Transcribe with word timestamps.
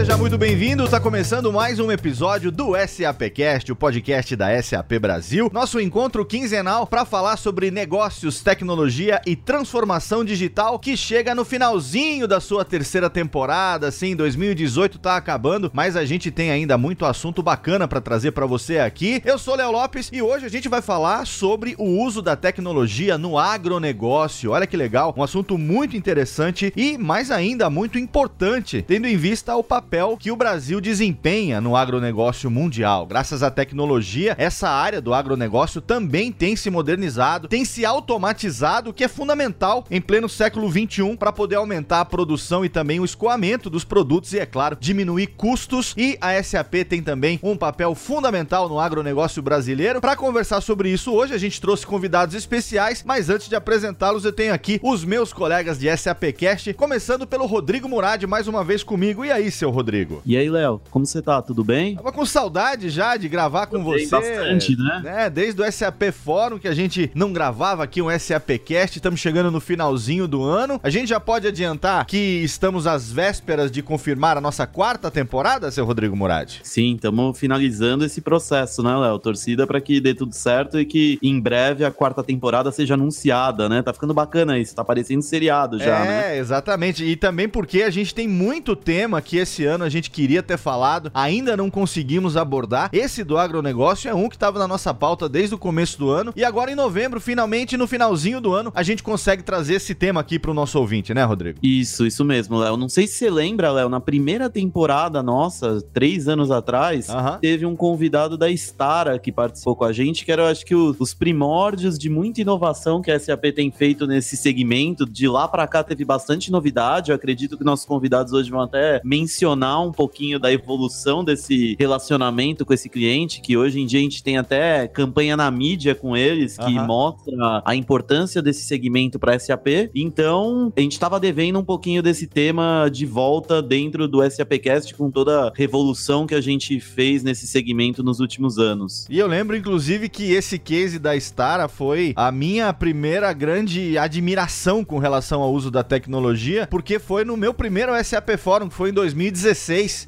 Seja 0.00 0.16
muito 0.16 0.38
bem-vindo. 0.38 0.82
Está 0.82 0.98
começando 0.98 1.52
mais 1.52 1.78
um 1.78 1.92
episódio 1.92 2.50
do 2.50 2.72
SAPcast, 2.74 3.70
o 3.70 3.76
podcast 3.76 4.34
da 4.34 4.62
SAP 4.62 4.92
Brasil. 4.98 5.50
Nosso 5.52 5.78
encontro 5.78 6.24
quinzenal 6.24 6.86
para 6.86 7.04
falar 7.04 7.36
sobre 7.36 7.70
negócios, 7.70 8.40
tecnologia 8.40 9.20
e 9.26 9.36
transformação 9.36 10.24
digital 10.24 10.78
que 10.78 10.96
chega 10.96 11.34
no 11.34 11.44
finalzinho 11.44 12.26
da 12.26 12.40
sua 12.40 12.64
terceira 12.64 13.10
temporada. 13.10 13.90
Sim, 13.90 14.16
2018 14.16 14.96
está 14.96 15.16
acabando, 15.16 15.70
mas 15.74 15.96
a 15.96 16.04
gente 16.06 16.30
tem 16.30 16.50
ainda 16.50 16.78
muito 16.78 17.04
assunto 17.04 17.42
bacana 17.42 17.86
para 17.86 18.00
trazer 18.00 18.30
para 18.30 18.46
você 18.46 18.78
aqui. 18.78 19.20
Eu 19.22 19.38
sou 19.38 19.54
Léo 19.54 19.70
Lopes 19.70 20.08
e 20.10 20.22
hoje 20.22 20.46
a 20.46 20.50
gente 20.50 20.66
vai 20.66 20.80
falar 20.80 21.26
sobre 21.26 21.74
o 21.76 21.84
uso 22.02 22.22
da 22.22 22.34
tecnologia 22.34 23.18
no 23.18 23.38
agronegócio. 23.38 24.52
Olha 24.52 24.66
que 24.66 24.78
legal, 24.78 25.12
um 25.14 25.22
assunto 25.22 25.58
muito 25.58 25.94
interessante 25.94 26.72
e 26.74 26.96
mais 26.96 27.30
ainda 27.30 27.68
muito 27.68 27.98
importante, 27.98 28.80
tendo 28.80 29.06
em 29.06 29.18
vista 29.18 29.54
o 29.54 29.62
papel 29.62 29.90
que 30.18 30.30
o 30.30 30.36
Brasil 30.36 30.80
desempenha 30.80 31.60
no 31.60 31.76
agronegócio 31.76 32.50
mundial. 32.50 33.06
Graças 33.06 33.42
à 33.42 33.50
tecnologia, 33.50 34.34
essa 34.38 34.68
área 34.68 35.00
do 35.00 35.12
agronegócio 35.12 35.80
também 35.80 36.32
tem 36.32 36.56
se 36.56 36.70
modernizado, 36.70 37.48
tem 37.48 37.66
se 37.66 37.84
automatizado, 37.84 38.90
o 38.90 38.94
que 38.94 39.04
é 39.04 39.08
fundamental 39.08 39.84
em 39.90 40.00
pleno 40.00 40.26
século 40.26 40.70
21 40.70 41.16
para 41.16 41.30
poder 41.32 41.56
aumentar 41.56 42.00
a 42.00 42.04
produção 42.04 42.64
e 42.64 42.70
também 42.70 42.98
o 42.98 43.04
escoamento 43.04 43.68
dos 43.68 43.84
produtos 43.84 44.32
e, 44.32 44.38
é 44.38 44.46
claro, 44.46 44.76
diminuir 44.80 45.26
custos. 45.36 45.94
E 45.98 46.16
a 46.18 46.42
SAP 46.42 46.76
tem 46.88 47.02
também 47.02 47.38
um 47.42 47.54
papel 47.54 47.94
fundamental 47.94 48.70
no 48.70 48.80
agronegócio 48.80 49.42
brasileiro. 49.42 50.00
Para 50.00 50.16
conversar 50.16 50.62
sobre 50.62 50.88
isso 50.88 51.12
hoje, 51.12 51.34
a 51.34 51.38
gente 51.38 51.60
trouxe 51.60 51.86
convidados 51.86 52.34
especiais, 52.34 53.04
mas 53.04 53.28
antes 53.28 53.48
de 53.48 53.54
apresentá-los, 53.54 54.24
eu 54.24 54.32
tenho 54.32 54.54
aqui 54.54 54.80
os 54.82 55.04
meus 55.04 55.30
colegas 55.30 55.78
de 55.78 55.94
SAPcast, 55.94 56.72
começando 56.72 57.26
pelo 57.26 57.44
Rodrigo 57.44 57.86
Murad, 57.86 58.24
mais 58.24 58.48
uma 58.48 58.64
vez 58.64 58.82
comigo. 58.82 59.24
E 59.24 59.30
aí, 59.30 59.50
seu 59.50 59.68
Rodrigo? 59.68 59.79
E 60.24 60.36
aí, 60.36 60.48
Léo, 60.48 60.80
como 60.90 61.06
você 61.06 61.22
tá? 61.22 61.40
Tudo 61.42 61.64
bem? 61.64 61.96
Tava 61.96 62.12
com 62.12 62.24
saudade 62.24 62.90
já 62.90 63.16
de 63.16 63.28
gravar 63.28 63.66
com 63.66 63.82
você. 63.82 64.06
Bastante, 64.06 64.76
né? 64.76 65.00
né? 65.02 65.30
Desde 65.30 65.60
o 65.60 65.72
SAP 65.72 66.12
Fórum, 66.12 66.58
que 66.58 66.68
a 66.68 66.74
gente 66.74 67.10
não 67.14 67.32
gravava 67.32 67.82
aqui 67.82 68.02
um 68.02 68.08
SAPcast, 68.18 68.98
estamos 68.98 69.20
chegando 69.20 69.50
no 69.50 69.60
finalzinho 69.60 70.26
do 70.26 70.42
ano. 70.42 70.80
A 70.82 70.90
gente 70.90 71.08
já 71.08 71.20
pode 71.20 71.46
adiantar 71.46 72.04
que 72.06 72.16
estamos 72.16 72.86
às 72.86 73.10
vésperas 73.10 73.70
de 73.70 73.82
confirmar 73.82 74.36
a 74.36 74.40
nossa 74.40 74.66
quarta 74.66 75.10
temporada, 75.10 75.70
seu 75.70 75.84
Rodrigo 75.84 76.16
Murad? 76.16 76.60
Sim, 76.62 76.94
estamos 76.94 77.38
finalizando 77.38 78.04
esse 78.04 78.20
processo, 78.20 78.82
né, 78.82 78.96
Léo? 78.96 79.18
Torcida 79.18 79.66
para 79.66 79.80
que 79.80 80.00
dê 80.00 80.14
tudo 80.14 80.34
certo 80.34 80.78
e 80.78 80.84
que 80.84 81.18
em 81.22 81.40
breve 81.40 81.84
a 81.84 81.90
quarta 81.90 82.22
temporada 82.22 82.70
seja 82.72 82.94
anunciada, 82.94 83.68
né? 83.68 83.82
Tá 83.82 83.92
ficando 83.92 84.14
bacana 84.14 84.58
isso, 84.58 84.74
tá 84.74 84.84
parecendo 84.84 85.22
seriado 85.22 85.78
já, 85.78 86.04
é, 86.04 86.08
né? 86.08 86.36
É, 86.36 86.38
exatamente. 86.38 87.04
E 87.04 87.16
também 87.16 87.48
porque 87.48 87.82
a 87.82 87.90
gente 87.90 88.14
tem 88.14 88.28
muito 88.28 88.74
tema 88.76 89.20
que 89.20 89.36
esse 89.36 89.64
ano 89.70 89.84
a 89.84 89.88
gente 89.88 90.10
queria 90.10 90.42
ter 90.42 90.58
falado, 90.58 91.10
ainda 91.14 91.56
não 91.56 91.70
conseguimos 91.70 92.36
abordar. 92.36 92.90
Esse 92.92 93.24
do 93.24 93.38
agronegócio 93.38 94.08
é 94.10 94.14
um 94.14 94.28
que 94.28 94.36
estava 94.36 94.58
na 94.58 94.66
nossa 94.68 94.92
pauta 94.92 95.28
desde 95.28 95.54
o 95.54 95.58
começo 95.58 95.98
do 95.98 96.10
ano. 96.10 96.32
E 96.36 96.44
agora 96.44 96.70
em 96.70 96.74
novembro, 96.74 97.20
finalmente, 97.20 97.76
no 97.76 97.86
finalzinho 97.86 98.40
do 98.40 98.52
ano, 98.52 98.70
a 98.74 98.82
gente 98.82 99.02
consegue 99.02 99.42
trazer 99.42 99.74
esse 99.74 99.94
tema 99.94 100.20
aqui 100.20 100.38
para 100.38 100.50
o 100.50 100.54
nosso 100.54 100.78
ouvinte, 100.78 101.14
né, 101.14 101.22
Rodrigo? 101.24 101.58
Isso, 101.62 102.06
isso 102.06 102.24
mesmo, 102.24 102.58
Léo. 102.58 102.76
Não 102.76 102.88
sei 102.88 103.06
se 103.06 103.14
você 103.14 103.30
lembra, 103.30 103.70
Léo, 103.72 103.88
na 103.88 104.00
primeira 104.00 104.50
temporada 104.50 105.22
nossa, 105.22 105.80
três 105.92 106.28
anos 106.28 106.50
atrás, 106.50 107.08
teve 107.40 107.64
um 107.66 107.76
convidado 107.76 108.36
da 108.36 108.50
Stara 108.50 109.18
que 109.18 109.30
participou 109.32 109.76
com 109.76 109.84
a 109.84 109.92
gente, 109.92 110.24
que 110.24 110.32
era, 110.32 110.42
eu 110.42 110.46
acho 110.48 110.64
que, 110.64 110.74
o- 110.74 110.94
os 110.98 111.14
primórdios 111.14 111.98
de 111.98 112.08
muita 112.10 112.40
inovação 112.40 113.00
que 113.00 113.10
a 113.10 113.18
SAP 113.18 113.44
tem 113.54 113.70
feito 113.70 114.06
nesse 114.06 114.36
segmento. 114.36 115.06
De 115.06 115.28
lá 115.28 115.46
para 115.48 115.66
cá 115.66 115.82
teve 115.82 116.04
bastante 116.04 116.50
novidade. 116.50 117.10
Eu 117.10 117.16
acredito 117.16 117.56
que 117.56 117.64
nossos 117.64 117.84
convidados 117.86 118.32
hoje 118.32 118.50
vão 118.50 118.60
até 118.60 119.00
mencionar 119.04 119.59
um 119.60 119.92
pouquinho 119.92 120.38
da 120.38 120.52
evolução 120.52 121.24
desse 121.24 121.76
relacionamento 121.78 122.64
com 122.64 122.72
esse 122.72 122.88
cliente, 122.88 123.40
que 123.40 123.56
hoje 123.56 123.80
em 123.80 123.86
dia 123.86 124.00
a 124.00 124.02
gente 124.02 124.22
tem 124.22 124.38
até 124.38 124.88
campanha 124.88 125.36
na 125.36 125.50
mídia 125.50 125.94
com 125.94 126.16
eles, 126.16 126.56
que 126.56 126.76
Aham. 126.76 126.86
mostra 126.86 127.62
a 127.64 127.74
importância 127.74 128.42
desse 128.42 128.62
segmento 128.64 129.18
para 129.18 129.38
SAP. 129.38 129.90
Então, 129.94 130.72
a 130.76 130.80
gente 130.80 130.92
estava 130.92 131.20
devendo 131.20 131.58
um 131.58 131.64
pouquinho 131.64 132.02
desse 132.02 132.26
tema 132.26 132.88
de 132.90 133.06
volta 133.06 133.62
dentro 133.62 134.08
do 134.08 134.28
SAPcast 134.28 134.94
com 134.94 135.10
toda 135.10 135.48
a 135.48 135.52
revolução 135.54 136.26
que 136.26 136.34
a 136.34 136.40
gente 136.40 136.80
fez 136.80 137.22
nesse 137.22 137.46
segmento 137.46 138.02
nos 138.02 138.20
últimos 138.20 138.58
anos. 138.58 139.06
E 139.10 139.18
eu 139.18 139.26
lembro, 139.26 139.56
inclusive, 139.56 140.08
que 140.08 140.32
esse 140.32 140.58
case 140.58 140.98
da 140.98 141.16
Stara 141.16 141.68
foi 141.68 142.12
a 142.16 142.32
minha 142.32 142.72
primeira 142.72 143.32
grande 143.32 143.98
admiração 143.98 144.84
com 144.84 144.98
relação 144.98 145.42
ao 145.42 145.52
uso 145.52 145.70
da 145.70 145.82
tecnologia, 145.82 146.66
porque 146.70 146.98
foi 146.98 147.24
no 147.24 147.36
meu 147.36 147.52
primeiro 147.52 147.92
SAP 148.02 148.36
Fórum, 148.38 148.68
que 148.68 148.74
foi 148.74 148.90
em 148.90 148.92
2016, 148.92 149.49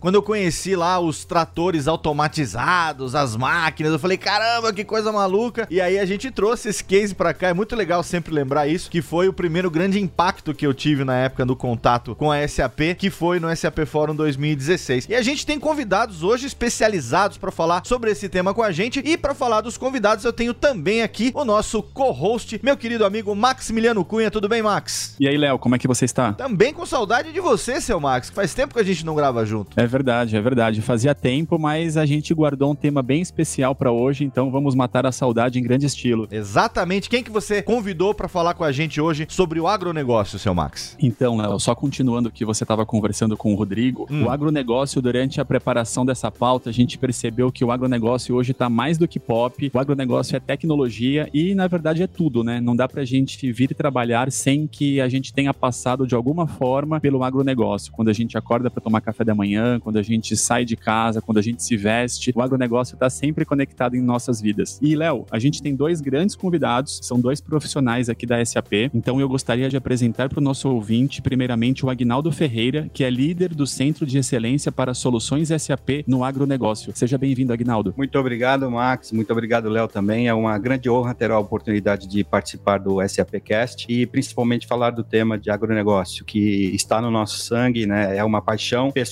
quando 0.00 0.16
eu 0.16 0.22
conheci 0.22 0.76
lá 0.76 0.98
os 0.98 1.24
tratores 1.24 1.88
automatizados, 1.88 3.14
as 3.14 3.36
máquinas. 3.36 3.92
Eu 3.92 3.98
falei, 3.98 4.16
caramba, 4.16 4.72
que 4.72 4.84
coisa 4.84 5.12
maluca. 5.12 5.66
E 5.70 5.80
aí 5.80 5.98
a 5.98 6.04
gente 6.04 6.30
trouxe 6.30 6.68
esse 6.68 6.82
case 6.82 7.14
pra 7.14 7.34
cá. 7.34 7.48
É 7.48 7.54
muito 7.54 7.74
legal 7.74 8.02
sempre 8.02 8.34
lembrar 8.34 8.66
isso, 8.66 8.90
que 8.90 9.02
foi 9.02 9.28
o 9.28 9.32
primeiro 9.32 9.70
grande 9.70 10.00
impacto 10.00 10.54
que 10.54 10.66
eu 10.66 10.74
tive 10.74 11.04
na 11.04 11.16
época 11.16 11.44
do 11.44 11.56
contato 11.56 12.14
com 12.14 12.30
a 12.30 12.46
SAP, 12.46 12.94
que 12.98 13.10
foi 13.10 13.40
no 13.40 13.54
SAP 13.54 13.80
Fórum 13.86 14.14
2016. 14.14 15.06
E 15.08 15.14
a 15.14 15.22
gente 15.22 15.46
tem 15.46 15.58
convidados 15.58 16.22
hoje 16.22 16.46
especializados 16.46 17.38
para 17.38 17.50
falar 17.50 17.82
sobre 17.84 18.10
esse 18.10 18.28
tema 18.28 18.54
com 18.54 18.62
a 18.62 18.72
gente. 18.72 19.00
E 19.04 19.16
para 19.16 19.34
falar 19.34 19.60
dos 19.60 19.76
convidados, 19.76 20.24
eu 20.24 20.32
tenho 20.32 20.54
também 20.54 21.02
aqui 21.02 21.32
o 21.34 21.44
nosso 21.44 21.82
co-host, 21.82 22.60
meu 22.62 22.76
querido 22.76 23.04
amigo 23.04 23.34
Maximiliano 23.34 24.04
Cunha. 24.04 24.30
Tudo 24.30 24.48
bem, 24.48 24.62
Max? 24.62 25.16
E 25.18 25.28
aí, 25.28 25.36
Léo, 25.36 25.58
como 25.58 25.74
é 25.74 25.78
que 25.78 25.88
você 25.88 26.04
está? 26.04 26.32
Também 26.32 26.72
com 26.72 26.84
saudade 26.84 27.32
de 27.32 27.40
você, 27.40 27.80
seu 27.80 28.00
Max. 28.00 28.30
Faz 28.30 28.52
tempo 28.54 28.74
que 28.74 28.80
a 28.80 28.84
gente 28.84 29.04
não 29.04 29.14
grava 29.14 29.31
junto. 29.44 29.78
É 29.78 29.86
verdade, 29.86 30.36
é 30.36 30.40
verdade. 30.40 30.80
Fazia 30.82 31.14
tempo, 31.14 31.58
mas 31.58 31.96
a 31.96 32.04
gente 32.06 32.32
guardou 32.34 32.70
um 32.72 32.74
tema 32.74 33.02
bem 33.02 33.20
especial 33.22 33.74
para 33.74 33.90
hoje, 33.90 34.24
então 34.24 34.50
vamos 34.50 34.74
matar 34.74 35.06
a 35.06 35.12
saudade 35.12 35.58
em 35.58 35.62
grande 35.62 35.86
estilo. 35.86 36.28
Exatamente. 36.30 37.08
Quem 37.08 37.22
que 37.24 37.30
você 37.30 37.62
convidou 37.62 38.14
para 38.14 38.28
falar 38.28 38.54
com 38.54 38.64
a 38.64 38.70
gente 38.72 39.00
hoje 39.00 39.26
sobre 39.28 39.58
o 39.58 39.66
agronegócio, 39.66 40.38
seu 40.38 40.54
Max? 40.54 40.96
Então, 41.00 41.36
Léo, 41.36 41.58
só 41.58 41.74
continuando 41.74 42.28
o 42.28 42.32
que 42.32 42.44
você 42.44 42.64
estava 42.64 42.84
conversando 42.84 43.36
com 43.36 43.52
o 43.52 43.56
Rodrigo, 43.56 44.06
Hum. 44.10 44.24
o 44.24 44.30
agronegócio, 44.30 45.00
durante 45.00 45.40
a 45.40 45.44
preparação 45.44 46.04
dessa 46.04 46.30
pauta, 46.30 46.70
a 46.70 46.72
gente 46.72 46.98
percebeu 46.98 47.50
que 47.50 47.64
o 47.64 47.70
agronegócio 47.70 48.34
hoje 48.34 48.52
está 48.52 48.68
mais 48.68 48.98
do 48.98 49.08
que 49.08 49.18
pop, 49.18 49.70
o 49.72 49.78
agronegócio 49.78 50.36
é 50.36 50.40
tecnologia 50.40 51.28
e, 51.32 51.54
na 51.54 51.66
verdade, 51.66 52.02
é 52.02 52.06
tudo, 52.06 52.42
né? 52.44 52.60
Não 52.60 52.74
dá 52.76 52.88
pra 52.88 53.04
gente 53.04 53.50
vir 53.52 53.74
trabalhar 53.74 54.30
sem 54.30 54.66
que 54.66 55.00
a 55.00 55.08
gente 55.08 55.32
tenha 55.32 55.52
passado 55.54 56.06
de 56.06 56.14
alguma 56.14 56.46
forma 56.46 57.00
pelo 57.00 57.22
agronegócio. 57.24 57.92
Quando 57.92 58.08
a 58.08 58.12
gente 58.12 58.36
acorda 58.36 58.70
para 58.70 58.82
tomar 58.82 59.00
café 59.00 59.21
da 59.24 59.34
manhã, 59.34 59.78
quando 59.80 59.98
a 59.98 60.02
gente 60.02 60.36
sai 60.36 60.64
de 60.64 60.76
casa, 60.76 61.20
quando 61.20 61.38
a 61.38 61.42
gente 61.42 61.62
se 61.62 61.76
veste, 61.76 62.32
o 62.34 62.40
agronegócio 62.42 62.94
está 62.94 63.08
sempre 63.08 63.44
conectado 63.44 63.94
em 63.94 64.00
nossas 64.00 64.40
vidas. 64.40 64.78
E, 64.82 64.94
Léo, 64.94 65.26
a 65.30 65.38
gente 65.38 65.62
tem 65.62 65.74
dois 65.74 66.00
grandes 66.00 66.36
convidados, 66.36 67.00
são 67.02 67.20
dois 67.20 67.40
profissionais 67.40 68.08
aqui 68.08 68.26
da 68.26 68.44
SAP, 68.44 68.90
então 68.94 69.20
eu 69.20 69.28
gostaria 69.28 69.68
de 69.68 69.76
apresentar 69.76 70.28
para 70.28 70.40
o 70.40 70.42
nosso 70.42 70.68
ouvinte, 70.68 71.22
primeiramente, 71.22 71.84
o 71.84 71.90
Agnaldo 71.90 72.30
Ferreira, 72.32 72.90
que 72.92 73.04
é 73.04 73.10
líder 73.10 73.54
do 73.54 73.66
Centro 73.66 74.04
de 74.04 74.18
Excelência 74.18 74.72
para 74.72 74.94
Soluções 74.94 75.48
SAP 75.48 76.04
no 76.06 76.24
agronegócio. 76.24 76.92
Seja 76.94 77.16
bem-vindo, 77.16 77.52
Agnaldo. 77.52 77.94
Muito 77.96 78.18
obrigado, 78.18 78.70
Max. 78.70 79.12
Muito 79.12 79.30
obrigado, 79.32 79.68
Léo, 79.68 79.88
também. 79.88 80.28
É 80.28 80.34
uma 80.34 80.58
grande 80.58 80.90
honra 80.90 81.14
ter 81.14 81.30
a 81.30 81.38
oportunidade 81.38 82.06
de 82.06 82.24
participar 82.24 82.78
do 82.78 83.06
SAPcast 83.06 83.86
e 83.88 84.06
principalmente 84.06 84.66
falar 84.66 84.90
do 84.90 85.04
tema 85.04 85.38
de 85.38 85.50
agronegócio, 85.50 86.24
que 86.24 86.74
está 86.74 87.00
no 87.00 87.10
nosso 87.10 87.38
sangue, 87.38 87.86
né? 87.86 88.16
É 88.16 88.24
uma 88.24 88.42
paixão 88.42 88.90
pessoal 88.90 89.11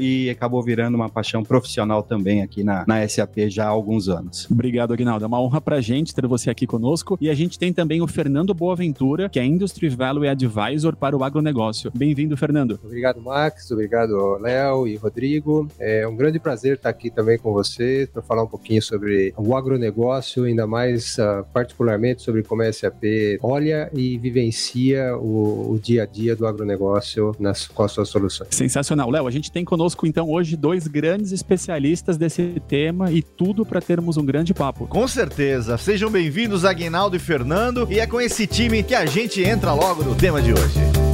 e 0.00 0.30
acabou 0.30 0.62
virando 0.62 0.94
uma 0.94 1.08
paixão 1.08 1.42
profissional 1.42 2.02
também 2.02 2.42
aqui 2.42 2.62
na, 2.62 2.84
na 2.86 3.06
SAP 3.08 3.48
já 3.48 3.64
há 3.64 3.68
alguns 3.68 4.08
anos. 4.08 4.48
Obrigado, 4.50 4.92
Agnaldo. 4.92 5.24
É 5.24 5.28
uma 5.28 5.40
honra 5.40 5.60
pra 5.60 5.80
gente 5.80 6.14
ter 6.14 6.26
você 6.26 6.50
aqui 6.50 6.66
conosco. 6.66 7.16
E 7.20 7.28
a 7.28 7.34
gente 7.34 7.58
tem 7.58 7.72
também 7.72 8.00
o 8.00 8.06
Fernando 8.06 8.54
Boaventura, 8.54 9.28
que 9.28 9.38
é 9.38 9.44
Industry 9.44 9.88
Value 9.88 10.28
Advisor 10.28 10.96
para 10.96 11.16
o 11.16 11.24
agronegócio. 11.24 11.90
Bem-vindo, 11.94 12.36
Fernando. 12.36 12.78
Obrigado, 12.84 13.20
Max. 13.20 13.70
Obrigado, 13.70 14.38
Léo 14.38 14.86
e 14.86 14.96
Rodrigo. 14.96 15.68
É 15.78 16.06
um 16.06 16.16
grande 16.16 16.38
prazer 16.38 16.76
estar 16.76 16.90
aqui 16.90 17.10
também 17.10 17.38
com 17.38 17.52
vocês 17.52 18.08
para 18.08 18.22
falar 18.22 18.42
um 18.44 18.48
pouquinho 18.48 18.82
sobre 18.82 19.32
o 19.36 19.56
agronegócio, 19.56 20.44
ainda 20.44 20.66
mais 20.66 21.18
ah, 21.18 21.44
particularmente 21.52 22.22
sobre 22.22 22.42
como 22.42 22.62
a 22.62 22.72
SAP 22.72 23.02
olha 23.42 23.90
e 23.94 24.18
vivencia 24.18 25.16
o, 25.16 25.72
o 25.72 25.78
dia 25.78 26.02
a 26.02 26.06
dia 26.06 26.36
do 26.36 26.46
agronegócio 26.46 27.34
nas, 27.38 27.66
com 27.66 27.82
as 27.82 27.92
suas 27.92 28.08
soluções. 28.08 28.54
Sensacional. 28.54 29.10
Léo, 29.10 29.26
gente 29.32 29.50
tem 29.50 29.64
conosco 29.64 30.06
então 30.06 30.30
hoje 30.30 30.56
dois 30.56 30.86
grandes 30.86 31.32
especialistas 31.32 32.16
desse 32.16 32.62
tema 32.68 33.10
e 33.10 33.22
tudo 33.22 33.66
para 33.66 33.80
termos 33.80 34.16
um 34.16 34.24
grande 34.24 34.54
papo. 34.54 34.86
Com 34.86 35.08
certeza. 35.08 35.76
Sejam 35.76 36.10
bem-vindos, 36.10 36.64
Aguinaldo 36.64 37.16
e 37.16 37.18
Fernando. 37.18 37.86
E 37.90 37.98
é 37.98 38.06
com 38.06 38.20
esse 38.20 38.46
time 38.46 38.82
que 38.82 38.94
a 38.94 39.06
gente 39.06 39.42
entra 39.42 39.72
logo 39.72 40.04
no 40.04 40.14
tema 40.14 40.40
de 40.40 40.52
hoje. 40.52 41.11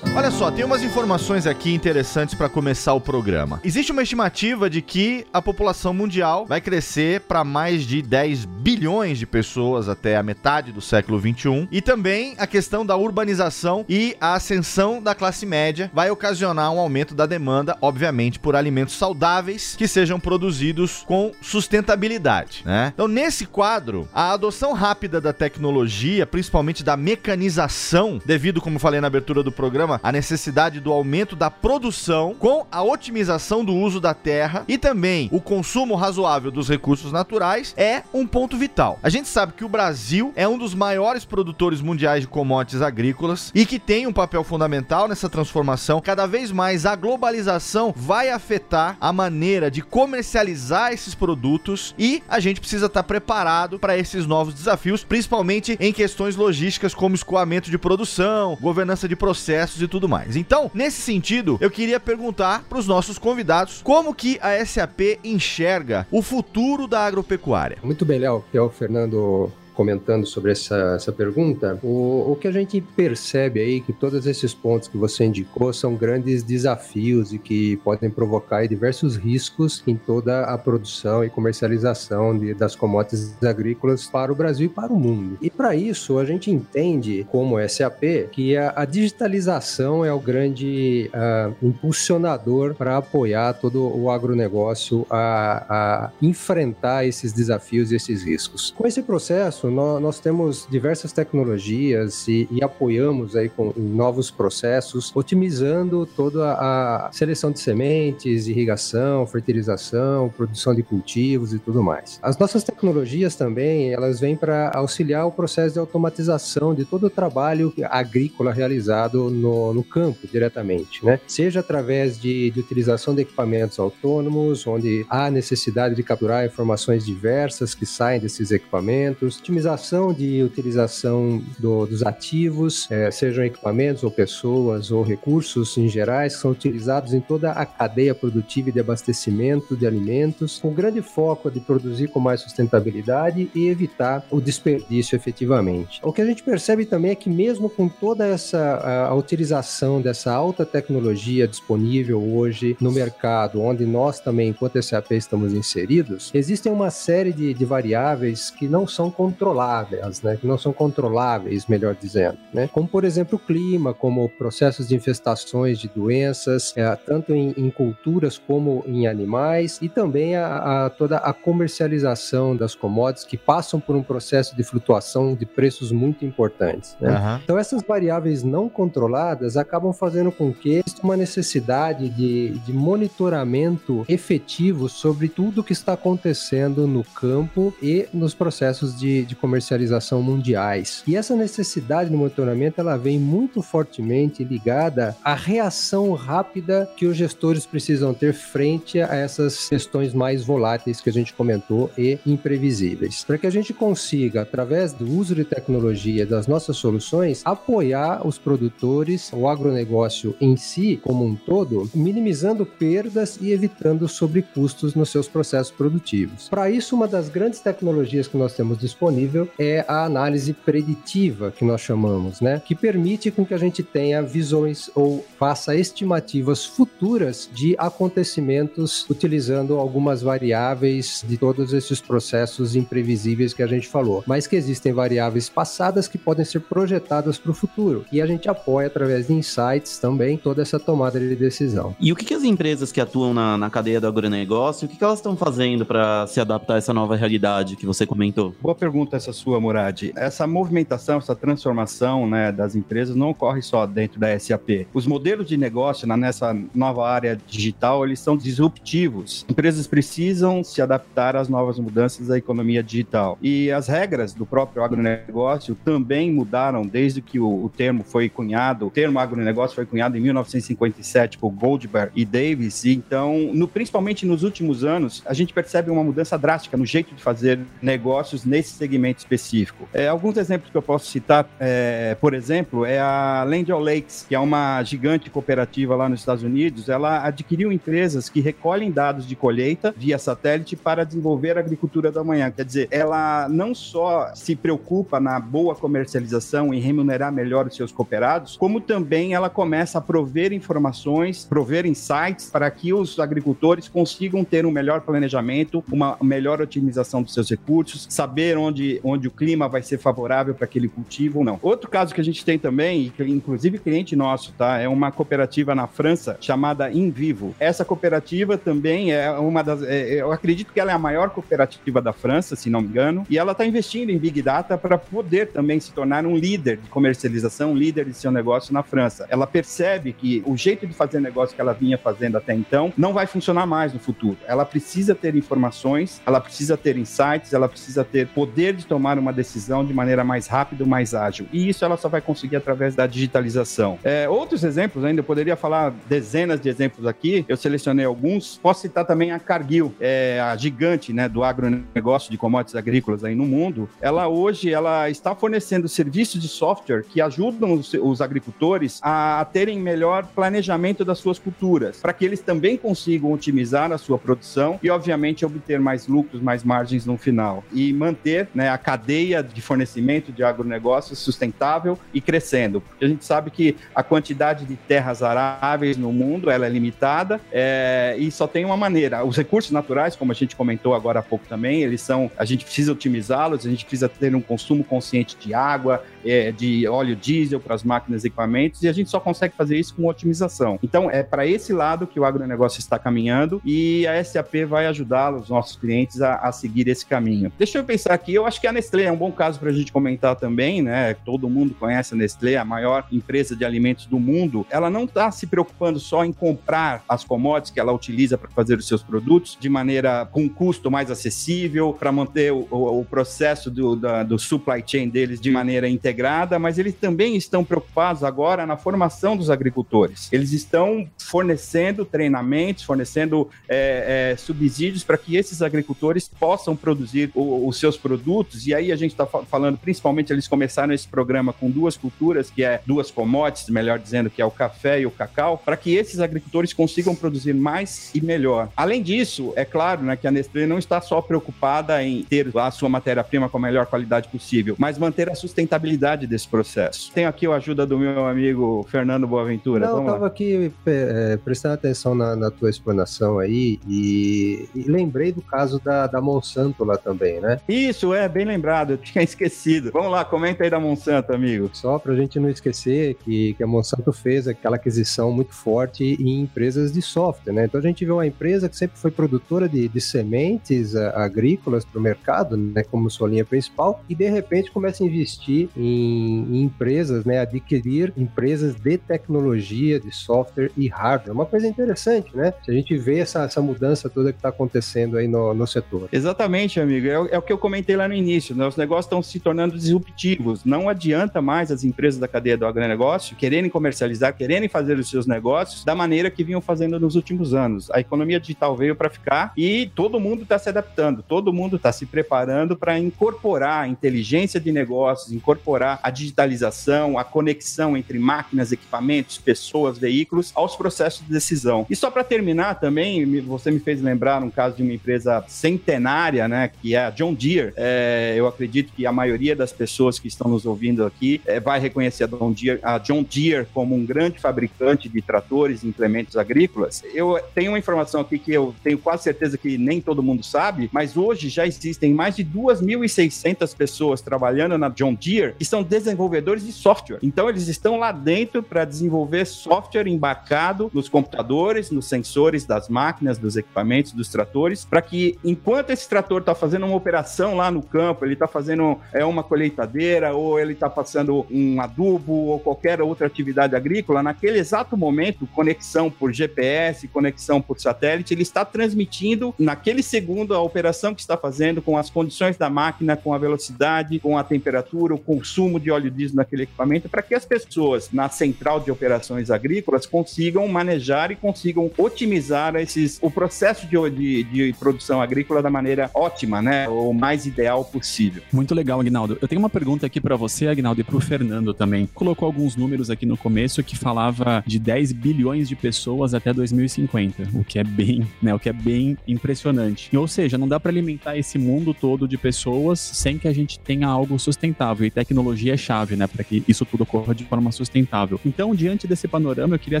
Olha 0.28 0.36
só, 0.36 0.50
tem 0.50 0.62
umas 0.62 0.82
informações 0.82 1.46
aqui 1.46 1.72
interessantes 1.72 2.34
para 2.34 2.50
começar 2.50 2.92
o 2.92 3.00
programa. 3.00 3.62
Existe 3.64 3.92
uma 3.92 4.02
estimativa 4.02 4.68
de 4.68 4.82
que 4.82 5.26
a 5.32 5.40
população 5.40 5.94
mundial 5.94 6.44
vai 6.44 6.60
crescer 6.60 7.22
para 7.22 7.42
mais 7.44 7.84
de 7.84 8.02
10 8.02 8.44
bilhões 8.44 9.18
de 9.18 9.24
pessoas 9.24 9.88
até 9.88 10.18
a 10.18 10.22
metade 10.22 10.70
do 10.70 10.82
século 10.82 11.18
21 11.18 11.66
e 11.72 11.80
também 11.80 12.34
a 12.36 12.46
questão 12.46 12.84
da 12.84 12.94
urbanização 12.94 13.86
e 13.88 14.18
a 14.20 14.34
ascensão 14.34 15.02
da 15.02 15.14
classe 15.14 15.46
média 15.46 15.90
vai 15.94 16.10
ocasionar 16.10 16.70
um 16.72 16.78
aumento 16.78 17.14
da 17.14 17.24
demanda, 17.24 17.78
obviamente, 17.80 18.38
por 18.38 18.54
alimentos 18.54 18.98
saudáveis 18.98 19.76
que 19.78 19.88
sejam 19.88 20.20
produzidos 20.20 21.04
com 21.06 21.32
sustentabilidade, 21.40 22.64
né? 22.66 22.92
Então, 22.92 23.08
nesse 23.08 23.46
quadro, 23.46 24.06
a 24.12 24.32
adoção 24.32 24.74
rápida 24.74 25.22
da 25.22 25.32
tecnologia, 25.32 26.26
principalmente 26.26 26.84
da 26.84 26.98
mecanização, 26.98 28.20
devido, 28.26 28.60
como 28.60 28.78
falei 28.78 29.00
na 29.00 29.06
abertura 29.06 29.42
do 29.42 29.50
programa, 29.50 29.98
a 30.02 30.17
necessidade 30.18 30.80
do 30.80 30.92
aumento 30.92 31.36
da 31.36 31.48
produção 31.48 32.34
com 32.34 32.66
a 32.72 32.82
otimização 32.82 33.64
do 33.64 33.72
uso 33.72 34.00
da 34.00 34.12
terra 34.12 34.64
e 34.66 34.76
também 34.76 35.28
o 35.32 35.40
consumo 35.40 35.94
razoável 35.94 36.50
dos 36.50 36.68
recursos 36.68 37.12
naturais 37.12 37.72
é 37.76 38.02
um 38.12 38.26
ponto 38.26 38.56
vital. 38.56 38.98
A 39.00 39.08
gente 39.08 39.28
sabe 39.28 39.52
que 39.52 39.64
o 39.64 39.68
Brasil 39.68 40.32
é 40.34 40.48
um 40.48 40.58
dos 40.58 40.74
maiores 40.74 41.24
produtores 41.24 41.80
mundiais 41.80 42.22
de 42.22 42.26
commodities 42.26 42.82
agrícolas 42.82 43.52
e 43.54 43.64
que 43.64 43.78
tem 43.78 44.08
um 44.08 44.12
papel 44.12 44.42
fundamental 44.42 45.06
nessa 45.06 45.28
transformação. 45.28 46.00
Cada 46.00 46.26
vez 46.26 46.50
mais 46.50 46.84
a 46.84 46.96
globalização 46.96 47.94
vai 47.96 48.30
afetar 48.30 48.96
a 49.00 49.12
maneira 49.12 49.70
de 49.70 49.82
comercializar 49.82 50.92
esses 50.92 51.14
produtos 51.14 51.94
e 51.96 52.24
a 52.28 52.40
gente 52.40 52.58
precisa 52.58 52.86
estar 52.86 53.04
preparado 53.04 53.78
para 53.78 53.96
esses 53.96 54.26
novos 54.26 54.52
desafios, 54.52 55.04
principalmente 55.04 55.76
em 55.78 55.92
questões 55.92 56.34
logísticas 56.34 56.92
como 56.92 57.14
escoamento 57.14 57.70
de 57.70 57.78
produção, 57.78 58.58
governança 58.60 59.06
de 59.06 59.14
processos 59.14 59.80
e 59.80 59.86
tudo 59.86 60.07
tudo 60.08 60.10
mais. 60.10 60.34
Então, 60.34 60.70
nesse 60.72 61.02
sentido, 61.02 61.58
eu 61.60 61.70
queria 61.70 62.00
perguntar 62.00 62.64
para 62.68 62.78
os 62.78 62.86
nossos 62.86 63.18
convidados 63.18 63.80
como 63.82 64.14
que 64.14 64.38
a 64.40 64.64
SAP 64.64 65.18
enxerga 65.22 66.06
o 66.10 66.22
futuro 66.22 66.88
da 66.88 67.00
agropecuária. 67.00 67.78
Muito 67.82 68.04
bem, 68.04 68.18
Léo, 68.18 68.42
que 68.50 68.56
é 68.56 68.62
o 68.62 68.70
Fernando 68.70 69.52
comentando 69.78 70.26
sobre 70.26 70.50
essa, 70.50 70.94
essa 70.96 71.12
pergunta, 71.12 71.78
o, 71.84 72.32
o 72.32 72.36
que 72.36 72.48
a 72.48 72.50
gente 72.50 72.80
percebe 72.80 73.60
aí 73.60 73.80
que 73.80 73.92
todos 73.92 74.26
esses 74.26 74.52
pontos 74.52 74.88
que 74.88 74.96
você 74.96 75.24
indicou 75.24 75.72
são 75.72 75.94
grandes 75.94 76.42
desafios 76.42 77.32
e 77.32 77.38
que 77.38 77.76
podem 77.76 78.10
provocar 78.10 78.66
diversos 78.66 79.14
riscos 79.14 79.80
em 79.86 79.94
toda 79.94 80.42
a 80.42 80.58
produção 80.58 81.22
e 81.22 81.30
comercialização 81.30 82.36
de, 82.36 82.54
das 82.54 82.74
commodities 82.74 83.40
agrícolas 83.40 84.08
para 84.08 84.32
o 84.32 84.34
Brasil 84.34 84.66
e 84.66 84.68
para 84.68 84.92
o 84.92 84.98
mundo. 84.98 85.38
E 85.40 85.48
para 85.48 85.76
isso, 85.76 86.18
a 86.18 86.24
gente 86.24 86.50
entende, 86.50 87.24
como 87.30 87.56
SAP, 87.68 88.02
que 88.32 88.56
a, 88.56 88.72
a 88.74 88.84
digitalização 88.84 90.04
é 90.04 90.12
o 90.12 90.18
grande 90.18 91.08
uh, 91.14 91.54
impulsionador 91.64 92.74
para 92.74 92.96
apoiar 92.96 93.52
todo 93.52 93.96
o 93.96 94.10
agronegócio 94.10 95.06
a, 95.08 95.66
a 95.68 96.10
enfrentar 96.20 97.06
esses 97.06 97.32
desafios 97.32 97.92
e 97.92 97.94
esses 97.94 98.24
riscos. 98.24 98.74
Com 98.76 98.84
esse 98.84 99.02
processo, 99.02 99.67
nós, 99.70 100.02
nós 100.02 100.20
temos 100.20 100.66
diversas 100.70 101.12
tecnologias 101.12 102.26
e, 102.28 102.48
e, 102.50 102.62
apoiamos 102.62 103.36
aí 103.36 103.48
com 103.48 103.72
novos 103.76 104.30
processos, 104.30 105.10
otimizando 105.14 106.06
toda 106.06 106.52
a 106.52 107.10
seleção 107.12 107.50
de 107.50 107.60
sementes, 107.60 108.46
irrigação, 108.46 109.26
fertilização, 109.26 110.28
produção 110.28 110.74
de 110.74 110.82
cultivos 110.82 111.52
e 111.52 111.58
tudo 111.58 111.82
mais. 111.82 112.18
As 112.22 112.38
nossas 112.38 112.62
tecnologias 112.64 113.34
também, 113.34 113.92
elas 113.92 114.20
vêm 114.20 114.36
para 114.36 114.70
auxiliar 114.74 115.26
o 115.26 115.32
processo 115.32 115.74
de 115.74 115.78
automatização 115.78 116.74
de 116.74 116.84
todo 116.84 117.06
o 117.06 117.10
trabalho 117.10 117.72
agrícola 117.90 118.52
realizado 118.52 119.30
no, 119.30 119.74
no 119.74 119.84
campo 119.84 120.26
diretamente, 120.26 121.04
né? 121.04 121.20
Seja 121.26 121.60
através 121.60 122.20
de, 122.20 122.50
de 122.50 122.60
utilização 122.60 123.14
de 123.14 123.22
equipamentos 123.22 123.78
autônomos, 123.78 124.66
onde 124.66 125.06
há 125.08 125.30
necessidade 125.30 125.94
de 125.94 126.02
capturar 126.02 126.44
informações 126.44 127.04
diversas 127.04 127.74
que 127.74 127.86
saem 127.86 128.20
desses 128.20 128.50
equipamentos, 128.50 129.40
otimização 129.58 130.12
de 130.12 130.42
utilização 130.42 131.42
do, 131.58 131.84
dos 131.86 132.02
ativos, 132.04 132.86
é, 132.90 133.10
sejam 133.10 133.44
equipamentos 133.44 134.04
ou 134.04 134.10
pessoas 134.10 134.92
ou 134.92 135.02
recursos 135.02 135.76
em 135.76 135.88
gerais, 135.88 136.36
que 136.36 136.42
são 136.42 136.52
utilizados 136.52 137.12
em 137.12 137.20
toda 137.20 137.50
a 137.50 137.66
cadeia 137.66 138.14
produtiva 138.14 138.68
e 138.68 138.72
de 138.72 138.78
abastecimento 138.78 139.76
de 139.76 139.86
alimentos, 139.86 140.58
com 140.58 140.72
grande 140.72 141.02
foco 141.02 141.50
de 141.50 141.60
produzir 141.60 142.08
com 142.08 142.20
mais 142.20 142.40
sustentabilidade 142.40 143.50
e 143.54 143.66
evitar 143.66 144.24
o 144.30 144.40
desperdício 144.40 145.16
efetivamente. 145.16 146.00
O 146.02 146.12
que 146.12 146.22
a 146.22 146.26
gente 146.26 146.42
percebe 146.42 146.84
também 146.84 147.10
é 147.10 147.14
que 147.14 147.28
mesmo 147.28 147.68
com 147.68 147.88
toda 147.88 148.26
essa 148.26 148.58
a, 148.58 149.08
a 149.08 149.14
utilização 149.14 150.00
dessa 150.00 150.32
alta 150.32 150.64
tecnologia 150.64 151.48
disponível 151.48 152.22
hoje 152.22 152.76
no 152.80 152.92
mercado, 152.92 153.60
onde 153.60 153.84
nós 153.84 154.20
também, 154.20 154.50
enquanto 154.50 154.80
SAP, 154.80 155.12
estamos 155.12 155.52
inseridos, 155.52 156.30
existem 156.32 156.70
uma 156.70 156.90
série 156.90 157.32
de, 157.32 157.52
de 157.52 157.64
variáveis 157.64 158.50
que 158.50 158.68
não 158.68 158.86
são 158.86 159.10
controladas 159.10 159.47
controláveis, 159.48 160.22
né? 160.22 160.36
Que 160.36 160.46
não 160.46 160.58
são 160.58 160.72
controláveis, 160.72 161.66
melhor 161.66 161.94
dizendo, 161.94 162.38
né? 162.52 162.68
Como, 162.72 162.86
por 162.86 163.04
exemplo, 163.04 163.36
o 163.36 163.38
clima, 163.38 163.94
como 163.94 164.28
processos 164.28 164.88
de 164.88 164.94
infestações 164.94 165.78
de 165.78 165.88
doenças, 165.88 166.72
é, 166.76 166.94
tanto 166.96 167.34
em, 167.34 167.54
em, 167.56 167.70
culturas 167.70 168.38
como 168.38 168.84
em 168.86 169.06
animais, 169.06 169.78
e 169.80 169.88
também 169.88 170.36
a, 170.36 170.86
a, 170.86 170.90
toda 170.90 171.18
a 171.18 171.32
comercialização 171.32 172.56
das 172.56 172.74
commodities 172.74 173.24
que 173.24 173.36
passam 173.36 173.80
por 173.80 173.96
um 173.96 174.02
processo 174.02 174.56
de 174.56 174.62
flutuação 174.62 175.34
de 175.34 175.46
preços 175.46 175.92
muito 175.92 176.24
importantes, 176.24 176.96
né? 177.00 177.10
Uhum. 177.10 177.40
Então, 177.44 177.58
essas 177.58 177.82
variáveis 177.82 178.42
não 178.42 178.68
controladas 178.68 179.56
acabam 179.56 179.92
fazendo 179.92 180.30
com 180.30 180.52
que 180.52 180.82
exista 180.86 181.02
uma 181.02 181.16
necessidade 181.16 182.08
de, 182.08 182.50
de 182.50 182.72
monitoramento 182.72 184.04
efetivo 184.08 184.88
sobre 184.88 185.28
tudo 185.28 185.60
o 185.60 185.64
que 185.64 185.72
está 185.72 185.94
acontecendo 185.94 186.86
no 186.86 187.04
campo 187.04 187.74
e 187.82 188.08
nos 188.12 188.34
processos 188.34 188.98
de, 188.98 189.24
de 189.28 189.36
comercialização 189.36 190.22
mundiais. 190.22 191.02
E 191.06 191.16
essa 191.16 191.36
necessidade 191.36 192.10
de 192.10 192.16
monitoramento 192.16 192.80
ela 192.80 192.96
vem 192.96 193.18
muito 193.18 193.62
fortemente 193.62 194.42
ligada 194.42 195.16
à 195.22 195.34
reação 195.34 196.12
rápida 196.12 196.88
que 196.96 197.06
os 197.06 197.16
gestores 197.16 197.66
precisam 197.66 198.14
ter 198.14 198.32
frente 198.32 199.00
a 199.00 199.14
essas 199.14 199.68
questões 199.68 200.14
mais 200.14 200.44
voláteis 200.44 201.00
que 201.00 201.10
a 201.10 201.12
gente 201.12 201.34
comentou 201.34 201.90
e 201.96 202.18
imprevisíveis. 202.26 203.24
Para 203.24 203.38
que 203.38 203.46
a 203.46 203.50
gente 203.50 203.72
consiga, 203.72 204.42
através 204.42 204.92
do 204.92 205.06
uso 205.10 205.34
de 205.34 205.44
tecnologia 205.44 206.26
das 206.26 206.46
nossas 206.46 206.76
soluções, 206.76 207.42
apoiar 207.44 208.26
os 208.26 208.38
produtores, 208.38 209.30
o 209.32 209.48
agronegócio 209.48 210.34
em 210.40 210.56
si, 210.56 211.00
como 211.02 211.24
um 211.24 211.34
todo, 211.34 211.90
minimizando 211.94 212.64
perdas 212.64 213.38
e 213.40 213.52
evitando 213.52 214.08
sobrecustos 214.08 214.94
nos 214.94 215.10
seus 215.10 215.28
processos 215.28 215.72
produtivos. 215.72 216.48
Para 216.48 216.70
isso, 216.70 216.94
uma 216.94 217.06
das 217.06 217.28
grandes 217.28 217.60
tecnologias 217.60 218.26
que 218.26 218.36
nós 218.36 218.54
temos 218.54 218.78
disponível 218.78 219.17
nível 219.18 219.48
é 219.58 219.84
a 219.88 220.04
análise 220.04 220.52
preditiva, 220.52 221.50
que 221.50 221.64
nós 221.64 221.80
chamamos, 221.80 222.40
né? 222.40 222.62
Que 222.64 222.74
permite 222.74 223.30
com 223.30 223.44
que 223.44 223.54
a 223.54 223.58
gente 223.58 223.82
tenha 223.82 224.22
visões 224.22 224.90
ou 224.94 225.24
faça 225.38 225.74
estimativas 225.74 226.64
futuras 226.64 227.48
de 227.52 227.74
acontecimentos 227.78 229.06
utilizando 229.08 229.78
algumas 229.78 230.22
variáveis 230.22 231.24
de 231.26 231.36
todos 231.36 231.72
esses 231.72 232.00
processos 232.00 232.76
imprevisíveis 232.76 233.52
que 233.52 233.62
a 233.62 233.66
gente 233.66 233.88
falou, 233.88 234.22
mas 234.26 234.46
que 234.46 234.56
existem 234.56 234.92
variáveis 234.92 235.48
passadas 235.48 236.08
que 236.08 236.18
podem 236.18 236.44
ser 236.44 236.60
projetadas 236.60 237.38
para 237.38 237.50
o 237.50 237.54
futuro. 237.54 238.04
E 238.12 238.20
a 238.20 238.26
gente 238.26 238.48
apoia 238.48 238.86
através 238.86 239.26
de 239.26 239.34
insights 239.34 239.98
também 239.98 240.36
toda 240.36 240.62
essa 240.62 240.78
tomada 240.78 241.18
de 241.18 241.34
decisão. 241.34 241.94
E 242.00 242.12
o 242.12 242.16
que, 242.16 242.24
que 242.24 242.34
as 242.34 242.44
empresas 242.44 242.92
que 242.92 243.00
atuam 243.00 243.34
na, 243.34 243.56
na 243.56 243.70
cadeia 243.70 244.00
do 244.00 244.06
agronegócio, 244.06 244.86
o 244.86 244.88
que, 244.88 244.96
que 244.96 245.04
elas 245.04 245.18
estão 245.18 245.36
fazendo 245.36 245.84
para 245.84 246.26
se 246.26 246.40
adaptar 246.40 246.74
a 246.74 246.78
essa 246.78 246.92
nova 246.92 247.16
realidade 247.16 247.76
que 247.76 247.86
você 247.86 248.06
comentou? 248.06 248.54
Boa 248.60 248.74
pergunta 248.74 249.07
pergunta 249.08 249.16
essa 249.16 249.32
sua, 249.32 249.58
Murad. 249.58 250.10
Essa 250.14 250.46
movimentação, 250.46 251.18
essa 251.18 251.34
transformação 251.34 252.28
né, 252.28 252.52
das 252.52 252.76
empresas 252.76 253.16
não 253.16 253.30
ocorre 253.30 253.62
só 253.62 253.86
dentro 253.86 254.20
da 254.20 254.38
SAP. 254.38 254.86
Os 254.92 255.06
modelos 255.06 255.48
de 255.48 255.56
negócio 255.56 256.06
nessa 256.06 256.54
nova 256.74 257.08
área 257.08 257.38
digital, 257.46 258.04
eles 258.04 258.20
são 258.20 258.36
disruptivos. 258.36 259.46
Empresas 259.48 259.86
precisam 259.86 260.62
se 260.62 260.82
adaptar 260.82 261.36
às 261.36 261.48
novas 261.48 261.78
mudanças 261.78 262.28
da 262.28 262.36
economia 262.36 262.82
digital. 262.82 263.38
E 263.40 263.70
as 263.70 263.88
regras 263.88 264.34
do 264.34 264.44
próprio 264.44 264.82
agronegócio 264.82 265.74
também 265.84 266.30
mudaram 266.30 266.82
desde 266.82 267.22
que 267.22 267.40
o, 267.40 267.64
o 267.64 267.68
termo 267.68 268.04
foi 268.04 268.28
cunhado. 268.28 268.86
O 268.86 268.90
termo 268.90 269.18
agronegócio 269.18 269.74
foi 269.74 269.86
cunhado 269.86 270.16
em 270.16 270.20
1957 270.20 271.38
por 271.38 271.50
Goldberg 271.50 272.12
e 272.14 272.24
Davis. 272.24 272.84
E 272.84 272.92
então, 272.92 273.50
no, 273.54 273.66
principalmente 273.66 274.26
nos 274.26 274.42
últimos 274.42 274.84
anos, 274.84 275.22
a 275.24 275.32
gente 275.32 275.52
percebe 275.52 275.90
uma 275.90 276.04
mudança 276.04 276.36
drástica 276.36 276.76
no 276.76 276.84
jeito 276.84 277.14
de 277.14 277.22
fazer 277.22 277.60
negócios 277.80 278.44
nesse 278.44 278.72
segmento 278.72 278.97
específico. 279.18 279.88
É, 279.92 280.08
alguns 280.08 280.36
exemplos 280.36 280.70
que 280.70 280.76
eu 280.76 280.82
posso 280.82 281.06
citar, 281.06 281.48
é, 281.58 282.16
por 282.20 282.34
exemplo, 282.34 282.84
é 282.84 282.98
a 282.98 283.44
Land 283.46 283.72
Lakes, 283.72 284.26
que 284.28 284.34
é 284.34 284.38
uma 284.38 284.82
gigante 284.82 285.30
cooperativa 285.30 285.94
lá 285.96 286.08
nos 286.08 286.20
Estados 286.20 286.42
Unidos. 286.42 286.88
Ela 286.88 287.24
adquiriu 287.24 287.72
empresas 287.72 288.28
que 288.28 288.40
recolhem 288.40 288.90
dados 288.90 289.26
de 289.26 289.36
colheita 289.36 289.94
via 289.96 290.18
satélite 290.18 290.76
para 290.76 291.04
desenvolver 291.04 291.56
a 291.56 291.60
agricultura 291.60 292.10
da 292.10 292.24
manhã. 292.24 292.50
Quer 292.50 292.64
dizer, 292.64 292.88
ela 292.90 293.48
não 293.48 293.74
só 293.74 294.32
se 294.34 294.56
preocupa 294.56 295.20
na 295.20 295.38
boa 295.38 295.74
comercialização 295.74 296.72
e 296.72 296.80
remunerar 296.80 297.32
melhor 297.32 297.66
os 297.66 297.76
seus 297.76 297.92
cooperados, 297.92 298.56
como 298.56 298.80
também 298.80 299.34
ela 299.34 299.50
começa 299.50 299.98
a 299.98 300.00
prover 300.00 300.52
informações, 300.52 301.44
prover 301.44 301.86
insights 301.86 302.50
para 302.50 302.70
que 302.70 302.92
os 302.92 303.18
agricultores 303.18 303.88
consigam 303.88 304.44
ter 304.44 304.66
um 304.66 304.70
melhor 304.70 305.00
planejamento, 305.00 305.84
uma 305.90 306.16
melhor 306.22 306.60
otimização 306.60 307.22
dos 307.22 307.34
seus 307.34 307.48
recursos, 307.50 308.06
saber 308.08 308.56
onde, 308.56 308.87
onde 309.02 309.28
o 309.28 309.30
clima 309.30 309.68
vai 309.68 309.82
ser 309.82 309.98
favorável 309.98 310.54
para 310.54 310.64
aquele 310.64 310.88
cultivo 310.88 311.40
ou 311.40 311.44
não. 311.44 311.58
Outro 311.62 311.90
caso 311.90 312.14
que 312.14 312.20
a 312.20 312.24
gente 312.24 312.44
tem 312.44 312.58
também, 312.58 313.12
que 313.16 313.22
inclusive 313.22 313.78
cliente 313.78 314.16
nosso, 314.16 314.52
tá? 314.52 314.78
É 314.78 314.88
uma 314.88 315.10
cooperativa 315.10 315.74
na 315.74 315.86
França 315.86 316.36
chamada 316.40 316.90
Invivo. 316.90 317.54
Essa 317.58 317.84
cooperativa 317.84 318.56
também 318.56 319.12
é 319.12 319.30
uma 319.32 319.62
das. 319.62 319.82
É, 319.82 320.20
eu 320.20 320.32
acredito 320.32 320.72
que 320.72 320.80
ela 320.80 320.90
é 320.90 320.94
a 320.94 320.98
maior 320.98 321.30
cooperativa 321.30 322.00
da 322.00 322.12
França, 322.12 322.56
se 322.56 322.70
não 322.70 322.80
me 322.80 322.88
engano, 322.88 323.26
e 323.28 323.38
ela 323.38 323.52
está 323.52 323.64
investindo 323.64 324.10
em 324.10 324.18
Big 324.18 324.40
Data 324.42 324.78
para 324.78 324.96
poder 324.98 325.48
também 325.48 325.80
se 325.80 325.92
tornar 325.92 326.24
um 326.26 326.36
líder 326.36 326.78
de 326.78 326.88
comercialização, 326.88 327.72
um 327.72 327.76
líder 327.76 328.04
de 328.06 328.14
seu 328.14 328.30
negócio 328.30 328.72
na 328.72 328.82
França. 328.82 329.26
Ela 329.28 329.46
percebe 329.46 330.12
que 330.12 330.42
o 330.46 330.56
jeito 330.56 330.86
de 330.86 330.94
fazer 330.94 331.20
negócio 331.20 331.54
que 331.54 331.60
ela 331.60 331.72
vinha 331.72 331.98
fazendo 331.98 332.36
até 332.36 332.54
então 332.54 332.92
não 332.96 333.12
vai 333.12 333.26
funcionar 333.26 333.66
mais 333.66 333.92
no 333.92 334.00
futuro. 334.00 334.36
Ela 334.46 334.64
precisa 334.64 335.14
ter 335.14 335.34
informações, 335.34 336.20
ela 336.26 336.40
precisa 336.40 336.76
ter 336.76 336.96
insights, 336.96 337.52
ela 337.52 337.68
precisa 337.68 338.04
ter 338.04 338.26
poder 338.28 338.74
de 338.78 338.86
tomar 338.86 339.18
uma 339.18 339.32
decisão 339.32 339.84
de 339.84 339.92
maneira 339.92 340.24
mais 340.24 340.46
rápida, 340.46 340.84
mais 340.84 341.14
ágil. 341.14 341.46
E 341.52 341.68
isso 341.68 341.84
ela 341.84 341.96
só 341.96 342.08
vai 342.08 342.20
conseguir 342.20 342.56
através 342.56 342.94
da 342.94 343.06
digitalização. 343.06 343.98
É, 344.02 344.28
outros 344.28 344.64
exemplos 344.64 345.04
ainda, 345.04 345.20
eu 345.20 345.24
poderia 345.24 345.56
falar 345.56 345.92
dezenas 346.08 346.60
de 346.60 346.68
exemplos 346.68 347.06
aqui, 347.06 347.44
eu 347.48 347.56
selecionei 347.56 348.04
alguns. 348.04 348.58
Posso 348.62 348.82
citar 348.82 349.04
também 349.04 349.32
a 349.32 349.38
Cargill, 349.38 349.94
é 350.00 350.40
a 350.40 350.56
gigante 350.56 351.12
né, 351.12 351.28
do 351.28 351.42
agronegócio 351.42 352.30
de 352.30 352.38
commodities 352.38 352.76
agrícolas 352.76 353.24
aí 353.24 353.34
no 353.34 353.44
mundo. 353.44 353.88
Ela 354.00 354.28
hoje 354.28 354.72
ela 354.72 355.10
está 355.10 355.34
fornecendo 355.34 355.88
serviços 355.88 356.40
de 356.40 356.48
software 356.48 357.02
que 357.02 357.20
ajudam 357.20 357.72
os, 357.72 357.92
os 357.94 358.20
agricultores 358.20 359.00
a 359.02 359.46
terem 359.52 359.78
melhor 359.78 360.26
planejamento 360.26 361.04
das 361.04 361.18
suas 361.18 361.38
culturas, 361.38 361.98
para 362.00 362.12
que 362.12 362.24
eles 362.24 362.40
também 362.40 362.76
consigam 362.76 363.32
otimizar 363.32 363.92
a 363.92 363.98
sua 363.98 364.18
produção 364.18 364.78
e, 364.82 364.90
obviamente, 364.90 365.44
obter 365.44 365.80
mais 365.80 366.06
lucros, 366.06 366.40
mais 366.40 366.62
margens 366.62 367.06
no 367.06 367.16
final. 367.16 367.64
E 367.72 367.92
manter 367.92 368.48
né, 368.54 368.67
a 368.68 368.78
cadeia 368.78 369.42
de 369.42 369.60
fornecimento 369.60 370.32
de 370.32 370.42
agronegócio 370.42 371.14
sustentável 371.16 371.98
e 372.12 372.20
crescendo. 372.20 372.82
A 373.00 373.06
gente 373.06 373.24
sabe 373.24 373.50
que 373.50 373.76
a 373.94 374.02
quantidade 374.02 374.64
de 374.64 374.76
terras 374.76 375.22
aráveis 375.22 375.96
no 375.96 376.12
mundo 376.12 376.50
ela 376.50 376.66
é 376.66 376.68
limitada 376.68 377.40
é, 377.52 378.16
e 378.18 378.30
só 378.30 378.46
tem 378.46 378.64
uma 378.64 378.76
maneira. 378.76 379.24
Os 379.24 379.36
recursos 379.36 379.70
naturais, 379.70 380.16
como 380.16 380.32
a 380.32 380.34
gente 380.34 380.56
comentou 380.56 380.94
agora 380.94 381.20
há 381.20 381.22
pouco 381.22 381.46
também, 381.48 381.82
eles 381.82 382.00
são. 382.00 382.30
A 382.36 382.44
gente 382.44 382.64
precisa 382.64 382.92
otimizá-los, 382.92 383.66
a 383.66 383.70
gente 383.70 383.84
precisa 383.84 384.08
ter 384.08 384.34
um 384.34 384.40
consumo 384.40 384.84
consciente 384.84 385.36
de 385.36 385.54
água, 385.54 386.02
é, 386.28 386.52
de 386.52 386.86
óleo 386.86 387.16
diesel 387.16 387.60
para 387.60 387.74
as 387.74 387.82
máquinas 387.82 388.24
e 388.24 388.28
equipamentos, 388.28 388.82
e 388.82 388.88
a 388.88 388.92
gente 388.92 389.10
só 389.10 389.20
consegue 389.20 389.54
fazer 389.56 389.78
isso 389.78 389.94
com 389.94 390.06
otimização. 390.06 390.78
Então, 390.82 391.10
é 391.10 391.22
para 391.22 391.46
esse 391.46 391.72
lado 391.72 392.06
que 392.06 392.20
o 392.20 392.24
agronegócio 392.24 392.80
está 392.80 392.98
caminhando 392.98 393.60
e 393.64 394.06
a 394.06 394.22
SAP 394.22 394.54
vai 394.68 394.86
ajudar 394.86 395.34
os 395.34 395.48
nossos 395.48 395.76
clientes 395.76 396.20
a, 396.20 396.36
a, 396.36 396.52
seguir 396.52 396.88
esse 396.88 397.04
caminho. 397.04 397.52
Deixa 397.58 397.78
eu 397.78 397.84
pensar 397.84 398.14
aqui, 398.14 398.34
eu 398.34 398.46
acho 398.46 398.60
que 398.60 398.66
a 398.66 398.72
Nestlé 398.72 399.04
é 399.04 399.12
um 399.12 399.16
bom 399.16 399.32
caso 399.32 399.58
para 399.58 399.70
a 399.70 399.72
gente 399.72 399.92
comentar 399.92 400.36
também, 400.36 400.82
né? 400.82 401.14
Todo 401.24 401.48
mundo 401.48 401.74
conhece 401.74 402.14
a 402.14 402.16
Nestlé, 402.16 402.56
a 402.56 402.64
maior 402.64 403.06
empresa 403.10 403.56
de 403.56 403.64
alimentos 403.64 404.06
do 404.06 404.18
mundo. 404.18 404.66
Ela 404.70 404.90
não 404.90 405.04
está 405.04 405.30
se 405.30 405.46
preocupando 405.46 405.98
só 405.98 406.24
em 406.24 406.32
comprar 406.32 407.02
as 407.08 407.24
commodities 407.24 407.72
que 407.72 407.80
ela 407.80 407.92
utiliza 407.92 408.36
para 408.36 408.50
fazer 408.50 408.78
os 408.78 408.86
seus 408.86 409.02
produtos 409.02 409.56
de 409.58 409.68
maneira 409.68 410.26
com 410.30 410.48
custo 410.48 410.90
mais 410.90 411.10
acessível, 411.10 411.92
para 411.92 412.12
manter 412.12 412.52
o, 412.52 412.66
o, 412.70 413.00
o 413.00 413.04
processo 413.04 413.70
do, 413.70 413.96
da, 413.96 414.22
do 414.22 414.38
supply 414.38 414.82
chain 414.86 415.08
deles 415.08 415.40
de 415.40 415.50
maneira 415.50 415.88
integrada, 415.88 416.17
mas 416.58 416.78
eles 416.78 416.94
também 416.94 417.36
estão 417.36 417.64
preocupados 417.64 418.24
agora 418.24 418.66
na 418.66 418.76
formação 418.76 419.36
dos 419.36 419.50
agricultores. 419.50 420.28
Eles 420.32 420.52
estão 420.52 421.08
fornecendo 421.16 422.04
treinamentos, 422.04 422.82
fornecendo 422.82 423.48
é, 423.68 424.32
é, 424.32 424.36
subsídios 424.36 425.04
para 425.04 425.16
que 425.16 425.36
esses 425.36 425.62
agricultores 425.62 426.28
possam 426.28 426.74
produzir 426.74 427.30
o, 427.34 427.68
os 427.68 427.78
seus 427.78 427.96
produtos. 427.96 428.66
E 428.66 428.74
aí 428.74 428.90
a 428.90 428.96
gente 428.96 429.12
está 429.12 429.26
falando, 429.26 429.78
principalmente, 429.78 430.32
eles 430.32 430.48
começaram 430.48 430.92
esse 430.92 431.06
programa 431.06 431.52
com 431.52 431.70
duas 431.70 431.96
culturas, 431.96 432.50
que 432.50 432.64
é 432.64 432.80
duas 432.84 433.10
commodities, 433.10 433.68
melhor 433.68 433.98
dizendo, 433.98 434.28
que 434.28 434.42
é 434.42 434.44
o 434.44 434.50
café 434.50 435.00
e 435.00 435.06
o 435.06 435.10
cacau, 435.10 435.56
para 435.56 435.76
que 435.76 435.94
esses 435.94 436.18
agricultores 436.18 436.72
consigam 436.72 437.14
produzir 437.14 437.54
mais 437.54 438.10
e 438.12 438.20
melhor. 438.20 438.68
Além 438.76 439.02
disso, 439.02 439.52
é 439.54 439.64
claro 439.64 440.02
né, 440.02 440.16
que 440.16 440.26
a 440.26 440.30
Nestlé 440.30 440.66
não 440.66 440.78
está 440.78 441.00
só 441.00 441.20
preocupada 441.20 442.02
em 442.02 442.24
ter 442.24 442.50
a 442.56 442.70
sua 442.72 442.88
matéria-prima 442.88 443.48
com 443.48 443.58
a 443.58 443.60
melhor 443.60 443.86
qualidade 443.86 444.28
possível, 444.28 444.74
mas 444.78 444.98
manter 444.98 445.30
a 445.30 445.34
sustentabilidade 445.34 445.97
desse 446.26 446.48
processo. 446.48 447.10
Tenho 447.12 447.28
aqui 447.28 447.46
a 447.46 447.54
ajuda 447.54 447.84
do 447.84 447.98
meu 447.98 448.26
amigo 448.26 448.86
Fernando 448.88 449.26
Boaventura. 449.26 449.86
Não, 449.86 449.96
eu 449.96 450.00
estava 450.00 450.26
aqui 450.26 450.72
é, 450.86 451.36
prestando 451.36 451.74
atenção 451.74 452.14
na, 452.14 452.36
na, 452.36 452.50
tua 452.50 452.70
explanação 452.70 453.38
aí 453.38 453.78
e, 453.86 454.68
e, 454.74 454.82
lembrei 454.84 455.32
do 455.32 455.42
caso 455.42 455.80
da, 455.80 456.06
da 456.06 456.20
Monsanto 456.20 456.84
lá 456.84 456.96
também, 456.96 457.40
né? 457.40 457.60
Isso, 457.68 458.14
é, 458.14 458.28
bem 458.28 458.44
lembrado, 458.44 458.92
eu 458.92 458.98
tinha 458.98 459.22
esquecido. 459.24 459.90
Vamos 459.92 460.10
lá, 460.10 460.24
comenta 460.24 460.64
aí 460.64 460.70
da 460.70 460.80
Monsanto, 460.80 461.32
amigo. 461.32 461.70
Só 461.72 461.98
para 461.98 462.12
a 462.12 462.16
gente 462.16 462.38
não 462.38 462.48
esquecer 462.48 463.14
que, 463.16 463.54
que 463.54 463.62
a 463.62 463.66
Monsanto 463.66 464.12
fez 464.12 464.46
aquela 464.48 464.76
aquisição 464.76 465.32
muito 465.32 465.54
forte 465.54 466.16
em 466.20 466.40
empresas 466.40 466.92
de 466.92 467.02
software, 467.02 467.52
né? 467.52 467.64
Então 467.64 467.78
a 467.78 467.82
gente 467.82 468.04
vê 468.04 468.12
uma 468.12 468.26
empresa 468.26 468.68
que 468.68 468.76
sempre 468.76 468.98
foi 468.98 469.10
produtora 469.10 469.68
de, 469.68 469.88
de 469.88 470.00
sementes 470.00 470.94
agrícolas 470.96 471.84
para 471.84 471.98
o 471.98 472.02
mercado, 472.02 472.56
né, 472.56 472.82
como 472.82 473.10
sua 473.10 473.28
linha 473.28 473.44
principal, 473.44 474.02
e 474.08 474.14
de 474.14 474.28
repente 474.28 474.70
começa 474.70 475.02
a 475.02 475.06
investir 475.06 475.68
em, 475.76 475.87
em 475.88 476.62
empresas, 476.62 477.24
né, 477.24 477.40
adquirir 477.40 478.12
empresas 478.16 478.74
de 478.74 478.98
tecnologia, 478.98 479.98
de 479.98 480.14
software 480.14 480.70
e 480.76 480.88
hardware. 480.88 481.32
Uma 481.32 481.46
coisa 481.46 481.66
interessante, 481.66 482.36
né? 482.36 482.52
Se 482.64 482.70
a 482.70 482.74
gente 482.74 482.96
vê 482.96 483.18
essa, 483.20 483.44
essa 483.44 483.60
mudança 483.60 484.08
toda 484.08 484.32
que 484.32 484.38
está 484.38 484.48
acontecendo 484.48 485.16
aí 485.16 485.28
no, 485.28 485.54
no 485.54 485.66
setor. 485.66 486.08
Exatamente, 486.12 486.80
amigo. 486.80 487.06
É, 487.06 487.34
é, 487.34 487.38
o 487.38 487.42
que 487.42 487.52
eu 487.52 487.58
comentei 487.58 487.96
lá 487.96 488.08
no 488.08 488.14
início, 488.14 488.54
né? 488.54 488.66
Os 488.66 488.76
negócios 488.76 489.06
estão 489.06 489.22
se 489.22 489.40
tornando 489.40 489.76
disruptivos. 489.76 490.64
Não 490.64 490.88
adianta 490.88 491.40
mais 491.40 491.70
as 491.70 491.84
empresas 491.84 492.20
da 492.20 492.28
cadeia 492.28 492.56
do 492.56 492.66
agronegócio 492.66 493.36
quererem 493.36 493.70
comercializar, 493.70 494.36
quererem 494.36 494.68
fazer 494.68 494.98
os 494.98 495.08
seus 495.08 495.26
negócios 495.26 495.84
da 495.84 495.94
maneira 495.94 496.30
que 496.30 496.44
vinham 496.44 496.60
fazendo 496.60 496.98
nos 496.98 497.14
últimos 497.14 497.54
anos. 497.54 497.90
A 497.90 498.00
economia 498.00 498.40
digital 498.40 498.76
veio 498.76 498.94
para 498.94 499.10
ficar 499.10 499.52
e 499.56 499.90
todo 499.94 500.20
mundo 500.20 500.42
está 500.42 500.58
se 500.58 500.68
adaptando, 500.68 501.22
todo 501.22 501.52
mundo 501.52 501.76
está 501.76 501.92
se 501.92 502.06
preparando 502.06 502.76
para 502.76 502.98
incorporar 502.98 503.88
inteligência 503.88 504.60
de 504.60 504.72
negócios, 504.72 505.32
incorporar 505.32 505.77
a 505.82 506.10
digitalização, 506.10 507.18
a 507.18 507.24
conexão 507.24 507.96
entre 507.96 508.18
máquinas, 508.18 508.72
equipamentos, 508.72 509.38
pessoas, 509.38 509.98
veículos 509.98 510.52
aos 510.54 510.76
processos 510.76 511.24
de 511.26 511.32
decisão. 511.32 511.86
E 511.88 511.96
só 511.96 512.10
para 512.10 512.24
terminar 512.24 512.74
também, 512.74 513.40
você 513.42 513.70
me 513.70 513.78
fez 513.78 514.00
lembrar 514.02 514.42
um 514.42 514.50
caso 514.50 514.76
de 514.76 514.82
uma 514.82 514.92
empresa 514.92 515.44
centenária, 515.48 516.48
né, 516.48 516.70
que 516.80 516.94
é 516.94 517.04
a 517.04 517.10
John 517.10 517.34
Deere. 517.34 517.72
É, 517.76 518.34
eu 518.36 518.46
acredito 518.46 518.92
que 518.92 519.06
a 519.06 519.12
maioria 519.12 519.54
das 519.54 519.72
pessoas 519.72 520.18
que 520.18 520.28
estão 520.28 520.50
nos 520.50 520.66
ouvindo 520.66 521.04
aqui 521.04 521.40
é, 521.46 521.60
vai 521.60 521.80
reconhecer 521.80 522.24
a 522.24 522.26
John, 522.26 522.52
Deere, 522.52 522.80
a 522.82 522.98
John 522.98 523.22
Deere 523.22 523.66
como 523.72 523.94
um 523.94 524.04
grande 524.04 524.38
fabricante 524.38 525.08
de 525.08 525.20
tratores 525.22 525.82
e 525.82 525.88
implementos 525.88 526.36
agrícolas. 526.36 527.02
Eu 527.14 527.38
tenho 527.54 527.72
uma 527.72 527.78
informação 527.78 528.20
aqui 528.20 528.38
que 528.38 528.52
eu 528.52 528.74
tenho 528.82 528.98
quase 528.98 529.22
certeza 529.24 529.58
que 529.58 529.78
nem 529.78 530.00
todo 530.00 530.22
mundo 530.22 530.44
sabe, 530.44 530.88
mas 530.92 531.16
hoje 531.16 531.48
já 531.48 531.66
existem 531.66 532.12
mais 532.12 532.36
de 532.36 532.44
2.600 532.44 533.76
pessoas 533.76 534.20
trabalhando 534.20 534.76
na 534.78 534.88
John 534.88 535.14
Deere 535.14 535.54
que 535.54 535.62
são 535.68 535.82
desenvolvedores 535.82 536.64
de 536.64 536.72
software. 536.72 537.18
Então, 537.22 537.48
eles 537.48 537.68
estão 537.68 537.98
lá 537.98 538.10
dentro 538.12 538.62
para 538.62 538.84
desenvolver 538.84 539.44
software 539.46 540.08
embarcado 540.08 540.90
nos 540.92 541.08
computadores, 541.08 541.90
nos 541.90 542.06
sensores 542.06 542.64
das 542.64 542.88
máquinas, 542.88 543.38
dos 543.38 543.56
equipamentos, 543.56 544.12
dos 544.12 544.28
tratores, 544.28 544.84
para 544.84 545.02
que 545.02 545.38
enquanto 545.44 545.90
esse 545.90 546.08
trator 546.08 546.40
está 546.40 546.54
fazendo 546.54 546.86
uma 546.86 546.96
operação 546.96 547.54
lá 547.54 547.70
no 547.70 547.82
campo, 547.82 548.24
ele 548.24 548.32
está 548.32 548.48
fazendo 548.48 548.98
é, 549.12 549.24
uma 549.24 549.42
colheitadeira 549.42 550.34
ou 550.34 550.58
ele 550.58 550.72
está 550.72 550.88
passando 550.88 551.46
um 551.50 551.80
adubo 551.80 552.32
ou 552.32 552.58
qualquer 552.58 553.00
outra 553.00 553.26
atividade 553.26 553.76
agrícola, 553.76 554.22
naquele 554.22 554.58
exato 554.58 554.96
momento, 554.96 555.46
conexão 555.54 556.10
por 556.10 556.32
GPS, 556.32 557.06
conexão 557.08 557.60
por 557.60 557.78
satélite, 557.78 558.32
ele 558.32 558.42
está 558.42 558.64
transmitindo 558.64 559.54
naquele 559.58 560.02
segundo 560.02 560.54
a 560.54 560.60
operação 560.60 561.14
que 561.14 561.20
está 561.20 561.36
fazendo 561.36 561.82
com 561.82 561.96
as 561.96 562.10
condições 562.10 562.56
da 562.56 562.70
máquina, 562.70 563.16
com 563.16 563.34
a 563.34 563.38
velocidade, 563.38 564.18
com 564.18 564.38
a 564.38 564.44
temperatura, 564.44 565.14
o 565.14 565.18
consumo 565.18 565.57
de 565.80 565.90
óleo 565.90 566.10
diesel 566.10 566.36
naquele 566.36 566.62
equipamento, 566.62 567.08
para 567.08 567.20
que 567.20 567.34
as 567.34 567.44
pessoas 567.44 568.10
na 568.12 568.28
central 568.28 568.78
de 568.80 568.90
operações 568.90 569.50
agrícolas 569.50 570.06
consigam 570.06 570.66
manejar 570.68 571.32
e 571.32 571.36
consigam 571.36 571.90
otimizar 571.98 572.76
esses, 572.76 573.18
o 573.20 573.30
processo 573.30 573.86
de, 573.86 574.10
de, 574.10 574.44
de 574.44 574.72
produção 574.78 575.20
agrícola 575.20 575.60
da 575.60 575.70
maneira 575.70 576.10
ótima, 576.14 576.62
né? 576.62 576.88
O 576.88 577.12
mais 577.12 577.46
ideal 577.46 577.84
possível. 577.84 578.42
Muito 578.52 578.74
legal, 578.74 579.00
Agnaldo. 579.00 579.36
Eu 579.40 579.48
tenho 579.48 579.58
uma 579.58 579.70
pergunta 579.70 580.06
aqui 580.06 580.20
para 580.20 580.36
você, 580.36 580.68
Agnaldo, 580.68 581.00
e 581.00 581.04
para 581.04 581.16
o 581.16 581.20
Fernando 581.20 581.74
também. 581.74 582.06
Colocou 582.14 582.46
alguns 582.46 582.76
números 582.76 583.10
aqui 583.10 583.26
no 583.26 583.36
começo 583.36 583.82
que 583.82 583.96
falava 583.96 584.62
de 584.66 584.78
10 584.78 585.12
bilhões 585.12 585.68
de 585.68 585.74
pessoas 585.74 586.34
até 586.34 586.52
2050, 586.52 587.48
o 587.54 587.64
que 587.64 587.78
é 587.78 587.84
bem, 587.84 588.26
né? 588.40 588.54
O 588.54 588.58
que 588.58 588.68
é 588.68 588.72
bem 588.72 589.16
impressionante. 589.26 590.16
Ou 590.16 590.28
seja, 590.28 590.56
não 590.56 590.68
dá 590.68 590.78
para 590.78 590.90
alimentar 590.90 591.36
esse 591.36 591.58
mundo 591.58 591.92
todo 591.92 592.28
de 592.28 592.36
pessoas 592.36 593.00
sem 593.00 593.38
que 593.38 593.48
a 593.48 593.52
gente 593.52 593.78
tenha 593.80 594.06
algo 594.06 594.38
sustentável. 594.38 595.06
E 595.06 595.10
tecnologia 595.10 595.47
é 595.70 595.76
chave, 595.76 596.16
né? 596.16 596.26
Para 596.26 596.44
que 596.44 596.62
isso 596.66 596.84
tudo 596.84 597.02
ocorra 597.02 597.34
de 597.34 597.44
forma 597.44 597.70
sustentável. 597.72 598.40
Então, 598.44 598.74
diante 598.74 599.06
desse 599.06 599.28
panorama, 599.28 599.74
eu 599.74 599.78
queria 599.78 600.00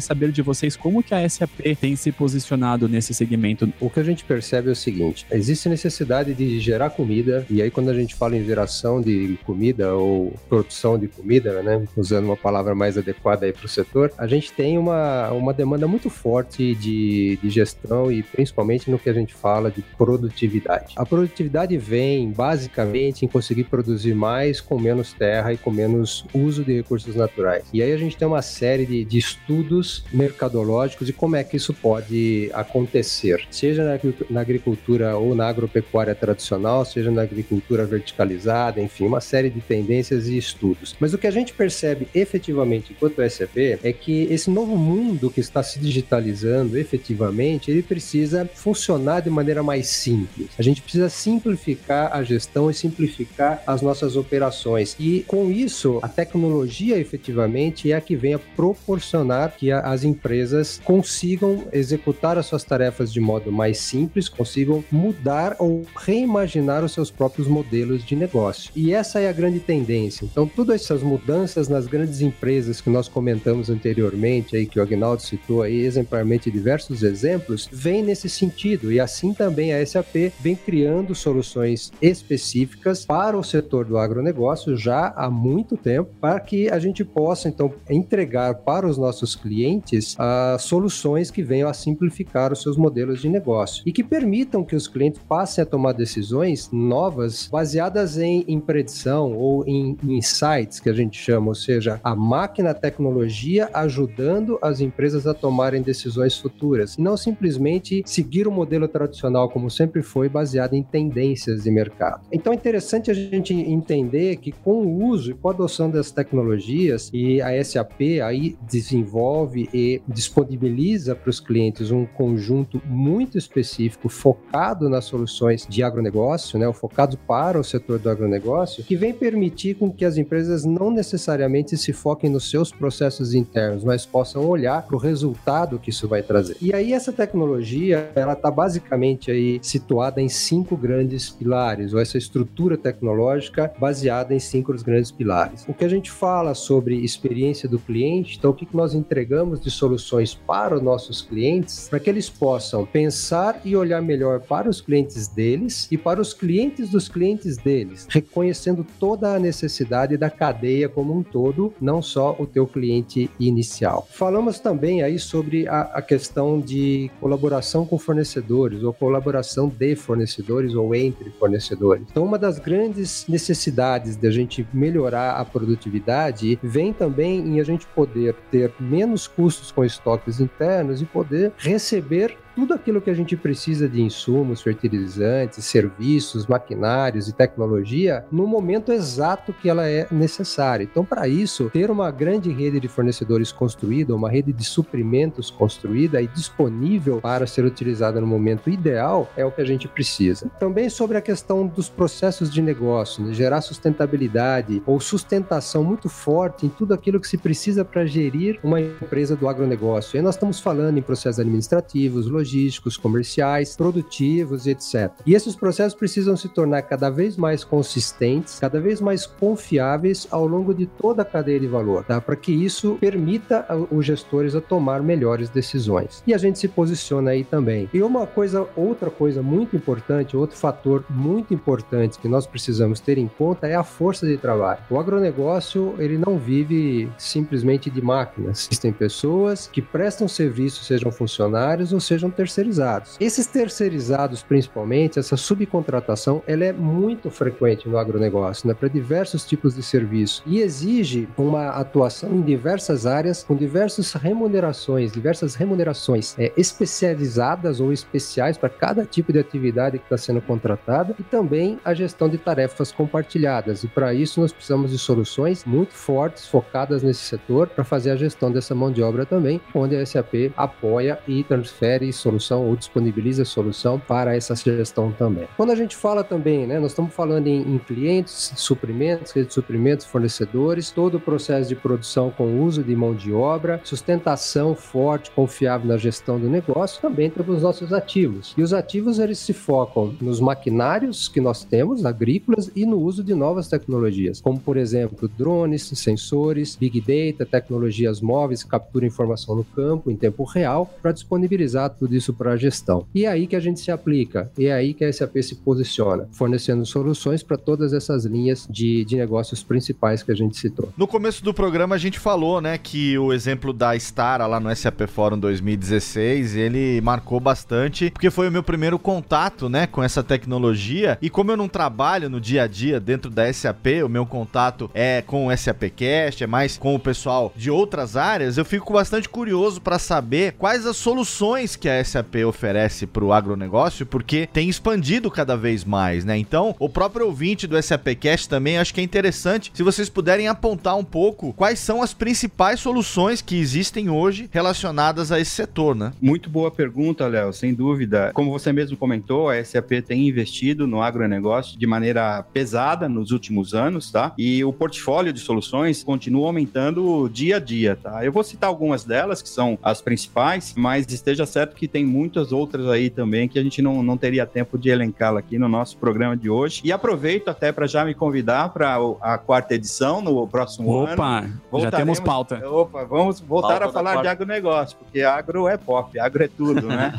saber 0.00 0.30
de 0.32 0.42
vocês 0.42 0.76
como 0.76 1.02
que 1.02 1.14
a 1.14 1.28
SAP 1.28 1.50
tem 1.80 1.96
se 1.96 2.12
posicionado 2.12 2.88
nesse 2.88 3.14
segmento. 3.14 3.72
O 3.80 3.90
que 3.90 4.00
a 4.00 4.02
gente 4.02 4.24
percebe 4.24 4.68
é 4.68 4.72
o 4.72 4.76
seguinte: 4.76 5.26
existe 5.30 5.68
necessidade 5.68 6.34
de 6.34 6.58
gerar 6.60 6.90
comida, 6.90 7.46
e 7.50 7.62
aí 7.62 7.70
quando 7.70 7.90
a 7.90 7.94
gente 7.94 8.14
fala 8.14 8.36
em 8.36 8.44
geração 8.44 9.00
de 9.00 9.38
comida 9.44 9.94
ou 9.94 10.34
produção 10.48 10.98
de 10.98 11.08
comida, 11.08 11.62
né? 11.62 11.84
Usando 11.96 12.24
uma 12.26 12.36
palavra 12.36 12.74
mais 12.74 12.98
adequada 12.98 13.46
aí 13.46 13.52
para 13.52 13.66
o 13.66 13.68
setor, 13.68 14.12
a 14.16 14.26
gente 14.26 14.52
tem 14.52 14.78
uma, 14.78 15.30
uma 15.30 15.52
demanda 15.52 15.86
muito 15.86 16.10
forte 16.10 16.74
de, 16.74 17.38
de 17.42 17.50
gestão 17.50 18.10
e 18.10 18.22
principalmente 18.22 18.90
no 18.90 18.98
que 18.98 19.08
a 19.08 19.12
gente 19.12 19.34
fala 19.34 19.70
de 19.70 19.82
produtividade. 19.96 20.94
A 20.96 21.04
produtividade 21.04 21.76
vem 21.76 22.30
basicamente 22.30 23.24
em 23.24 23.28
conseguir 23.28 23.64
produzir 23.64 24.14
mais 24.14 24.60
com 24.60 24.78
menos 24.78 25.12
terra 25.12 25.37
e 25.52 25.56
com 25.56 25.70
menos 25.70 26.24
uso 26.34 26.64
de 26.64 26.76
recursos 26.76 27.14
naturais. 27.14 27.64
E 27.72 27.82
aí 27.82 27.92
a 27.92 27.96
gente 27.96 28.16
tem 28.16 28.26
uma 28.26 28.42
série 28.42 28.86
de, 28.86 29.04
de 29.04 29.18
estudos 29.18 30.04
mercadológicos 30.12 31.08
e 31.08 31.12
como 31.12 31.36
é 31.36 31.44
que 31.44 31.56
isso 31.56 31.72
pode 31.72 32.50
acontecer, 32.52 33.46
seja 33.50 33.84
na, 33.84 33.98
na 34.30 34.40
agricultura 34.40 35.16
ou 35.16 35.34
na 35.34 35.48
agropecuária 35.48 36.14
tradicional, 36.14 36.84
seja 36.84 37.10
na 37.10 37.22
agricultura 37.22 37.84
verticalizada, 37.84 38.80
enfim, 38.80 39.06
uma 39.06 39.20
série 39.20 39.50
de 39.50 39.60
tendências 39.60 40.28
e 40.28 40.36
estudos. 40.36 40.96
Mas 41.00 41.14
o 41.14 41.18
que 41.18 41.26
a 41.26 41.30
gente 41.30 41.52
percebe 41.52 42.08
efetivamente 42.14 42.92
enquanto 42.92 43.22
SAP 43.28 43.56
é 43.82 43.92
que 43.92 44.24
esse 44.24 44.50
novo 44.50 44.76
mundo 44.76 45.30
que 45.30 45.40
está 45.40 45.62
se 45.62 45.78
digitalizando 45.78 46.78
efetivamente, 46.78 47.70
ele 47.70 47.82
precisa 47.82 48.48
funcionar 48.54 49.20
de 49.20 49.30
maneira 49.30 49.62
mais 49.62 49.88
simples. 49.88 50.48
A 50.58 50.62
gente 50.62 50.82
precisa 50.82 51.08
simplificar 51.08 52.12
a 52.12 52.22
gestão 52.22 52.70
e 52.70 52.74
simplificar 52.74 53.62
as 53.66 53.82
nossas 53.82 54.16
operações. 54.16 54.96
E 54.98 55.24
com 55.28 55.50
isso, 55.50 55.98
a 56.02 56.08
tecnologia 56.08 56.98
efetivamente 56.98 57.92
é 57.92 57.96
a 57.96 58.00
que 58.00 58.16
vem 58.16 58.32
a 58.32 58.38
proporcionar 58.38 59.54
que 59.56 59.70
a, 59.70 59.80
as 59.80 60.02
empresas 60.02 60.80
consigam 60.82 61.64
executar 61.70 62.38
as 62.38 62.46
suas 62.46 62.64
tarefas 62.64 63.12
de 63.12 63.20
modo 63.20 63.52
mais 63.52 63.78
simples, 63.78 64.26
consigam 64.26 64.82
mudar 64.90 65.54
ou 65.58 65.84
reimaginar 65.94 66.82
os 66.82 66.92
seus 66.92 67.10
próprios 67.10 67.46
modelos 67.46 68.04
de 68.04 68.16
negócio. 68.16 68.72
E 68.74 68.94
essa 68.94 69.20
é 69.20 69.28
a 69.28 69.32
grande 69.32 69.60
tendência. 69.60 70.24
Então, 70.24 70.46
todas 70.48 70.80
essas 70.80 71.02
mudanças 71.02 71.68
nas 71.68 71.86
grandes 71.86 72.22
empresas 72.22 72.80
que 72.80 72.88
nós 72.88 73.06
comentamos 73.06 73.68
anteriormente, 73.68 74.56
aí 74.56 74.64
que 74.64 74.80
o 74.80 74.82
Agnaldo 74.82 75.22
citou 75.22 75.60
aí 75.60 75.80
exemplarmente 75.80 76.50
diversos 76.50 77.02
exemplos, 77.02 77.68
vem 77.70 78.02
nesse 78.02 78.30
sentido. 78.30 78.90
E 78.90 78.98
assim 78.98 79.34
também 79.34 79.74
a 79.74 79.84
SAP 79.84 80.32
vem 80.40 80.56
criando 80.56 81.14
soluções 81.14 81.92
específicas 82.00 83.04
para 83.04 83.36
o 83.36 83.44
setor 83.44 83.84
do 83.84 83.98
agronegócio 83.98 84.74
já 84.74 85.07
há 85.16 85.30
muito 85.30 85.76
tempo, 85.76 86.10
para 86.20 86.38
que 86.40 86.68
a 86.70 86.78
gente 86.78 87.04
possa 87.04 87.48
então 87.48 87.72
entregar 87.88 88.54
para 88.54 88.86
os 88.86 88.98
nossos 88.98 89.34
clientes 89.34 90.14
as 90.18 90.62
soluções 90.62 91.30
que 91.30 91.42
venham 91.42 91.68
a 91.68 91.74
simplificar 91.74 92.52
os 92.52 92.62
seus 92.62 92.76
modelos 92.76 93.20
de 93.20 93.28
negócio 93.28 93.82
e 93.86 93.92
que 93.92 94.04
permitam 94.04 94.64
que 94.64 94.76
os 94.76 94.86
clientes 94.86 95.20
passem 95.28 95.62
a 95.62 95.66
tomar 95.66 95.92
decisões 95.92 96.70
novas 96.72 97.48
baseadas 97.50 98.18
em, 98.18 98.44
em 98.46 98.60
predição 98.60 99.32
ou 99.32 99.66
em, 99.66 99.96
em 100.02 100.18
insights 100.18 100.80
que 100.80 100.88
a 100.88 100.92
gente 100.92 101.18
chama, 101.18 101.48
ou 101.48 101.54
seja, 101.54 102.00
a 102.02 102.14
máquina 102.14 102.70
a 102.70 102.74
tecnologia 102.74 103.68
ajudando 103.72 104.58
as 104.62 104.80
empresas 104.80 105.26
a 105.26 105.34
tomarem 105.34 105.82
decisões 105.82 106.36
futuras, 106.38 106.94
e 106.94 107.02
não 107.02 107.16
simplesmente 107.16 108.02
seguir 108.04 108.46
o 108.46 108.52
modelo 108.52 108.86
tradicional 108.86 109.48
como 109.48 109.70
sempre 109.70 110.02
foi 110.02 110.28
baseado 110.28 110.74
em 110.74 110.82
tendências 110.82 111.62
de 111.62 111.70
mercado. 111.70 112.20
Então 112.32 112.52
é 112.52 112.56
interessante 112.56 113.10
a 113.10 113.14
gente 113.14 113.54
entender 113.54 114.36
que 114.36 114.52
com 114.52 114.82
o 114.82 114.97
uso 114.98 115.30
e 115.30 115.34
com 115.34 115.48
a 115.48 115.52
adoção 115.52 115.90
das 115.90 116.10
tecnologias 116.10 117.10
e 117.12 117.40
a 117.40 117.62
SAP 117.62 118.00
aí 118.24 118.56
desenvolve 118.70 119.68
e 119.72 120.02
disponibiliza 120.06 121.14
para 121.14 121.30
os 121.30 121.40
clientes 121.40 121.90
um 121.90 122.04
conjunto 122.06 122.80
muito 122.86 123.38
específico 123.38 124.08
focado 124.08 124.88
nas 124.88 125.04
soluções 125.04 125.66
de 125.68 125.82
agronegócio, 125.82 126.58
né, 126.58 126.70
focado 126.72 127.16
para 127.18 127.58
o 127.58 127.64
setor 127.64 127.98
do 127.98 128.10
agronegócio, 128.10 128.84
que 128.84 128.96
vem 128.96 129.12
permitir 129.12 129.74
com 129.74 129.90
que 129.90 130.04
as 130.04 130.16
empresas 130.16 130.64
não 130.64 130.90
necessariamente 130.90 131.76
se 131.76 131.92
foquem 131.92 132.30
nos 132.30 132.50
seus 132.50 132.70
processos 132.70 133.34
internos, 133.34 133.84
mas 133.84 134.06
possam 134.06 134.46
olhar 134.46 134.82
para 134.82 134.96
o 134.96 134.98
resultado 134.98 135.78
que 135.78 135.90
isso 135.90 136.08
vai 136.08 136.22
trazer. 136.22 136.56
E 136.60 136.72
aí 136.72 136.92
essa 136.92 137.12
tecnologia, 137.12 138.10
ela 138.14 138.32
está 138.32 138.50
basicamente 138.50 139.30
aí 139.30 139.58
situada 139.62 140.20
em 140.20 140.28
cinco 140.28 140.76
grandes 140.76 141.30
pilares, 141.30 141.92
ou 141.92 142.00
essa 142.00 142.18
estrutura 142.18 142.76
tecnológica 142.76 143.72
baseada 143.78 144.34
em 144.34 144.38
cinco 144.38 144.72
grandes 144.88 145.10
pilares. 145.10 145.64
O 145.68 145.74
que 145.74 145.84
a 145.84 145.88
gente 145.88 146.10
fala 146.10 146.54
sobre 146.54 146.96
experiência 146.96 147.68
do 147.68 147.78
cliente, 147.78 148.38
então 148.38 148.50
o 148.50 148.54
que 148.54 148.66
nós 148.72 148.94
entregamos 148.94 149.60
de 149.60 149.70
soluções 149.70 150.34
para 150.34 150.74
os 150.74 150.82
nossos 150.82 151.20
clientes, 151.20 151.88
para 151.88 152.00
que 152.00 152.08
eles 152.08 152.30
possam 152.30 152.86
pensar 152.86 153.60
e 153.64 153.76
olhar 153.76 154.00
melhor 154.00 154.40
para 154.40 154.68
os 154.68 154.80
clientes 154.80 155.28
deles 155.28 155.88
e 155.90 155.98
para 155.98 156.20
os 156.20 156.32
clientes 156.32 156.88
dos 156.90 157.08
clientes 157.08 157.56
deles, 157.56 158.06
reconhecendo 158.08 158.86
toda 158.98 159.34
a 159.34 159.38
necessidade 159.38 160.16
da 160.16 160.30
cadeia 160.30 160.88
como 160.88 161.16
um 161.16 161.22
todo, 161.22 161.72
não 161.80 162.00
só 162.00 162.34
o 162.38 162.46
teu 162.46 162.66
cliente 162.66 163.30
inicial. 163.38 164.06
Falamos 164.10 164.58
também 164.58 165.02
aí 165.02 165.18
sobre 165.18 165.68
a, 165.68 165.82
a 165.82 166.02
questão 166.02 166.60
de 166.60 167.10
colaboração 167.20 167.84
com 167.84 167.98
fornecedores 167.98 168.82
ou 168.82 168.92
colaboração 168.92 169.68
de 169.68 169.94
fornecedores 169.96 170.74
ou 170.74 170.94
entre 170.94 171.30
fornecedores. 171.30 172.04
Então, 172.10 172.24
uma 172.24 172.38
das 172.38 172.58
grandes 172.58 173.26
necessidades 173.28 174.16
da 174.16 174.30
gente 174.30 174.66
melhorar 174.78 175.32
a 175.32 175.44
produtividade 175.44 176.58
vem 176.62 176.92
também 176.92 177.40
em 177.40 177.60
a 177.60 177.64
gente 177.64 177.86
poder 177.88 178.34
ter 178.50 178.72
menos 178.78 179.26
custos 179.26 179.72
com 179.72 179.84
estoques 179.84 180.40
internos 180.40 181.02
e 181.02 181.04
poder 181.04 181.52
receber 181.58 182.36
tudo 182.58 182.74
aquilo 182.74 183.00
que 183.00 183.08
a 183.08 183.14
gente 183.14 183.36
precisa 183.36 183.88
de 183.88 184.02
insumos, 184.02 184.60
fertilizantes, 184.60 185.64
serviços, 185.64 186.44
maquinários 186.48 187.28
e 187.28 187.32
tecnologia 187.32 188.24
no 188.32 188.48
momento 188.48 188.90
exato 188.90 189.52
que 189.52 189.68
ela 189.68 189.86
é 189.86 190.08
necessária. 190.10 190.82
Então, 190.82 191.04
para 191.04 191.28
isso, 191.28 191.70
ter 191.70 191.88
uma 191.88 192.10
grande 192.10 192.50
rede 192.50 192.80
de 192.80 192.88
fornecedores 192.88 193.52
construída, 193.52 194.12
uma 194.12 194.28
rede 194.28 194.52
de 194.52 194.64
suprimentos 194.64 195.52
construída 195.52 196.20
e 196.20 196.26
disponível 196.26 197.20
para 197.20 197.46
ser 197.46 197.64
utilizada 197.64 198.20
no 198.20 198.26
momento 198.26 198.68
ideal 198.68 199.30
é 199.36 199.44
o 199.44 199.52
que 199.52 199.60
a 199.60 199.64
gente 199.64 199.86
precisa. 199.86 200.50
Também 200.58 200.90
sobre 200.90 201.16
a 201.16 201.20
questão 201.20 201.64
dos 201.64 201.88
processos 201.88 202.52
de 202.52 202.60
negócio, 202.60 203.22
né? 203.22 203.32
gerar 203.32 203.60
sustentabilidade 203.60 204.82
ou 204.84 204.98
sustentação 204.98 205.84
muito 205.84 206.08
forte 206.08 206.66
em 206.66 206.68
tudo 206.68 206.92
aquilo 206.92 207.20
que 207.20 207.28
se 207.28 207.38
precisa 207.38 207.84
para 207.84 208.04
gerir 208.04 208.58
uma 208.64 208.80
empresa 208.80 209.36
do 209.36 209.48
agronegócio. 209.48 210.18
E 210.18 210.22
nós 210.22 210.34
estamos 210.34 210.58
falando 210.58 210.98
em 210.98 211.02
processos 211.02 211.38
administrativos, 211.38 212.26
logísticos, 212.26 212.47
logísticos, 212.48 212.96
comerciais, 212.96 213.76
produtivos 213.76 214.66
e 214.66 214.70
etc. 214.70 215.12
E 215.26 215.34
esses 215.34 215.54
processos 215.54 215.94
precisam 215.94 216.36
se 216.36 216.48
tornar 216.48 216.82
cada 216.82 217.10
vez 217.10 217.36
mais 217.36 217.62
consistentes, 217.62 218.58
cada 218.58 218.80
vez 218.80 219.00
mais 219.00 219.26
confiáveis 219.26 220.26
ao 220.30 220.46
longo 220.46 220.72
de 220.72 220.86
toda 220.86 221.22
a 221.22 221.24
cadeia 221.24 221.60
de 221.60 221.66
valor, 221.66 222.04
tá? 222.04 222.20
para 222.20 222.36
que 222.36 222.52
isso 222.52 222.96
permita 223.00 223.66
os 223.90 224.06
gestores 224.06 224.54
a 224.54 224.60
tomar 224.60 225.02
melhores 225.02 225.50
decisões. 225.50 226.22
E 226.26 226.32
a 226.32 226.38
gente 226.38 226.58
se 226.58 226.68
posiciona 226.68 227.32
aí 227.32 227.44
também. 227.44 227.88
E 227.92 228.02
uma 228.02 228.26
coisa, 228.26 228.66
outra 228.74 229.10
coisa 229.10 229.42
muito 229.42 229.76
importante, 229.76 230.36
outro 230.36 230.56
fator 230.56 231.04
muito 231.10 231.52
importante 231.52 232.18
que 232.18 232.28
nós 232.28 232.46
precisamos 232.46 233.00
ter 233.00 233.18
em 233.18 233.28
conta 233.28 233.66
é 233.66 233.74
a 233.74 233.84
força 233.84 234.26
de 234.26 234.36
trabalho. 234.36 234.80
O 234.90 234.98
agronegócio, 234.98 235.94
ele 235.98 236.16
não 236.16 236.38
vive 236.38 237.10
simplesmente 237.18 237.90
de 237.90 238.00
máquinas. 238.00 238.68
Existem 238.70 238.92
pessoas 238.92 239.66
que 239.66 239.82
prestam 239.82 240.26
serviço, 240.28 240.84
sejam 240.84 241.10
funcionários 241.10 241.92
ou 241.92 242.00
sejam 242.00 242.30
terceirizados. 242.38 243.16
Esses 243.18 243.48
terceirizados, 243.48 244.44
principalmente, 244.44 245.18
essa 245.18 245.36
subcontratação, 245.36 246.40
ela 246.46 246.64
é 246.64 246.72
muito 246.72 247.32
frequente 247.32 247.88
no 247.88 247.98
agronegócio, 247.98 248.68
né, 248.68 248.74
para 248.74 248.88
diversos 248.88 249.44
tipos 249.44 249.74
de 249.74 249.82
serviço 249.82 250.40
e 250.46 250.60
exige 250.60 251.28
uma 251.36 251.70
atuação 251.70 252.32
em 252.32 252.42
diversas 252.42 253.06
áreas 253.06 253.42
com 253.42 253.56
diversas 253.56 254.12
remunerações, 254.12 255.10
diversas 255.10 255.56
remunerações 255.56 256.38
é, 256.38 256.52
especializadas 256.56 257.80
ou 257.80 257.92
especiais 257.92 258.56
para 258.56 258.68
cada 258.68 259.04
tipo 259.04 259.32
de 259.32 259.40
atividade 259.40 259.98
que 259.98 260.04
está 260.04 260.16
sendo 260.16 260.40
contratada 260.40 261.16
e 261.18 261.24
também 261.24 261.80
a 261.84 261.92
gestão 261.92 262.28
de 262.28 262.38
tarefas 262.38 262.92
compartilhadas. 262.92 263.82
E 263.82 263.88
para 263.88 264.14
isso 264.14 264.40
nós 264.40 264.52
precisamos 264.52 264.92
de 264.92 264.98
soluções 264.98 265.64
muito 265.64 265.92
fortes, 265.92 266.46
focadas 266.46 267.02
nesse 267.02 267.20
setor, 267.20 267.66
para 267.68 267.82
fazer 267.82 268.12
a 268.12 268.16
gestão 268.16 268.52
dessa 268.52 268.76
mão 268.76 268.92
de 268.92 269.02
obra 269.02 269.26
também, 269.26 269.60
onde 269.74 269.96
a 269.96 270.06
SAP 270.06 270.52
apoia 270.56 271.18
e 271.26 271.42
transfere 271.42 272.12
solução 272.28 272.68
ou 272.68 272.76
disponibiliza 272.76 273.44
solução 273.44 273.98
para 273.98 274.36
essa 274.36 274.54
gestão 274.54 275.10
também. 275.12 275.48
Quando 275.56 275.70
a 275.70 275.74
gente 275.74 275.96
fala 275.96 276.22
também, 276.22 276.66
né, 276.66 276.78
nós 276.78 276.92
estamos 276.92 277.14
falando 277.14 277.46
em, 277.46 277.62
em 277.62 277.78
clientes, 277.78 278.52
suprimentos, 278.56 279.32
redes 279.32 279.48
de 279.48 279.54
suprimentos, 279.54 280.04
fornecedores, 280.04 280.90
todo 280.90 281.16
o 281.16 281.20
processo 281.20 281.68
de 281.68 281.74
produção 281.74 282.30
com 282.30 282.60
uso 282.60 282.82
de 282.82 282.94
mão 282.94 283.14
de 283.14 283.32
obra, 283.32 283.80
sustentação 283.82 284.74
forte, 284.74 285.30
confiável 285.30 285.88
na 285.88 285.96
gestão 285.96 286.38
do 286.38 286.48
negócio, 286.48 287.00
também 287.00 287.30
temos 287.30 287.56
os 287.56 287.62
nossos 287.62 287.92
ativos. 287.92 288.54
E 288.56 288.62
os 288.62 288.74
ativos 288.74 289.18
eles 289.18 289.38
se 289.38 289.54
focam 289.54 290.14
nos 290.20 290.38
maquinários 290.40 291.28
que 291.28 291.40
nós 291.40 291.64
temos, 291.64 292.04
agrícolas, 292.04 292.70
e 292.76 292.84
no 292.84 292.98
uso 292.98 293.24
de 293.24 293.34
novas 293.34 293.68
tecnologias, 293.68 294.40
como 294.40 294.60
por 294.60 294.76
exemplo 294.76 295.28
drones, 295.28 295.90
sensores, 295.94 296.76
big 296.76 297.00
data, 297.00 297.46
tecnologias 297.46 298.20
móveis 298.20 298.62
que 298.62 298.68
capturam 298.68 299.06
informação 299.06 299.56
no 299.56 299.64
campo 299.64 300.10
em 300.10 300.16
tempo 300.16 300.44
real 300.44 300.90
para 301.00 301.12
disponibilizar 301.12 301.90
tudo 301.90 302.07
isso 302.16 302.32
para 302.32 302.52
a 302.52 302.56
gestão. 302.56 303.06
E 303.14 303.24
é 303.24 303.28
aí 303.28 303.46
que 303.46 303.56
a 303.56 303.60
gente 303.60 303.80
se 303.80 303.90
aplica, 303.90 304.50
e 304.56 304.66
é 304.66 304.72
aí 304.72 304.94
que 304.94 305.04
a 305.04 305.12
SAP 305.12 305.36
se 305.42 305.56
posiciona, 305.56 306.28
fornecendo 306.32 306.84
soluções 306.84 307.42
para 307.42 307.56
todas 307.56 307.92
essas 307.92 308.24
linhas 308.24 308.66
de, 308.68 309.04
de 309.04 309.16
negócios 309.16 309.62
principais 309.62 310.22
que 310.22 310.32
a 310.32 310.34
gente 310.34 310.56
citou. 310.56 310.90
No 310.96 311.06
começo 311.06 311.42
do 311.44 311.54
programa 311.54 311.94
a 311.94 311.98
gente 311.98 312.18
falou, 312.18 312.60
né, 312.60 312.78
que 312.78 313.18
o 313.18 313.32
exemplo 313.32 313.72
da 313.72 313.96
Stara 313.96 314.46
lá 314.46 314.60
no 314.60 314.74
SAP 314.74 315.02
Forum 315.06 315.38
2016, 315.38 316.56
ele 316.56 317.00
marcou 317.00 317.40
bastante, 317.40 318.10
porque 318.10 318.30
foi 318.30 318.48
o 318.48 318.52
meu 318.52 318.62
primeiro 318.62 318.98
contato, 318.98 319.68
né, 319.68 319.86
com 319.86 320.02
essa 320.02 320.22
tecnologia, 320.22 321.18
e 321.20 321.30
como 321.30 321.50
eu 321.50 321.56
não 321.56 321.68
trabalho 321.68 322.28
no 322.28 322.40
dia 322.40 322.64
a 322.64 322.66
dia 322.66 323.00
dentro 323.00 323.30
da 323.30 323.52
SAP, 323.52 324.04
o 324.04 324.08
meu 324.08 324.26
contato 324.26 324.90
é 324.94 325.22
com 325.22 325.46
o 325.46 325.56
SAP 325.56 325.84
Cast, 325.94 326.44
é 326.44 326.46
mais 326.46 326.76
com 326.76 326.94
o 326.94 326.98
pessoal 326.98 327.52
de 327.56 327.70
outras 327.70 328.16
áreas, 328.16 328.58
eu 328.58 328.64
fico 328.64 328.92
bastante 328.92 329.28
curioso 329.28 329.80
para 329.80 329.98
saber 329.98 330.52
quais 330.52 330.86
as 330.86 330.96
soluções 330.96 331.76
que 331.76 331.88
a 331.88 331.97
SAP 332.04 332.36
oferece 332.46 333.06
para 333.06 333.24
o 333.24 333.32
agronegócio, 333.32 334.06
porque 334.06 334.48
tem 334.52 334.68
expandido 334.68 335.30
cada 335.30 335.56
vez 335.56 335.84
mais, 335.84 336.24
né? 336.24 336.36
Então, 336.36 336.74
o 336.78 336.88
próprio 336.88 337.26
ouvinte 337.26 337.66
do 337.66 337.80
SAPcast 337.80 338.48
também 338.48 338.78
acho 338.78 338.94
que 338.94 339.00
é 339.00 339.04
interessante 339.04 339.70
se 339.74 339.82
vocês 339.82 340.08
puderem 340.08 340.48
apontar 340.48 340.96
um 340.96 341.04
pouco 341.04 341.52
quais 341.52 341.78
são 341.78 342.02
as 342.02 342.14
principais 342.14 342.80
soluções 342.80 343.42
que 343.42 343.58
existem 343.58 344.08
hoje 344.10 344.48
relacionadas 344.52 345.32
a 345.32 345.40
esse 345.40 345.50
setor, 345.50 345.94
né? 345.94 346.12
Muito 346.20 346.48
boa 346.48 346.70
pergunta, 346.70 347.26
Léo, 347.26 347.52
sem 347.52 347.74
dúvida. 347.74 348.30
Como 348.34 348.50
você 348.50 348.72
mesmo 348.72 348.96
comentou, 348.96 349.48
a 349.48 349.62
SAP 349.64 349.90
tem 350.06 350.28
investido 350.28 350.86
no 350.86 351.02
agronegócio 351.02 351.78
de 351.78 351.86
maneira 351.86 352.42
pesada 352.52 353.08
nos 353.08 353.30
últimos 353.30 353.74
anos, 353.74 354.10
tá? 354.10 354.32
E 354.38 354.64
o 354.64 354.72
portfólio 354.72 355.32
de 355.32 355.40
soluções 355.40 356.02
continua 356.04 356.48
aumentando 356.48 357.28
dia 357.28 357.56
a 357.56 357.60
dia, 357.60 357.96
tá? 357.96 358.24
Eu 358.24 358.32
vou 358.32 358.44
citar 358.44 358.68
algumas 358.68 359.04
delas 359.04 359.42
que 359.42 359.48
são 359.48 359.78
as 359.82 360.00
principais, 360.00 360.74
mas 360.76 361.10
esteja 361.12 361.46
certo 361.46 361.74
que 361.74 361.87
tem 361.88 362.04
muitas 362.04 362.52
outras 362.52 362.86
aí 362.88 363.10
também 363.10 363.48
que 363.48 363.58
a 363.58 363.62
gente 363.62 363.82
não, 363.82 364.02
não 364.02 364.16
teria 364.16 364.46
tempo 364.46 364.78
de 364.78 364.90
elencá-la 364.90 365.40
aqui 365.40 365.58
no 365.58 365.68
nosso 365.68 365.96
programa 365.96 366.36
de 366.36 366.48
hoje. 366.48 366.80
E 366.84 366.92
aproveito 366.92 367.48
até 367.48 367.72
para 367.72 367.86
já 367.86 368.04
me 368.04 368.14
convidar 368.14 368.68
para 368.70 368.96
a 369.20 369.38
quarta 369.38 369.74
edição 369.74 370.20
no 370.20 370.46
próximo 370.46 371.02
Opa, 371.02 371.38
ano. 371.40 371.60
Opa, 371.70 371.82
já 371.82 371.90
temos 371.90 372.20
pauta. 372.20 372.66
Opa, 372.68 373.04
vamos 373.04 373.40
voltar 373.40 373.80
pauta 373.80 373.86
a 373.86 373.92
falar 373.92 374.22
de 374.22 374.28
agronegócio, 374.28 374.96
porque 374.98 375.22
agro 375.22 375.66
é 375.68 375.76
pop, 375.76 376.18
agro 376.18 376.44
é 376.44 376.48
tudo, 376.48 376.86
né? 376.86 377.12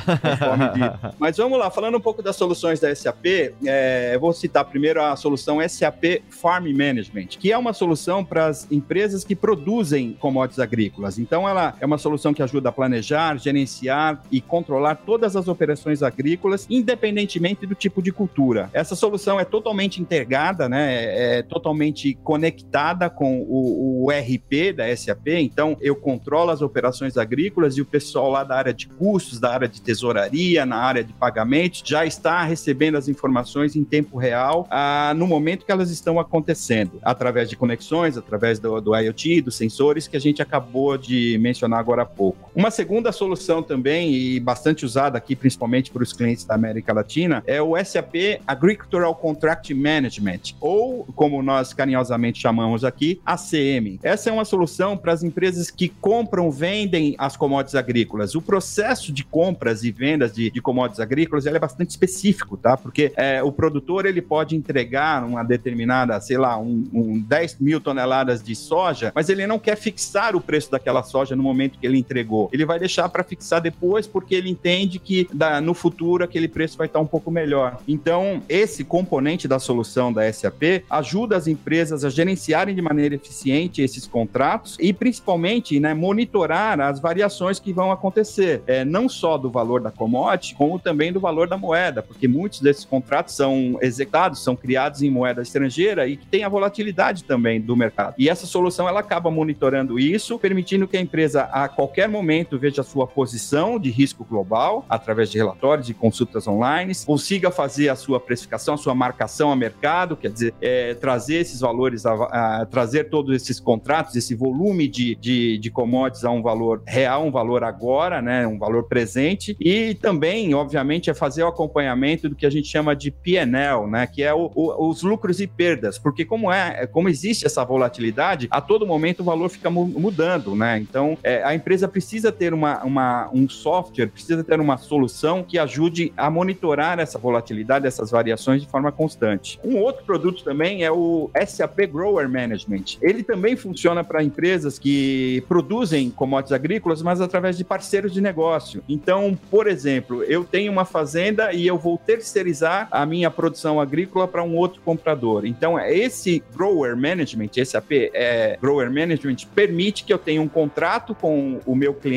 Mas 1.18 1.38
vamos 1.38 1.58
lá, 1.58 1.70
falando 1.70 1.98
um 1.98 2.02
pouco 2.02 2.22
das 2.22 2.36
soluções 2.36 2.80
da 2.80 2.94
SAP, 2.94 3.26
é, 3.66 4.12
eu 4.14 4.20
vou 4.20 4.34
citar 4.34 4.66
primeiro 4.66 5.02
a 5.02 5.16
solução 5.16 5.60
SAP 5.68 6.22
Farm 6.30 6.66
Management, 6.66 7.28
que 7.40 7.52
é 7.52 7.58
uma 7.58 7.74
solução 7.74 8.24
para 8.24 8.48
as 8.48 8.70
empresas 8.72 9.24
que 9.24 9.36
produzem 9.36 10.14
commodities 10.20 10.60
agrícolas. 10.60 11.18
Então, 11.18 11.48
ela 11.48 11.76
é 11.80 11.86
uma 11.86 11.98
solução 11.98 12.34
que 12.34 12.44
ajuda 12.44 12.70
a 12.70 12.72
planejar, 12.72 13.38
gerenciar 13.38 14.22
e 14.32 14.42
controlar 14.60 14.96
todas 14.96 15.38
as 15.38 15.48
operações 15.48 16.04
agrícolas, 16.04 16.68
independentemente 16.70 17.66
do 17.66 17.74
tipo 17.74 18.02
de 18.02 18.12
cultura. 18.12 18.70
Essa 18.74 18.94
solução 18.94 19.40
é 19.40 19.46
totalmente 19.46 20.02
integrada, 20.02 20.68
né? 20.68 20.96
É, 20.96 21.40
é 21.40 21.44
totalmente 21.44 22.14
conectada 22.24 23.10
com 23.10 23.42
o, 23.42 24.06
o 24.06 24.12
RP 24.12 24.76
da 24.76 24.96
SAP. 24.96 25.28
Então, 25.28 25.78
eu 25.80 25.96
controlo 25.96 26.52
as 26.52 26.62
operações 26.62 27.18
agrícolas 27.18 27.78
e 27.78 27.82
o 27.82 27.86
pessoal 27.86 28.30
lá 28.30 28.44
da 28.44 28.56
área 28.56 28.74
de 28.74 28.88
custos, 28.88 29.40
da 29.40 29.54
área 29.54 29.68
de 29.68 29.82
tesouraria, 29.82 30.66
na 30.66 30.78
área 30.78 31.04
de 31.04 31.14
pagamentos, 31.14 31.82
já 31.86 32.06
está 32.06 32.44
recebendo 32.44 32.98
as 32.98 33.08
informações 33.08 33.76
em 33.76 33.84
tempo 33.84 34.18
real 34.18 34.68
ah, 34.70 35.14
no 35.16 35.26
momento 35.26 35.66
que 35.66 35.72
elas 35.72 35.90
estão 35.90 36.20
acontecendo, 36.20 37.00
através 37.02 37.50
de 37.50 37.56
conexões, 37.56 38.18
através 38.18 38.60
do, 38.60 38.82
do 38.82 38.96
IoT, 38.96 39.42
dos 39.42 39.56
sensores 39.56 40.08
que 40.08 40.18
a 40.18 40.20
gente 40.20 40.42
acabou 40.42 40.98
de 40.98 41.38
mencionar 41.40 41.80
agora 41.80 42.02
há 42.02 42.06
pouco. 42.06 42.49
Uma 42.60 42.72
segunda 42.72 43.14
solução 43.14 43.64
também, 43.64 44.14
e 44.14 44.38
bastante 44.38 44.84
usada 44.84 45.18
aqui, 45.18 45.34
principalmente 45.34 45.90
para 45.92 46.04
os 46.04 46.12
clientes 46.12 46.44
da 46.44 46.56
América 46.56 46.92
Latina, 46.92 47.42
é 47.48 47.62
o 47.62 47.82
SAP 47.82 48.42
Agricultural 48.46 49.16
Contract 49.16 49.74
Management, 49.74 50.56
ou 50.60 51.06
como 51.16 51.42
nós 51.42 51.72
carinhosamente 51.72 52.42
chamamos 52.42 52.84
aqui, 52.84 53.22
ACM. 53.26 53.98
Essa 54.04 54.30
é 54.30 54.34
uma 54.34 54.44
solução 54.44 54.98
para 54.98 55.14
as 55.14 55.24
empresas 55.24 55.72
que 55.72 55.88
compram, 55.88 56.52
vendem 56.52 57.16
as 57.18 57.38
commodities 57.38 57.76
agrícolas. 57.76 58.36
O 58.36 58.42
processo 58.42 59.14
de 59.14 59.24
compras 59.24 59.86
e 59.86 59.90
vendas 59.90 60.34
de, 60.34 60.52
de 60.52 60.62
commodities 60.62 61.00
agrícolas 61.00 61.46
é 61.46 61.58
bastante 61.58 61.92
específico, 61.92 62.58
tá? 62.58 62.76
Porque 62.76 63.14
é, 63.16 63.42
o 63.42 63.54
produtor 63.54 64.06
ele 64.06 64.22
pode 64.22 64.58
entregar 64.58 65.24
uma 65.24 65.44
determinada, 65.44 66.20
sei 66.20 66.38
lá, 66.38 66.58
um, 66.58 66.84
um 66.92 67.20
10 67.22 67.58
mil 67.62 67.80
toneladas 67.80 68.44
de 68.44 68.54
soja, 68.54 69.14
mas 69.16 69.30
ele 69.30 69.48
não 69.48 69.58
quer 69.58 69.78
fixar 69.78 70.36
o 70.36 70.42
preço 70.42 70.70
daquela 70.70 71.04
soja 71.04 71.38
no 71.38 71.44
momento 71.44 71.80
que 71.80 71.88
ele 71.88 71.98
entregou. 71.98 72.49
Ele 72.52 72.66
vai 72.66 72.80
deixar 72.80 73.08
para 73.10 73.24
fixar 73.24 73.62
depois 73.62 74.08
porque 74.08 74.36
ele 74.36 74.50
entende 74.50 75.00
que 75.00 75.28
da, 75.34 75.62
no 75.62 75.74
futuro 75.74 76.24
aquele 76.24 76.48
preço 76.48 76.78
vai 76.78 76.88
estar 76.88 77.00
um 77.00 77.06
pouco 77.06 77.32
melhor. 77.32 77.78
Então, 77.88 78.42
esse 78.48 78.84
componente 78.84 79.48
da 79.48 79.60
solução 79.60 80.12
da 80.12 80.32
SAP 80.32 80.84
ajuda 80.90 81.38
as 81.38 81.48
empresas 81.48 82.04
a 82.04 82.10
gerenciarem 82.10 82.76
de 82.76 82.82
maneira 82.82 83.16
eficiente 83.16 83.82
esses 83.82 84.06
contratos 84.06 84.78
e 84.80 84.94
principalmente 84.94 85.80
né, 85.80 85.94
monitorar 85.94 86.80
as 86.80 87.00
variações 87.00 87.60
que 87.60 87.74
vão 87.74 87.92
acontecer, 87.92 88.62
é, 88.68 88.84
não 88.86 89.08
só 89.08 89.38
do 89.38 89.50
valor 89.50 89.82
da 89.82 89.92
commodity, 89.92 90.56
como 90.56 90.80
também 90.80 91.12
do 91.12 91.20
valor 91.20 91.48
da 91.48 91.58
moeda, 91.58 92.02
porque 92.02 92.28
muitos 92.28 92.62
desses 92.62 92.86
contratos 92.86 93.36
são 93.36 93.78
executados, 93.82 94.44
são 94.44 94.56
criados 94.56 95.02
em 95.02 95.10
moeda 95.10 95.42
estrangeira 95.42 96.08
e 96.08 96.18
que 96.18 96.26
tem 96.26 96.44
a 96.44 96.50
volatilidade 96.50 97.24
também 97.24 97.60
do 97.60 97.76
mercado. 97.76 98.16
E 98.18 98.30
essa 98.30 98.46
solução 98.46 98.88
ela 98.88 99.00
acaba 99.00 99.30
monitorando 99.30 100.00
isso, 100.00 100.40
permitindo 100.40 100.88
que 100.88 100.98
a 100.98 101.02
empresa 101.02 101.44
a 101.44 101.68
qualquer 101.68 102.08
momento 102.08 102.29
veja 102.60 102.82
a 102.82 102.84
sua 102.84 103.08
posição 103.08 103.80
de 103.80 103.90
risco 103.90 104.24
global 104.24 104.86
através 104.90 105.30
de 105.30 105.38
relatórios 105.38 105.90
e 105.90 105.94
consultas 105.94 106.48
online, 106.48 106.94
consiga 107.06 107.52
fazer 107.52 107.90
a 107.90 107.96
sua 107.96 108.20
precificação, 108.20 108.74
a 108.74 108.78
sua 108.78 108.96
marcação 108.96 109.52
a 109.52 109.56
mercado, 109.56 110.16
quer 110.16 110.32
dizer, 110.32 110.54
é, 110.62 110.94
trazer 110.94 111.38
esses 111.38 111.60
valores, 111.60 112.06
a, 112.06 112.14
a, 112.14 112.66
trazer 112.66 113.10
todos 113.10 113.36
esses 113.36 113.60
contratos, 113.60 114.16
esse 114.16 114.36
volume 114.36 114.88
de, 114.88 115.16
de, 115.16 115.58
de 115.58 115.72
commodities 115.72 116.24
a 116.24 116.32
um 116.32 116.42
valor 116.42 116.82
real, 116.86 117.26
um 117.26 117.32
valor 117.32 117.64
agora, 117.64 118.22
né, 118.22 118.46
um 118.46 118.58
valor 118.58 118.84
presente, 118.84 119.56
e 119.60 119.96
também, 119.96 120.54
obviamente, 120.54 121.10
é 121.10 121.14
fazer 121.14 121.44
o 121.44 121.48
acompanhamento 121.48 122.30
do 122.30 122.36
que 122.36 122.46
a 122.46 122.50
gente 122.50 122.68
chama 122.68 122.96
de 122.96 123.12
PNL, 123.12 123.88
né, 123.88 124.08
que 124.08 124.24
é 124.24 124.34
o, 124.34 124.52
o, 124.54 124.90
os 124.90 125.02
lucros 125.04 125.40
e 125.40 125.48
perdas, 125.48 125.98
porque 125.98 126.26
como 126.26 126.52
é, 126.52 126.88
como 126.88 127.10
existe 127.10 127.46
essa 127.46 127.64
volatilidade, 127.64 128.48
a 128.52 128.62
todo 128.62 128.86
momento 128.86 129.22
o 129.22 129.24
valor 129.24 129.50
fica 129.50 129.70
mudando, 129.70 130.56
né, 130.56 130.78
então 130.80 131.18
é, 131.24 131.44
a 131.44 131.54
empresa 131.54 131.88
precisa 131.88 132.19
precisa 132.20 132.32
ter 132.32 132.54
uma, 132.54 132.84
uma, 132.84 133.30
um 133.34 133.48
software, 133.48 134.08
precisa 134.08 134.44
ter 134.44 134.60
uma 134.60 134.78
solução 134.78 135.44
que 135.44 135.58
ajude 135.58 136.12
a 136.18 136.30
monitorar 136.30 137.00
essa 137.00 137.18
volatilidade, 137.18 137.88
essas 137.88 138.12
variações 138.12 138.62
de 138.62 138.68
forma 138.68 138.92
constante. 138.92 139.60
Um 139.64 139.78
outro 139.78 140.04
produto 140.04 140.44
também 140.44 140.84
é 140.84 140.92
o 140.92 141.30
SAP 141.48 141.80
Grower 141.92 142.30
Management. 142.30 142.98
Ele 143.02 143.24
também 143.24 143.56
funciona 143.56 144.04
para 144.04 144.22
empresas 144.22 144.78
que 144.78 145.44
produzem 145.48 146.10
commodities 146.10 146.52
agrícolas, 146.52 147.02
mas 147.02 147.22
através 147.22 147.58
de 147.58 147.64
parceiros 147.64 148.14
de 148.14 148.20
negócio. 148.20 148.84
Então, 148.90 149.38
por 149.50 149.68
exemplo, 149.68 150.24
eu 150.24 150.44
tenho 150.44 150.72
uma 150.72 150.86
fazenda 150.86 151.54
e 151.54 151.66
eu 151.66 151.78
vou 151.78 151.98
terceirizar 151.98 152.88
a 152.92 153.06
minha 153.06 153.32
produção 153.32 153.80
agrícola 153.80 154.28
para 154.28 154.44
um 154.44 154.58
outro 154.58 154.82
comprador. 154.82 155.46
Então, 155.46 155.80
esse 155.80 156.44
Grower 156.54 156.98
Management, 156.98 157.50
SAP 157.64 157.92
é, 158.14 158.58
Grower 158.62 158.92
Management, 158.92 159.48
permite 159.56 160.04
que 160.04 160.12
eu 160.12 160.18
tenha 160.18 160.42
um 160.42 160.48
contrato 160.48 161.16
com 161.16 161.60
o 161.66 161.76
meu 161.76 161.94
cliente, 161.94 162.09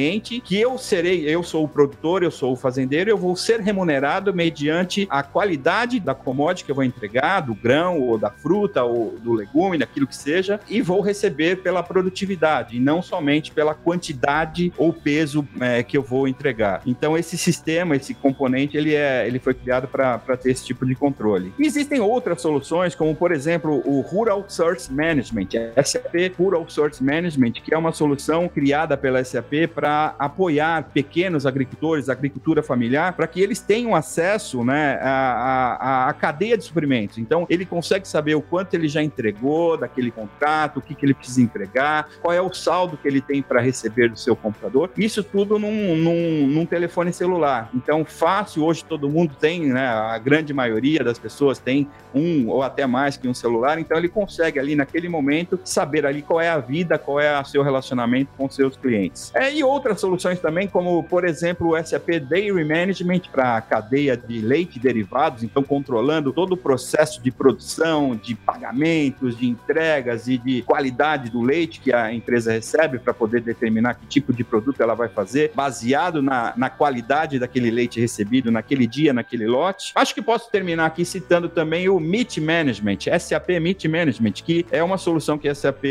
que 0.44 0.61
eu 0.61 0.78
serei, 0.78 1.28
eu 1.28 1.42
sou 1.42 1.64
o 1.64 1.68
produtor, 1.68 2.22
eu 2.22 2.31
sou 2.31 2.52
o 2.52 2.57
fazendeiro, 2.57 3.11
eu 3.11 3.16
vou 3.16 3.37
ser 3.37 3.61
remunerado 3.61 4.33
mediante 4.33 5.07
a 5.11 5.22
qualidade 5.22 6.00
da 6.00 6.14
commodity 6.14 6.64
que 6.64 6.70
eu 6.70 6.74
vou 6.74 6.85
entregar, 6.85 7.40
do 7.40 7.55
grão 7.55 8.00
ou 8.00 8.18
da 8.18 8.31
fruta 8.31 8.83
ou 8.85 9.18
do 9.18 9.33
legume, 9.33 9.78
daquilo 9.78 10.07
que 10.07 10.16
seja, 10.16 10.61
e 10.68 10.81
vou 10.81 11.00
receber 11.00 11.62
pela 11.62 11.83
produtividade 11.83 12.76
e 12.76 12.81
não 12.81 13.02
somente 13.02 13.50
pela 13.50 13.74
quantidade 13.74 14.72
ou 14.76 14.92
peso 14.92 15.46
é, 15.61 15.83
que 15.83 15.96
eu 15.96 16.02
vou 16.02 16.26
entregar. 16.26 16.83
Então 16.87 17.16
esse 17.16 17.37
sistema, 17.37 17.96
esse 17.96 18.14
componente, 18.14 18.76
ele 18.76 18.94
é, 18.94 19.26
ele 19.26 19.38
foi 19.38 19.55
criado 19.55 19.88
para 19.88 20.18
ter 20.37 20.50
esse 20.50 20.64
tipo 20.64 20.87
de 20.87 20.94
controle. 20.94 21.52
E 21.59 21.66
existem 21.66 22.00
outras 22.00 22.40
soluções, 22.40 22.94
como 22.94 23.14
por 23.14 23.33
exemplo 23.33 23.83
o 23.85 24.00
Rural 24.00 24.44
Source 24.48 24.92
Management, 24.92 25.48
SAP 25.85 26.35
Rural 26.38 26.68
Source 26.68 27.02
Management, 27.02 27.52
que 27.52 27.74
é 27.74 27.78
uma 27.78 27.92
solução 27.92 28.48
criada 28.48 28.96
pela 28.96 29.22
SAP 29.22 29.68
para 29.82 30.14
apoiar 30.16 30.90
pequenos 30.94 31.44
agricultores, 31.44 32.08
agricultura 32.08 32.62
familiar, 32.62 33.14
para 33.14 33.26
que 33.26 33.40
eles 33.40 33.58
tenham 33.58 33.96
acesso 33.96 34.62
né, 34.62 34.96
à, 35.02 36.06
à, 36.06 36.08
à, 36.08 36.12
cadeia 36.12 36.56
de 36.56 36.62
suprimentos. 36.62 37.18
Então, 37.18 37.48
ele 37.50 37.66
consegue 37.66 38.06
saber 38.06 38.36
o 38.36 38.40
quanto 38.40 38.74
ele 38.74 38.86
já 38.86 39.02
entregou 39.02 39.76
daquele 39.76 40.12
contrato, 40.12 40.76
o 40.76 40.80
que, 40.80 40.94
que 40.94 41.04
ele 41.04 41.14
precisa 41.14 41.42
entregar, 41.42 42.08
qual 42.20 42.32
é 42.32 42.40
o 42.40 42.54
saldo 42.54 42.96
que 42.96 43.08
ele 43.08 43.20
tem 43.20 43.42
para 43.42 43.60
receber 43.60 44.08
do 44.08 44.16
seu 44.16 44.36
comprador. 44.36 44.88
Isso 44.96 45.24
tudo 45.24 45.58
num, 45.58 45.96
num, 45.96 46.46
num, 46.46 46.64
telefone 46.64 47.12
celular. 47.12 47.68
Então, 47.74 48.04
fácil, 48.04 48.62
hoje 48.62 48.84
todo 48.84 49.10
mundo 49.10 49.34
tem, 49.34 49.66
né, 49.66 49.88
a 49.88 50.16
grande 50.16 50.54
maioria 50.54 51.02
das 51.02 51.18
pessoas 51.18 51.58
tem 51.58 51.88
um 52.14 52.48
ou 52.48 52.62
até 52.62 52.86
mais 52.86 53.16
que 53.16 53.26
um 53.26 53.34
celular, 53.34 53.80
então 53.80 53.98
ele 53.98 54.08
consegue 54.08 54.60
ali 54.60 54.76
naquele 54.76 55.08
momento 55.08 55.58
saber 55.64 56.06
ali 56.06 56.22
qual 56.22 56.40
é 56.40 56.50
a 56.50 56.58
vida, 56.58 56.96
qual 56.98 57.18
é 57.18 57.40
o 57.40 57.44
seu 57.44 57.64
relacionamento 57.64 58.30
com 58.36 58.48
seus 58.48 58.76
clientes. 58.76 59.32
É, 59.34 59.52
e 59.52 59.64
outras 59.72 60.00
soluções 60.00 60.38
também, 60.38 60.68
como 60.68 61.02
por 61.02 61.24
exemplo 61.24 61.70
o 61.70 61.82
SAP 61.85 62.20
Dairy 62.28 62.64
Management 62.64 63.22
para 63.32 63.56
a 63.56 63.61
cadeia 63.61 64.16
de 64.16 64.40
leite 64.40 64.76
e 64.76 64.80
derivados, 64.80 65.42
então 65.42 65.62
controlando 65.62 66.32
todo 66.32 66.52
o 66.52 66.56
processo 66.56 67.22
de 67.22 67.30
produção, 67.30 68.14
de 68.14 68.35
pagamentos, 68.35 69.37
de 69.37 69.48
entregas 69.48 70.28
e 70.28 70.37
de 70.37 70.62
qualidade 70.62 71.30
do 71.30 71.40
leite 71.40 71.80
que 71.80 71.92
a 71.92 72.12
empresa 72.12 72.52
recebe 72.52 72.98
para 72.98 73.14
poder 73.14 73.40
determinar 73.40 73.94
que 73.94 74.06
tipo 74.06 74.32
de 74.32 74.44
produto 74.44 74.82
ela 74.82 74.94
vai 74.94 75.08
fazer, 75.08 75.52
baseado 75.54 76.22
na, 76.22 76.52
na 76.56 76.68
qualidade 76.68 77.38
daquele 77.38 77.70
leite 77.70 78.00
recebido 78.00 78.50
naquele 78.50 78.87
dia, 78.87 79.12
naquele 79.12 79.46
lote. 79.46 79.92
Acho 79.94 80.14
que 80.14 80.22
posso 80.22 80.50
terminar 80.50 80.87
aqui 80.87 81.04
citando 81.04 81.48
também 81.48 81.88
o 81.88 81.98
Meat 81.98 82.38
Management, 82.38 82.98
SAP 83.18 83.48
Meat 83.61 83.88
Management, 83.88 84.32
que 84.32 84.66
é 84.70 84.82
uma 84.82 84.98
solução 84.98 85.38
que 85.38 85.48
a 85.48 85.54
SAP 85.54 85.85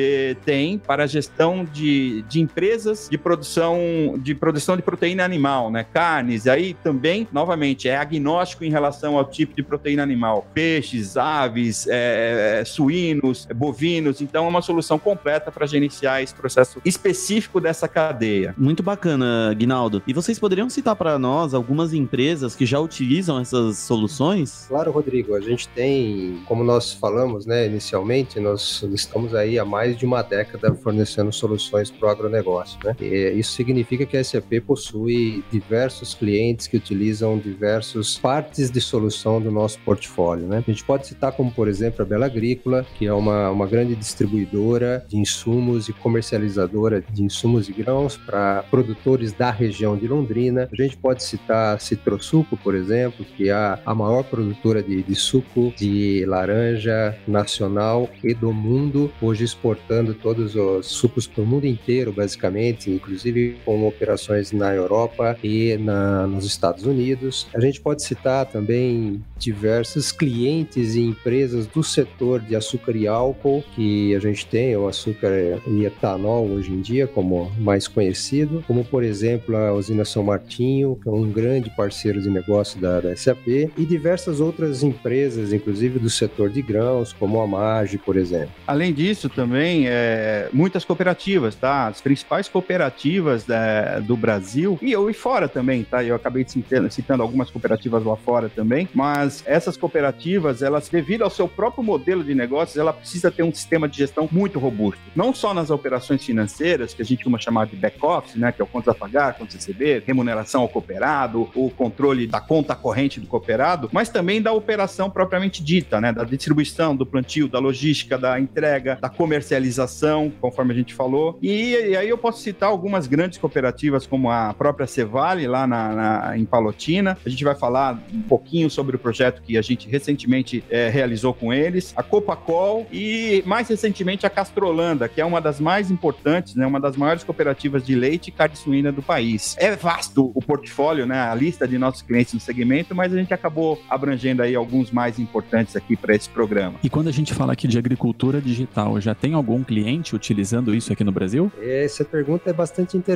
tem 0.46 0.78
para 0.78 1.04
a 1.04 1.08
gestão 1.08 1.66
de, 1.66 2.22
de 2.24 2.40
empresas 2.40 3.08
de 3.10 3.18
produção 3.18 3.71
de 4.20 4.34
produção 4.36 4.76
de 4.76 4.82
proteína 4.82 5.24
animal, 5.24 5.72
né? 5.72 5.84
Carnes, 5.84 6.48
aí 6.48 6.74
também, 6.74 7.28
novamente, 7.32 7.88
é 7.88 7.98
agnóstico 7.98 8.64
em 8.64 8.70
relação 8.70 9.18
ao 9.18 9.26
tipo 9.26 9.56
de 9.56 9.64
proteína 9.64 10.04
animal. 10.04 10.48
Peixes, 10.54 11.18
aves, 11.18 11.88
é, 11.88 12.60
é 12.62 12.66
suínos, 12.66 13.48
bovinos. 13.56 14.22
Então, 14.22 14.46
é 14.46 14.48
uma 14.48 14.62
solução 14.62 14.98
completa 14.98 15.52
para 15.52 15.66
gerenciar 15.66 16.22
esse 16.22 16.34
processo 16.34 16.82
específico 16.86 17.60
dessa 17.60 17.88
cadeia. 17.88 18.54
Muito 18.58 18.84
bacana, 18.84 19.54
Guinaldo. 19.54 20.02
E 20.08 20.14
vocês 20.14 20.40
poderiam 20.40 20.70
citar 20.70 20.96
para 20.96 21.18
nós 21.20 21.54
algumas 21.54 21.94
empresas 21.94 22.56
que 22.56 22.66
já 22.66 22.80
utilizam 22.80 23.40
essas 23.40 23.78
soluções? 23.78 24.66
Claro, 24.68 24.92
Rodrigo. 24.92 25.36
A 25.36 25.42
gente 25.42 25.68
tem, 25.70 26.42
como 26.46 26.64
nós 26.64 26.94
falamos, 26.94 27.46
né, 27.46 27.66
inicialmente, 27.66 28.40
nós 28.40 28.84
estamos 28.94 29.34
aí 29.34 29.60
há 29.60 29.66
mais 29.66 29.98
de 29.98 30.06
uma 30.06 30.22
década 30.22 30.74
fornecendo 30.74 31.32
soluções 31.32 31.92
para 31.92 32.08
o 32.08 32.12
agronegócio, 32.12 32.80
né? 32.84 32.96
E 33.00 33.34
isso 33.38 33.54
significa 33.62 34.06
que 34.06 34.18
a 34.18 34.24
SAP 34.24 34.60
possui 34.66 35.44
diversos 35.52 36.16
clientes 36.16 36.66
que 36.66 36.76
utilizam 36.76 37.38
diversas 37.38 38.18
partes 38.18 38.72
de 38.72 38.82
solução 38.82 39.40
do 39.40 39.52
nosso 39.52 39.80
portfólio, 39.80 40.48
né? 40.48 40.64
A 40.66 40.72
gente 40.72 40.84
pode 40.84 41.06
citar 41.08 41.32
como, 41.32 41.52
por 41.52 41.68
exemplo, 41.68 42.02
a 42.02 42.06
Bela 42.06 42.26
Agrícola, 42.26 42.86
que 42.98 43.06
é 43.06 43.14
uma, 43.14 43.52
uma 43.52 43.68
grande 43.68 43.96
distribuidora 43.96 45.06
de 45.08 45.18
insumos 45.18 45.88
e 45.90 45.94
comercializadora 45.94 47.02
de 47.02 47.24
insumos 47.24 47.70
e 47.70 47.72
grãos 47.72 48.18
para 48.18 48.64
produtores 48.64 49.32
da 49.32 49.52
região 49.52 49.96
de 49.96 50.08
Londrina. 50.08 50.68
A 50.72 50.82
gente 50.82 50.98
pode 50.98 51.24
citar 51.24 51.76
a 51.76 51.80
Citrosuco, 51.80 52.58
por 52.58 52.74
exemplo, 52.74 53.24
que 53.38 53.50
é 53.50 53.54
a, 53.54 53.94
maior 53.94 54.24
produtora 54.24 54.82
de, 54.82 55.04
de 55.04 55.16
suco 55.16 55.72
de 55.78 56.26
laranja 56.26 57.16
nacional 57.28 58.10
e 58.24 58.34
do 58.34 58.52
mundo, 58.52 59.12
hoje 59.22 59.44
exportando 59.44 60.14
todos 60.14 60.56
os 60.56 60.88
sucos 60.88 61.28
para 61.28 61.44
o 61.44 61.46
mundo 61.46 61.68
inteiro, 61.68 62.12
basicamente, 62.12 62.90
inclusive 62.90 63.51
com 63.66 63.88
operações 63.88 64.52
na 64.52 64.74
Europa 64.74 65.38
e 65.44 65.78
na, 65.78 66.28
nos 66.28 66.46
Estados 66.46 66.86
Unidos. 66.86 67.48
A 67.54 67.60
gente 67.60 67.80
pode 67.82 68.04
citar 68.04 68.46
também 68.46 69.22
diversos 69.38 70.12
clientes 70.12 70.96
e 70.96 71.02
empresas 71.02 71.66
do 71.66 71.84
setor 71.84 72.40
de 72.40 72.56
açúcar 72.56 72.96
e 72.96 73.08
álcool 73.08 73.64
que 73.76 74.16
a 74.16 74.20
gente 74.20 74.46
tem, 74.46 74.76
o 74.78 74.88
açúcar 74.88 75.32
e 75.68 75.86
etanol 75.86 76.48
hoje 76.48 76.72
em 76.72 76.80
dia, 76.80 77.08
como 77.08 77.52
mais 77.58 77.88
conhecido, 77.88 78.64
como 78.68 78.86
por 78.86 79.04
exemplo 79.04 79.58
a 79.58 79.74
usina 79.74 80.06
São 80.06 80.24
Martinho, 80.24 81.00
que 81.02 81.10
é 81.10 81.12
um 81.12 81.30
grande 81.32 81.70
parceiro 81.76 82.22
de 82.22 82.30
negócio 82.30 82.80
da, 82.80 83.02
da 83.02 83.16
SAP, 83.16 83.48
e 83.48 83.86
diversas 83.86 84.40
outras 84.40 84.84
empresas, 84.84 85.52
inclusive 85.52 85.98
do 85.98 86.10
setor 86.10 86.50
de 86.50 86.62
grãos, 86.62 87.14
como 87.14 87.42
a 87.42 87.48
Mage, 87.48 87.98
por 87.98 88.16
exemplo. 88.16 88.52
Além 88.68 88.94
disso, 88.94 89.28
também 89.28 89.88
é, 89.88 90.50
muitas 90.54 90.86
cooperativas, 90.86 91.56
tá? 91.56 91.88
As 91.88 92.02
principais 92.02 92.48
cooperativas 92.48 93.41
é, 93.50 94.00
do 94.02 94.16
Brasil 94.16 94.78
e 94.82 94.92
eu 94.92 95.10
e 95.10 95.14
fora 95.14 95.48
também, 95.48 95.84
tá? 95.84 96.04
Eu 96.04 96.16
acabei 96.16 96.46
citando, 96.48 96.92
citando 96.92 97.24
algumas 97.24 97.50
cooperativas 97.50 98.04
lá 98.04 98.16
fora 98.16 98.50
também, 98.50 98.88
mas 98.94 99.44
essas 99.46 99.78
cooperativas, 99.78 100.62
elas 100.62 100.90
devido 100.90 101.24
ao 101.24 101.30
seu 101.30 101.48
próprio 101.48 101.84
modelo 101.84 102.24
de 102.24 102.36
negócios, 102.36 102.78
ela 102.78 102.94
precisa 102.94 103.32
ter 103.32 103.44
um 103.44 103.54
sistema 103.54 103.88
de 103.88 103.98
gestão 103.98 104.28
muito 104.32 104.60
robusto. 104.60 105.02
Não 105.16 105.34
só 105.34 105.54
nas 105.54 105.70
operações 105.70 106.24
financeiras, 106.24 106.94
que 106.94 107.02
a 107.02 107.06
gente 107.06 107.20
costuma 107.20 107.40
chamar 107.40 107.68
de 107.68 107.76
back-office, 107.76 108.36
né? 108.36 108.52
Que 108.52 108.62
é 108.62 108.64
o 108.64 108.68
contas 108.68 108.94
a 108.94 108.98
pagar, 108.98 109.34
contas 109.34 109.56
a 109.56 109.58
receber, 109.58 110.04
remuneração 110.06 110.62
ao 110.62 110.70
cooperado, 110.70 111.50
o 111.56 111.70
controle 111.70 112.28
da 112.28 112.42
conta 112.42 112.76
corrente 112.76 113.20
do 113.20 113.28
cooperado, 113.28 113.90
mas 113.92 114.10
também 114.10 114.42
da 114.42 114.52
operação 114.52 115.10
propriamente 115.10 115.64
dita, 115.64 116.02
né? 116.02 116.12
Da 116.12 116.24
distribuição, 116.24 116.96
do 116.96 117.06
plantio, 117.06 117.48
da 117.48 117.60
logística, 117.60 118.18
da 118.18 118.40
entrega, 118.40 118.98
da 119.02 119.10
comercialização, 119.10 120.32
conforme 120.42 120.74
a 120.74 120.76
gente 120.76 120.94
falou. 120.94 121.38
E, 121.42 121.72
e 121.72 121.96
aí 121.96 122.10
eu 122.10 122.18
posso 122.18 122.42
citar 122.42 122.70
algumas 122.70 123.08
grandes 123.08 123.21
cooperativas, 123.38 124.06
como 124.06 124.30
a 124.30 124.54
própria 124.54 124.88
Cevale, 124.88 125.48
lá 125.48 125.68
na, 125.68 125.90
na, 125.94 126.38
em 126.38 126.46
Palotina. 126.46 127.18
A 127.26 127.30
gente 127.30 127.44
vai 127.44 127.56
falar 127.56 128.02
um 128.14 128.22
pouquinho 128.22 128.70
sobre 128.70 128.96
o 128.96 129.00
projeto 129.00 129.42
que 129.42 129.58
a 129.58 129.62
gente 129.62 129.90
recentemente 129.90 130.64
é, 130.70 130.90
realizou 130.90 131.34
com 131.34 131.54
eles, 131.54 131.94
a 131.96 132.04
Copacol 132.04 132.88
e, 132.92 133.44
mais 133.46 133.68
recentemente, 133.70 134.26
a 134.26 134.30
Castrolanda, 134.30 135.08
que 135.08 135.22
é 135.22 135.26
uma 135.26 135.42
das 135.42 135.60
mais 135.60 135.92
importantes, 135.92 136.56
né? 136.56 136.66
Uma 136.66 136.80
das 136.80 136.96
maiores 136.96 137.24
cooperativas 137.24 137.86
de 137.86 137.96
leite 137.96 138.28
e 138.28 138.32
carne 138.32 138.56
suína 138.56 138.92
do 138.92 139.02
país. 139.02 139.56
É 139.58 139.76
vasto 139.76 140.32
o 140.34 140.42
portfólio, 140.42 141.06
né? 141.06 141.20
A 141.20 141.36
lista 141.36 141.68
de 141.68 141.78
nossos 141.78 142.02
clientes 142.02 142.34
no 142.34 142.40
segmento, 142.40 142.96
mas 142.96 143.14
a 143.14 143.18
gente 143.18 143.34
acabou 143.34 143.82
abrangendo 143.90 144.42
aí 144.42 144.56
alguns 144.56 144.92
mais 144.92 145.20
importantes 145.20 145.76
aqui 145.76 145.96
para 145.96 146.16
esse 146.16 146.30
programa. 146.30 146.76
E 146.84 146.90
quando 146.90 147.08
a 147.08 147.12
gente 147.12 147.34
fala 147.34 147.54
aqui 147.54 147.68
de 147.68 147.78
agricultura 147.78 148.42
digital, 148.42 149.00
já 149.00 149.14
tem 149.14 149.34
algum 149.34 149.64
cliente 149.64 150.16
utilizando 150.16 150.74
isso 150.74 150.92
aqui 150.92 151.04
no 151.04 151.12
Brasil? 151.12 151.52
Essa 151.62 152.04
pergunta 152.04 152.50
é 152.50 152.54
bastante 152.54 152.98
interessante, 152.98 153.11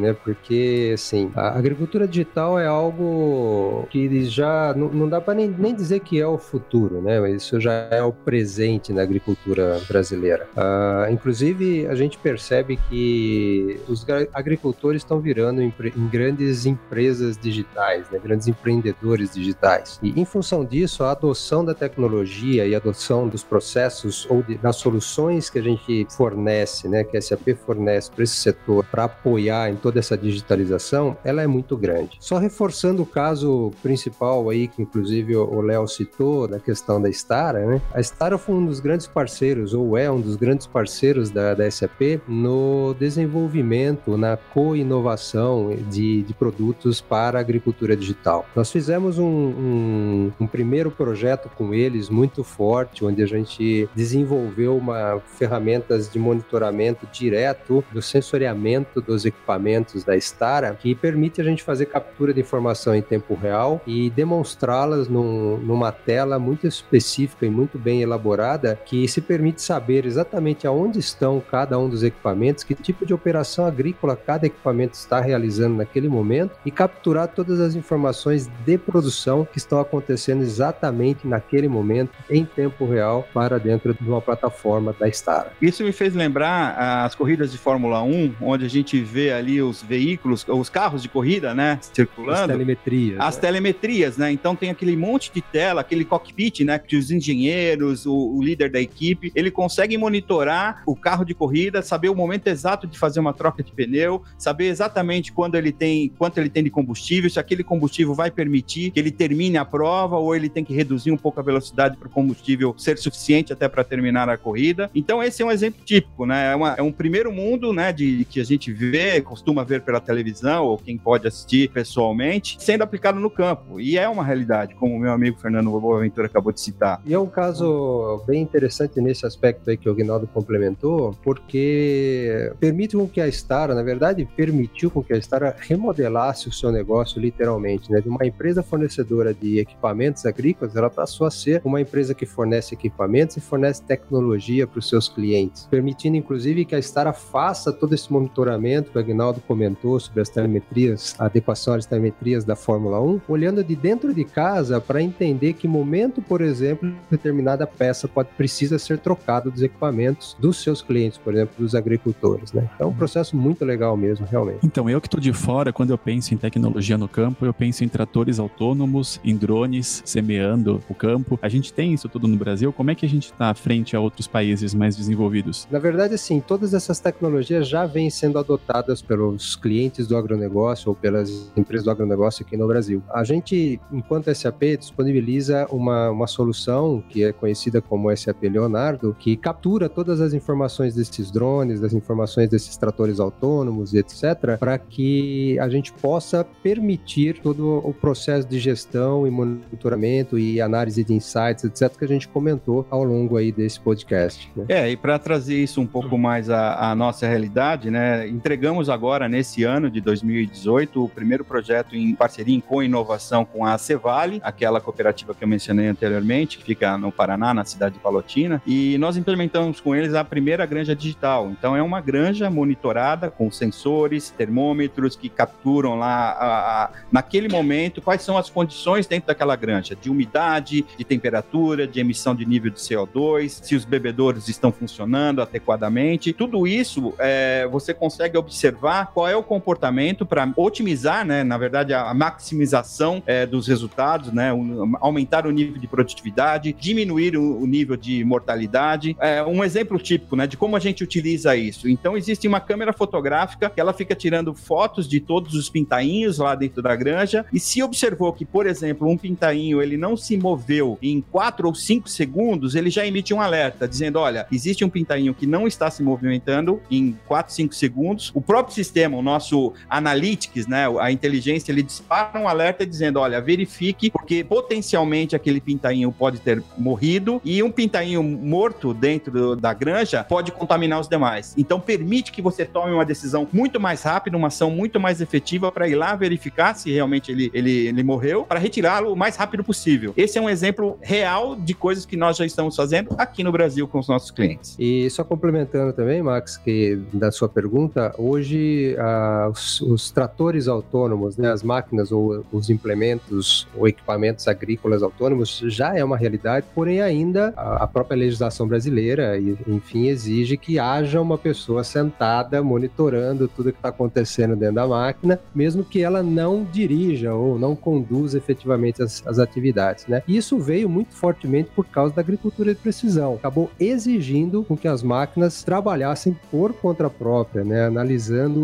né? 0.00 0.14
Porque, 0.24 0.92
assim, 0.94 1.30
a 1.34 1.56
agricultura 1.56 2.06
digital 2.06 2.58
é 2.58 2.66
algo 2.66 3.86
que 3.90 4.24
já 4.24 4.74
não, 4.74 4.88
não 4.88 5.08
dá 5.08 5.20
para 5.20 5.34
nem, 5.34 5.48
nem 5.48 5.74
dizer 5.74 6.00
que 6.00 6.20
é 6.20 6.26
o 6.26 6.38
futuro, 6.38 7.00
né? 7.00 7.20
Mas 7.20 7.42
isso 7.42 7.60
já 7.60 7.72
é 7.90 8.02
o 8.02 8.12
presente 8.12 8.92
na 8.92 9.02
agricultura 9.02 9.80
brasileira. 9.88 10.48
Uh, 10.56 11.12
inclusive, 11.12 11.86
a 11.86 11.94
gente 11.94 12.18
percebe 12.18 12.78
que 12.88 13.80
os 13.88 14.06
agricultores 14.32 15.02
estão 15.02 15.20
virando 15.20 15.62
em, 15.62 15.72
em 15.96 16.08
grandes 16.08 16.66
empresas 16.66 17.36
digitais, 17.36 18.10
né? 18.10 18.18
Grandes 18.22 18.48
empreendedores 18.48 19.34
digitais. 19.34 19.98
E, 20.02 20.18
em 20.20 20.24
função 20.24 20.64
disso, 20.64 21.04
a 21.04 21.12
adoção 21.12 21.64
da 21.64 21.74
tecnologia 21.74 22.66
e 22.66 22.74
a 22.74 22.78
adoção 22.78 23.28
dos 23.28 23.42
processos 23.42 24.26
ou 24.30 24.42
de, 24.42 24.56
das 24.58 24.76
soluções 24.76 25.50
que 25.50 25.58
a 25.58 25.62
gente 25.62 26.06
fornece, 26.10 26.88
né? 26.88 27.04
Que 27.04 27.16
a 27.16 27.22
SAP 27.22 27.48
fornece 27.64 28.10
para 28.10 28.24
esse 28.24 28.36
setor 28.36 28.84
para 28.84 29.04
apoiar 29.04 29.27
em 29.36 29.76
toda 29.76 29.98
essa 29.98 30.16
digitalização, 30.16 31.16
ela 31.24 31.42
é 31.42 31.46
muito 31.46 31.76
grande. 31.76 32.16
Só 32.20 32.38
reforçando 32.38 33.02
o 33.02 33.06
caso 33.06 33.72
principal 33.82 34.48
aí, 34.48 34.68
que 34.68 34.80
inclusive 34.82 35.34
o 35.34 35.60
Léo 35.60 35.88
citou, 35.88 36.46
na 36.46 36.60
questão 36.60 37.00
da 37.02 37.08
Stara, 37.10 37.66
né? 37.66 37.82
A 37.92 38.00
Stara 38.00 38.38
foi 38.38 38.54
um 38.54 38.66
dos 38.66 38.78
grandes 38.78 39.06
parceiros, 39.06 39.74
ou 39.74 39.96
é 39.96 40.10
um 40.10 40.20
dos 40.20 40.36
grandes 40.36 40.66
parceiros 40.66 41.30
da, 41.30 41.54
da 41.54 41.68
SAP 41.68 42.20
no 42.28 42.94
desenvolvimento, 42.98 44.16
na 44.16 44.36
co-inovação 44.36 45.74
de, 45.90 46.22
de 46.22 46.34
produtos 46.34 47.00
para 47.00 47.38
a 47.38 47.40
agricultura 47.40 47.96
digital. 47.96 48.46
Nós 48.54 48.70
fizemos 48.70 49.18
um, 49.18 49.24
um, 49.24 50.32
um 50.40 50.46
primeiro 50.46 50.90
projeto 50.90 51.48
com 51.56 51.74
eles 51.74 52.08
muito 52.08 52.44
forte, 52.44 53.04
onde 53.04 53.22
a 53.22 53.26
gente 53.26 53.88
desenvolveu 53.94 54.76
uma 54.76 55.20
ferramentas 55.36 56.10
de 56.10 56.18
monitoramento 56.18 57.06
direto 57.12 57.84
do 57.92 58.02
sensoriamento 58.02 59.00
dos 59.00 59.17
equipamentos 59.24 60.04
da 60.04 60.16
Stara, 60.16 60.74
que 60.74 60.94
permite 60.94 61.40
a 61.40 61.44
gente 61.44 61.62
fazer 61.62 61.86
captura 61.86 62.32
de 62.32 62.40
informação 62.40 62.94
em 62.94 63.02
tempo 63.02 63.34
real 63.34 63.80
e 63.86 64.10
demonstrá-las 64.10 65.08
num, 65.08 65.58
numa 65.58 65.92
tela 65.92 66.38
muito 66.38 66.66
específica 66.66 67.46
e 67.46 67.50
muito 67.50 67.78
bem 67.78 68.02
elaborada, 68.02 68.78
que 68.84 69.06
se 69.08 69.20
permite 69.20 69.62
saber 69.62 70.04
exatamente 70.04 70.66
aonde 70.66 70.98
estão 70.98 71.40
cada 71.40 71.78
um 71.78 71.88
dos 71.88 72.02
equipamentos, 72.02 72.64
que 72.64 72.74
tipo 72.74 73.04
de 73.04 73.12
operação 73.12 73.66
agrícola 73.66 74.16
cada 74.16 74.46
equipamento 74.46 74.94
está 74.94 75.20
realizando 75.20 75.76
naquele 75.76 76.08
momento 76.08 76.56
e 76.64 76.70
capturar 76.70 77.28
todas 77.28 77.60
as 77.60 77.74
informações 77.74 78.48
de 78.64 78.78
produção 78.78 79.44
que 79.44 79.58
estão 79.58 79.80
acontecendo 79.80 80.42
exatamente 80.42 81.26
naquele 81.26 81.68
momento, 81.68 82.12
em 82.30 82.44
tempo 82.44 82.86
real, 82.86 83.26
para 83.32 83.58
dentro 83.58 83.94
de 83.94 84.08
uma 84.08 84.20
plataforma 84.20 84.94
da 84.98 85.08
Stara. 85.08 85.52
Isso 85.60 85.82
me 85.82 85.92
fez 85.92 86.14
lembrar 86.14 87.04
as 87.04 87.14
corridas 87.14 87.52
de 87.52 87.58
Fórmula 87.58 88.02
1, 88.02 88.34
onde 88.40 88.64
a 88.64 88.68
gente 88.68 89.00
vê 89.08 89.32
ali 89.32 89.60
os 89.62 89.82
veículos, 89.82 90.44
os 90.46 90.68
carros 90.68 91.02
de 91.02 91.08
corrida, 91.08 91.54
né, 91.54 91.78
circulando. 91.80 92.40
As 92.40 92.46
telemetrias. 92.46 93.20
As 93.20 93.34
né? 93.36 93.40
telemetrias, 93.40 94.16
né? 94.16 94.32
Então 94.32 94.54
tem 94.54 94.70
aquele 94.70 94.96
monte 94.96 95.32
de 95.32 95.40
tela, 95.40 95.80
aquele 95.80 96.04
cockpit, 96.04 96.64
né, 96.64 96.78
que 96.78 96.96
os 96.96 97.10
engenheiros, 97.10 98.06
o, 98.06 98.14
o 98.14 98.42
líder 98.42 98.70
da 98.70 98.80
equipe, 98.80 99.32
ele 99.34 99.50
consegue 99.50 99.96
monitorar 99.96 100.82
o 100.86 100.94
carro 100.94 101.24
de 101.24 101.34
corrida, 101.34 101.82
saber 101.82 102.08
o 102.08 102.14
momento 102.14 102.46
exato 102.48 102.86
de 102.86 102.98
fazer 102.98 103.20
uma 103.20 103.32
troca 103.32 103.62
de 103.62 103.72
pneu, 103.72 104.22
saber 104.36 104.66
exatamente 104.66 105.32
quando 105.32 105.54
ele 105.54 105.72
tem, 105.72 106.08
quanto 106.18 106.38
ele 106.38 106.50
tem 106.50 106.62
de 106.62 106.70
combustível, 106.70 107.30
se 107.30 107.38
aquele 107.38 107.64
combustível 107.64 108.14
vai 108.14 108.30
permitir 108.30 108.90
que 108.90 109.00
ele 109.00 109.10
termine 109.10 109.56
a 109.56 109.64
prova 109.64 110.16
ou 110.16 110.34
ele 110.34 110.48
tem 110.48 110.64
que 110.64 110.74
reduzir 110.74 111.10
um 111.10 111.16
pouco 111.16 111.40
a 111.40 111.42
velocidade 111.42 111.96
para 111.96 112.08
o 112.08 112.10
combustível 112.10 112.74
ser 112.76 112.98
suficiente 112.98 113.52
até 113.52 113.68
para 113.68 113.84
terminar 113.84 114.28
a 114.28 114.36
corrida. 114.36 114.90
Então 114.94 115.22
esse 115.22 115.42
é 115.42 115.46
um 115.46 115.50
exemplo 115.50 115.80
típico, 115.84 116.26
né? 116.26 116.52
É, 116.52 116.56
uma, 116.56 116.74
é 116.74 116.82
um 116.82 116.92
primeiro 116.92 117.32
mundo, 117.32 117.72
né, 117.72 117.92
de 117.92 118.26
que 118.28 118.40
a 118.40 118.44
gente 118.44 118.72
vê, 118.72 118.97
costuma 119.24 119.64
ver 119.64 119.82
pela 119.82 120.00
televisão 120.00 120.64
ou 120.64 120.78
quem 120.78 120.96
pode 120.96 121.26
assistir 121.26 121.70
pessoalmente, 121.70 122.56
sendo 122.60 122.82
aplicado 122.82 123.18
no 123.18 123.30
campo. 123.30 123.80
E 123.80 123.98
é 123.98 124.08
uma 124.08 124.24
realidade, 124.24 124.74
como 124.74 124.94
o 124.94 124.98
meu 124.98 125.12
amigo 125.12 125.38
Fernando 125.38 125.70
Boaventura 125.70 126.26
acabou 126.26 126.52
de 126.52 126.60
citar. 126.60 127.00
E 127.04 127.14
é 127.14 127.18
um 127.18 127.26
caso 127.26 128.22
bem 128.26 128.42
interessante 128.42 129.00
nesse 129.00 129.26
aspecto 129.26 129.70
aí 129.70 129.76
que 129.76 129.88
o 129.88 129.94
Guinaldo 129.94 130.26
complementou, 130.26 131.16
porque 131.22 132.52
permite 132.58 132.96
com 132.96 133.08
que 133.08 133.20
a 133.20 133.28
Stara, 133.28 133.74
na 133.74 133.82
verdade, 133.82 134.28
permitiu 134.36 134.90
com 134.90 135.02
que 135.02 135.12
a 135.12 135.20
Stara 135.20 135.54
remodelasse 135.58 136.48
o 136.48 136.52
seu 136.52 136.70
negócio 136.72 137.20
literalmente, 137.20 137.90
né? 137.90 138.00
De 138.00 138.08
uma 138.08 138.26
empresa 138.26 138.62
fornecedora 138.62 139.34
de 139.34 139.58
equipamentos 139.58 140.24
agrícolas, 140.26 140.74
ela 140.76 140.90
passou 140.90 141.26
a 141.26 141.30
ser 141.30 141.60
uma 141.64 141.80
empresa 141.80 142.14
que 142.14 142.26
fornece 142.26 142.74
equipamentos 142.74 143.36
e 143.36 143.40
fornece 143.40 143.82
tecnologia 143.82 144.66
para 144.66 144.78
os 144.78 144.88
seus 144.88 145.08
clientes, 145.08 145.66
permitindo 145.70 146.16
inclusive 146.16 146.64
que 146.64 146.74
a 146.74 146.78
Stara 146.78 147.12
faça 147.12 147.72
todo 147.72 147.94
esse 147.94 148.12
monitoramento 148.12 148.87
que 148.88 148.96
o 148.96 149.00
Agnaldo 149.00 149.40
comentou 149.46 149.98
sobre 150.00 150.20
as 150.20 150.28
telemetrias, 150.28 151.14
a 151.18 151.26
adequação 151.26 151.74
às 151.74 151.86
telemetrias 151.86 152.44
da 152.44 152.56
Fórmula 152.56 153.00
1, 153.00 153.20
olhando 153.28 153.62
de 153.62 153.76
dentro 153.76 154.12
de 154.12 154.24
casa 154.24 154.80
para 154.80 155.02
entender 155.02 155.52
que 155.52 155.68
momento, 155.68 156.20
por 156.22 156.40
exemplo, 156.40 156.92
determinada 157.10 157.66
peça 157.66 158.08
pode 158.08 158.28
precisa 158.36 158.78
ser 158.78 158.98
trocada 158.98 159.50
dos 159.50 159.62
equipamentos 159.62 160.36
dos 160.38 160.62
seus 160.62 160.82
clientes, 160.82 161.18
por 161.18 161.34
exemplo, 161.34 161.54
dos 161.58 161.74
agricultores, 161.74 162.52
né? 162.52 162.68
Então, 162.74 162.88
é 162.88 162.90
um 162.90 162.94
processo 162.94 163.36
muito 163.36 163.64
legal 163.64 163.96
mesmo, 163.96 164.26
realmente. 164.26 164.60
Então, 164.64 164.88
eu 164.88 165.00
que 165.00 165.06
estou 165.06 165.20
de 165.20 165.32
fora, 165.32 165.72
quando 165.72 165.90
eu 165.90 165.98
penso 165.98 166.32
em 166.34 166.36
tecnologia 166.36 166.96
no 166.96 167.08
campo, 167.08 167.44
eu 167.44 167.52
penso 167.52 167.84
em 167.84 167.88
tratores 167.88 168.38
autônomos, 168.38 169.20
em 169.24 169.36
drones 169.36 170.02
semeando 170.04 170.80
o 170.88 170.94
campo. 170.94 171.38
A 171.42 171.48
gente 171.48 171.72
tem 171.72 171.92
isso 171.92 172.08
tudo 172.08 172.28
no 172.28 172.36
Brasil. 172.36 172.72
Como 172.72 172.90
é 172.90 172.94
que 172.94 173.04
a 173.04 173.08
gente 173.08 173.26
está 173.26 173.52
frente 173.54 173.96
a 173.96 174.00
outros 174.00 174.26
países 174.26 174.74
mais 174.74 174.96
desenvolvidos? 174.96 175.66
Na 175.70 175.78
verdade, 175.78 176.16
sim, 176.16 176.40
todas 176.40 176.74
essas 176.74 177.00
tecnologias 177.00 177.68
já 177.68 177.86
vêm 177.86 178.10
sendo 178.10 178.38
adotadas 178.38 178.77
pelos 179.02 179.56
clientes 179.56 180.06
do 180.06 180.16
agronegócio 180.16 180.90
ou 180.90 180.94
pelas 180.94 181.50
empresas 181.56 181.84
do 181.84 181.90
agronegócio 181.90 182.44
aqui 182.44 182.56
no 182.56 182.66
Brasil. 182.66 183.02
A 183.12 183.24
gente, 183.24 183.80
enquanto 183.92 184.32
SAP, 184.34 184.78
disponibiliza 184.78 185.66
uma, 185.70 186.10
uma 186.10 186.26
solução 186.26 187.02
que 187.08 187.24
é 187.24 187.32
conhecida 187.32 187.80
como 187.80 188.14
SAP 188.16 188.44
Leonardo, 188.44 189.16
que 189.18 189.36
captura 189.36 189.88
todas 189.88 190.20
as 190.20 190.32
informações 190.32 190.94
desses 190.94 191.30
drones, 191.30 191.80
das 191.80 191.92
informações 191.92 192.48
desses 192.48 192.76
tratores 192.76 193.20
autônomos 193.20 193.94
e 193.94 193.98
etc., 193.98 194.58
para 194.58 194.78
que 194.78 195.58
a 195.58 195.68
gente 195.68 195.92
possa 195.92 196.44
permitir 196.62 197.40
todo 197.40 197.80
o 197.84 197.92
processo 197.92 198.46
de 198.46 198.58
gestão 198.58 199.26
e 199.26 199.30
monitoramento 199.30 200.38
e 200.38 200.60
análise 200.60 201.04
de 201.04 201.14
insights, 201.14 201.64
etc., 201.64 201.96
que 201.96 202.04
a 202.04 202.08
gente 202.08 202.28
comentou 202.28 202.86
ao 202.90 203.04
longo 203.04 203.36
aí 203.36 203.52
desse 203.52 203.80
podcast. 203.80 204.50
Né? 204.56 204.66
É, 204.68 204.90
e 204.90 204.96
para 204.96 205.18
trazer 205.18 205.56
isso 205.56 205.80
um 205.80 205.86
pouco 205.86 206.16
mais 206.18 206.50
à, 206.50 206.90
à 206.90 206.94
nossa 206.94 207.26
realidade, 207.26 207.90
né, 207.90 208.26
entregamos 208.58 208.90
agora, 208.90 209.28
nesse 209.28 209.62
ano 209.62 209.88
de 209.88 210.00
2018, 210.00 211.04
o 211.04 211.08
primeiro 211.08 211.44
projeto 211.44 211.94
em 211.94 212.12
parceria 212.12 212.60
com 212.60 212.82
inovação 212.82 213.44
com 213.44 213.64
a 213.64 213.78
Cevale, 213.78 214.40
aquela 214.42 214.80
cooperativa 214.80 215.32
que 215.32 215.44
eu 215.44 215.46
mencionei 215.46 215.86
anteriormente, 215.86 216.58
que 216.58 216.64
fica 216.64 216.98
no 216.98 217.12
Paraná, 217.12 217.54
na 217.54 217.64
cidade 217.64 217.94
de 217.94 218.00
Palotina, 218.00 218.60
e 218.66 218.98
nós 218.98 219.16
implementamos 219.16 219.80
com 219.80 219.94
eles 219.94 220.12
a 220.12 220.24
primeira 220.24 220.66
granja 220.66 220.92
digital. 220.92 221.48
Então, 221.52 221.76
é 221.76 221.82
uma 221.82 222.00
granja 222.00 222.50
monitorada 222.50 223.30
com 223.30 223.48
sensores, 223.48 224.30
termômetros 224.30 225.14
que 225.14 225.28
capturam 225.28 225.96
lá, 225.96 226.32
a, 226.32 226.84
a, 226.84 226.90
naquele 227.12 227.48
momento, 227.48 228.02
quais 228.02 228.22
são 228.22 228.36
as 228.36 228.50
condições 228.50 229.06
dentro 229.06 229.28
daquela 229.28 229.54
granja, 229.54 229.94
de 229.94 230.10
umidade, 230.10 230.84
de 230.96 231.04
temperatura, 231.04 231.86
de 231.86 232.00
emissão 232.00 232.34
de 232.34 232.44
nível 232.44 232.72
de 232.72 232.80
CO2, 232.80 233.60
se 233.62 233.76
os 233.76 233.84
bebedouros 233.84 234.48
estão 234.48 234.72
funcionando 234.72 235.40
adequadamente. 235.40 236.32
Tudo 236.32 236.66
isso 236.66 237.14
é, 237.20 237.68
você 237.70 237.94
consegue 237.94 238.36
observar 238.48 239.12
qual 239.12 239.28
é 239.28 239.36
o 239.36 239.42
comportamento 239.42 240.24
para 240.24 240.50
otimizar, 240.56 241.24
né, 241.24 241.44
na 241.44 241.58
verdade, 241.58 241.92
a, 241.92 242.12
maximização 242.14 243.22
é, 243.26 243.46
dos 243.46 243.68
resultados, 243.68 244.32
né, 244.32 244.52
um, 244.52 244.94
aumentar 245.00 245.46
o 245.46 245.50
nível 245.50 245.78
de 245.78 245.86
produtividade, 245.86 246.72
diminuir 246.72 247.36
o, 247.36 247.60
o 247.60 247.66
nível 247.66 247.96
de 247.96 248.24
mortalidade. 248.24 249.16
É 249.20 249.42
um 249.44 249.62
exemplo 249.62 249.98
típico 249.98 250.34
né, 250.34 250.46
de 250.46 250.56
como 250.56 250.74
a 250.74 250.80
gente 250.80 251.04
utiliza 251.04 251.54
isso. 251.54 251.88
Então, 251.88 252.16
existe 252.16 252.48
uma 252.48 252.60
câmera 252.60 252.92
fotográfica 252.92 253.70
que 253.70 253.80
ela 253.80 253.92
fica 253.92 254.14
tirando 254.14 254.54
fotos 254.54 255.06
de 255.08 255.20
todos 255.20 255.54
os 255.54 255.68
pintainhos 255.68 256.38
lá 256.38 256.54
dentro 256.54 256.82
da 256.82 256.96
granja 256.96 257.44
e 257.52 257.60
se 257.60 257.82
observou 257.82 258.32
que, 258.32 258.44
por 258.44 258.66
exemplo, 258.66 259.08
um 259.08 259.16
pintainho 259.16 259.82
ele 259.82 259.96
não 259.96 260.16
se 260.16 260.36
moveu 260.36 260.98
em 261.02 261.20
4 261.20 261.68
ou 261.68 261.74
5 261.74 262.08
segundos, 262.08 262.74
ele 262.74 262.90
já 262.90 263.06
emite 263.06 263.34
um 263.34 263.40
alerta 263.40 263.86
dizendo, 263.86 264.18
olha, 264.18 264.46
existe 264.50 264.84
um 264.84 264.88
pintainho 264.88 265.34
que 265.34 265.46
não 265.46 265.66
está 265.66 265.90
se 265.90 266.02
movimentando 266.02 266.80
em 266.90 267.16
4, 267.26 267.52
5 267.52 267.74
segundos. 267.74 268.32
O 268.38 268.40
próprio 268.40 268.72
sistema, 268.72 269.16
o 269.16 269.22
nosso 269.22 269.72
Analytics, 269.90 270.68
né, 270.68 270.84
a 271.00 271.10
inteligência, 271.10 271.72
ele 271.72 271.82
dispara 271.82 272.38
um 272.38 272.46
alerta 272.46 272.86
dizendo, 272.86 273.18
olha, 273.18 273.40
verifique, 273.40 274.12
porque 274.12 274.44
potencialmente 274.44 275.34
aquele 275.34 275.60
pintainho 275.60 276.12
pode 276.12 276.38
ter 276.38 276.62
morrido 276.76 277.42
e 277.44 277.60
um 277.64 277.70
pintainho 277.72 278.22
morto 278.22 278.94
dentro 278.94 279.56
da 279.56 279.74
granja 279.74 280.22
pode 280.22 280.52
contaminar 280.52 281.00
os 281.00 281.08
demais. 281.08 281.52
Então 281.58 281.80
permite 281.80 282.30
que 282.30 282.40
você 282.40 282.64
tome 282.64 282.92
uma 282.92 283.04
decisão 283.04 283.48
muito 283.52 283.80
mais 283.80 284.04
rápida, 284.04 284.36
uma 284.36 284.46
ação 284.46 284.70
muito 284.70 285.00
mais 285.00 285.20
efetiva 285.20 285.72
para 285.72 285.88
ir 285.88 285.96
lá 285.96 286.14
verificar 286.14 286.76
se 286.76 286.92
realmente 286.92 287.32
ele, 287.32 287.50
ele, 287.52 287.88
ele 287.88 288.04
morreu, 288.04 288.44
para 288.44 288.60
retirá-lo 288.60 289.12
o 289.12 289.16
mais 289.16 289.34
rápido 289.34 289.64
possível. 289.64 290.14
Esse 290.16 290.38
é 290.38 290.40
um 290.40 290.48
exemplo 290.48 290.96
real 291.02 291.56
de 291.56 291.74
coisas 291.74 292.06
que 292.06 292.16
nós 292.16 292.36
já 292.36 292.46
estamos 292.46 292.76
fazendo 292.76 293.16
aqui 293.18 293.42
no 293.42 293.50
Brasil 293.50 293.88
com 293.88 293.98
os 293.98 294.06
nossos 294.06 294.30
clientes. 294.30 294.76
E 294.78 295.10
só 295.10 295.24
complementando 295.24 295.92
também, 295.92 296.22
Max, 296.22 296.56
que 296.56 297.00
da 297.12 297.32
sua 297.32 297.48
pergunta, 297.48 298.14
hoje 298.28 298.96
ah, 298.98 299.48
os, 299.50 299.80
os, 299.80 300.10
tratores 300.10 300.68
autônomos, 300.68 301.36
né, 301.36 301.50
as 301.50 301.62
máquinas 301.62 302.12
ou 302.12 302.44
os 302.52 302.70
implementos 302.70 303.66
ou 303.76 303.88
equipamentos 303.88 304.46
agrícolas 304.46 305.02
autônomos 305.02 305.62
já 305.66 305.96
é 305.96 306.04
uma 306.04 306.16
realidade, 306.16 306.66
porém 306.74 307.00
ainda 307.00 307.52
a, 307.56 307.84
a 307.84 307.86
própria 307.86 308.16
legislação 308.16 308.66
brasileira, 308.66 309.38
enfim, 309.66 310.08
exige 310.08 310.56
que 310.56 310.78
haja 310.78 311.20
uma 311.20 311.38
pessoa 311.38 311.82
sentada 311.82 312.62
monitorando 312.62 313.48
tudo 313.48 313.72
que 313.72 313.78
está 313.78 313.88
acontecendo 313.88 314.56
dentro 314.56 314.76
da 314.76 314.86
máquina, 314.86 315.38
mesmo 315.54 315.84
que 315.84 316.02
ela 316.02 316.22
não 316.22 316.64
dirija 316.64 317.34
ou 317.34 317.58
não 317.58 317.74
conduza 317.74 318.36
efetivamente 318.36 319.02
as, 319.02 319.26
as 319.26 319.38
atividades, 319.38 320.06
né? 320.06 320.22
Isso 320.26 320.58
veio 320.58 320.88
muito 320.88 321.14
fortemente 321.14 321.70
por 321.74 321.86
causa 321.86 322.14
da 322.14 322.20
agricultura 322.20 322.74
de 322.74 322.80
precisão. 322.80 323.34
Acabou 323.34 323.70
exigindo 323.78 324.62
com 324.64 324.76
que 324.76 324.88
as 324.88 325.02
máquinas 325.02 325.62
trabalhassem 325.62 326.36
por 326.50 326.72
conta 326.72 327.08
própria, 327.08 327.64
né? 327.64 327.86
analisando 327.86 328.17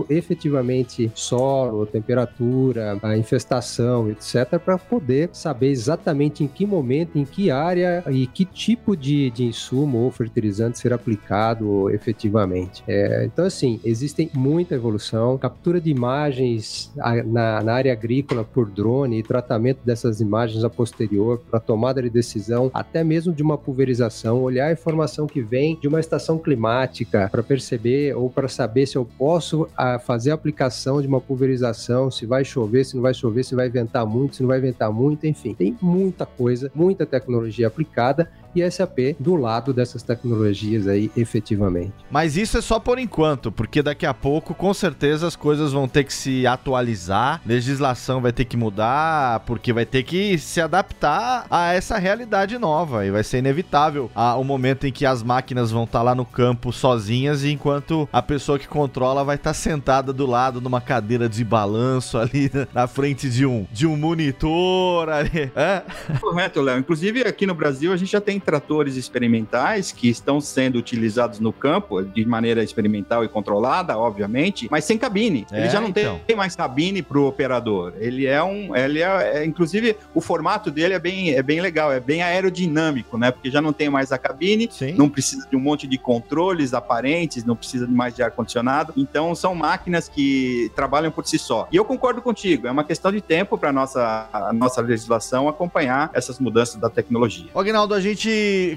efetivamente 0.08 1.10
solo, 1.14 1.86
temperatura, 1.86 2.98
a 3.02 3.16
infestação, 3.16 4.10
etc., 4.10 4.58
para 4.58 4.78
poder 4.78 5.30
saber 5.32 5.68
exatamente 5.68 6.42
em 6.42 6.48
que 6.48 6.66
momento, 6.66 7.18
em 7.18 7.24
que 7.24 7.50
área 7.50 8.02
e 8.10 8.26
que 8.26 8.44
tipo 8.44 8.96
de, 8.96 9.30
de 9.30 9.44
insumo 9.44 9.98
ou 9.98 10.10
fertilizante 10.10 10.78
ser 10.78 10.92
aplicado 10.92 11.90
efetivamente. 11.90 12.82
É, 12.86 13.24
então, 13.24 13.44
assim, 13.44 13.80
existem 13.84 14.30
muita 14.34 14.74
evolução, 14.74 15.38
captura 15.38 15.80
de 15.80 15.90
imagens 15.90 16.92
na, 17.26 17.62
na 17.62 17.72
área 17.74 17.92
agrícola 17.92 18.44
por 18.44 18.70
drone 18.70 19.18
e 19.18 19.22
tratamento 19.22 19.80
dessas 19.84 20.20
imagens 20.20 20.64
a 20.64 20.70
posterior 20.70 21.42
para 21.50 21.60
tomada 21.60 22.02
de 22.02 22.10
decisão, 22.10 22.70
até 22.72 23.04
mesmo 23.04 23.32
de 23.32 23.42
uma 23.42 23.58
pulverização, 23.58 24.42
olhar 24.42 24.68
a 24.68 24.72
informação 24.72 25.26
que 25.26 25.40
vem 25.40 25.78
de 25.80 25.88
uma 25.88 26.00
estação 26.00 26.38
climática 26.38 27.28
para 27.30 27.42
perceber 27.42 28.16
ou 28.16 28.30
para 28.30 28.48
saber 28.48 28.86
se 28.86 28.96
eu 28.96 29.04
posso 29.04 29.43
a, 29.76 29.98
fazer 29.98 30.30
a 30.30 30.34
aplicação 30.34 31.00
de 31.00 31.08
uma 31.08 31.20
pulverização, 31.20 32.10
se 32.10 32.26
vai 32.26 32.44
chover, 32.44 32.84
se 32.84 32.94
não 32.94 33.02
vai 33.02 33.14
chover, 33.14 33.44
se 33.44 33.54
vai 33.54 33.68
ventar 33.68 34.06
muito, 34.06 34.36
se 34.36 34.42
não 34.42 34.48
vai 34.48 34.60
ventar 34.60 34.92
muito, 34.92 35.26
enfim, 35.26 35.54
tem 35.54 35.76
muita 35.80 36.24
coisa, 36.24 36.70
muita 36.74 37.04
tecnologia 37.04 37.66
aplicada 37.66 38.30
e 38.54 38.70
SAP 38.70 39.16
do 39.18 39.34
lado 39.34 39.72
dessas 39.72 40.02
tecnologias 40.02 40.86
aí 40.86 41.10
efetivamente. 41.16 41.92
Mas 42.10 42.36
isso 42.36 42.58
é 42.58 42.60
só 42.60 42.78
por 42.78 42.98
enquanto, 42.98 43.50
porque 43.50 43.82
daqui 43.82 44.06
a 44.06 44.14
pouco 44.14 44.54
com 44.54 44.72
certeza 44.72 45.26
as 45.26 45.36
coisas 45.36 45.72
vão 45.72 45.88
ter 45.88 46.04
que 46.04 46.12
se 46.12 46.46
atualizar, 46.46 47.40
legislação 47.46 48.20
vai 48.20 48.32
ter 48.32 48.44
que 48.44 48.56
mudar, 48.56 49.40
porque 49.40 49.72
vai 49.72 49.84
ter 49.84 50.02
que 50.02 50.38
se 50.38 50.60
adaptar 50.60 51.46
a 51.50 51.72
essa 51.72 51.98
realidade 51.98 52.58
nova 52.58 53.04
e 53.06 53.10
vai 53.10 53.24
ser 53.24 53.38
inevitável 53.38 54.10
a, 54.14 54.36
o 54.36 54.44
momento 54.44 54.86
em 54.86 54.92
que 54.92 55.06
as 55.06 55.22
máquinas 55.22 55.70
vão 55.70 55.84
estar 55.84 55.98
tá 55.98 56.02
lá 56.02 56.14
no 56.14 56.24
campo 56.24 56.72
sozinhas 56.72 57.44
enquanto 57.44 58.08
a 58.12 58.22
pessoa 58.22 58.58
que 58.58 58.68
controla 58.68 59.24
vai 59.24 59.36
estar 59.36 59.50
tá 59.50 59.54
sentada 59.54 60.12
do 60.12 60.26
lado 60.26 60.60
numa 60.60 60.80
cadeira 60.80 61.28
de 61.28 61.44
balanço 61.44 62.18
ali 62.18 62.50
na 62.72 62.86
frente 62.86 63.28
de 63.28 63.46
um 63.46 63.66
de 63.72 63.86
um 63.86 63.96
monitor 63.96 65.08
ali. 65.08 65.50
É? 65.54 65.82
Correto, 66.20 66.60
Léo. 66.60 66.78
Inclusive 66.78 67.22
aqui 67.22 67.46
no 67.46 67.54
Brasil 67.54 67.92
a 67.92 67.96
gente 67.96 68.12
já 68.12 68.20
tem 68.20 68.38
tratores 68.44 68.96
experimentais 68.96 69.90
que 69.90 70.08
estão 70.08 70.40
sendo 70.40 70.76
utilizados 70.76 71.40
no 71.40 71.52
campo 71.52 72.02
de 72.02 72.24
maneira 72.24 72.62
experimental 72.62 73.24
e 73.24 73.28
controlada, 73.28 73.96
obviamente, 73.98 74.68
mas 74.70 74.84
sem 74.84 74.98
cabine. 74.98 75.46
É, 75.50 75.60
ele 75.60 75.70
já 75.70 75.80
não 75.80 75.88
então. 75.88 76.20
tem 76.26 76.36
mais 76.36 76.54
cabine 76.54 77.02
para 77.02 77.18
o 77.18 77.26
operador. 77.26 77.94
Ele 77.98 78.26
é 78.26 78.42
um, 78.42 78.74
ele 78.76 79.00
é, 79.00 79.38
é, 79.38 79.44
inclusive 79.44 79.96
o 80.14 80.20
formato 80.20 80.70
dele 80.70 80.94
é 80.94 80.98
bem, 80.98 81.34
é 81.34 81.42
bem 81.42 81.60
legal, 81.60 81.92
é 81.92 82.00
bem 82.00 82.22
aerodinâmico, 82.22 83.18
né? 83.18 83.30
Porque 83.30 83.50
já 83.50 83.60
não 83.60 83.72
tem 83.72 83.88
mais 83.88 84.12
a 84.12 84.18
cabine, 84.18 84.68
Sim. 84.70 84.94
não 84.94 85.08
precisa 85.08 85.46
de 85.48 85.56
um 85.56 85.60
monte 85.60 85.86
de 85.86 85.98
controles 85.98 86.74
aparentes, 86.74 87.44
não 87.44 87.56
precisa 87.56 87.86
de 87.86 87.92
mais 87.92 88.14
de 88.14 88.22
ar 88.22 88.30
condicionado. 88.30 88.92
Então 88.96 89.34
são 89.34 89.54
máquinas 89.54 90.08
que 90.08 90.70
trabalham 90.74 91.10
por 91.10 91.26
si 91.26 91.38
só. 91.38 91.68
E 91.72 91.76
eu 91.76 91.84
concordo 91.84 92.20
contigo, 92.20 92.66
é 92.66 92.70
uma 92.70 92.84
questão 92.84 93.10
de 93.10 93.20
tempo 93.20 93.56
para 93.56 93.72
nossa 93.72 94.28
a 94.32 94.52
nossa 94.52 94.80
legislação 94.80 95.48
acompanhar 95.48 96.10
essas 96.12 96.38
mudanças 96.38 96.76
da 96.76 96.90
tecnologia. 96.90 97.46
Agnaldo, 97.54 97.94
a 97.94 98.00
gente 98.00 98.28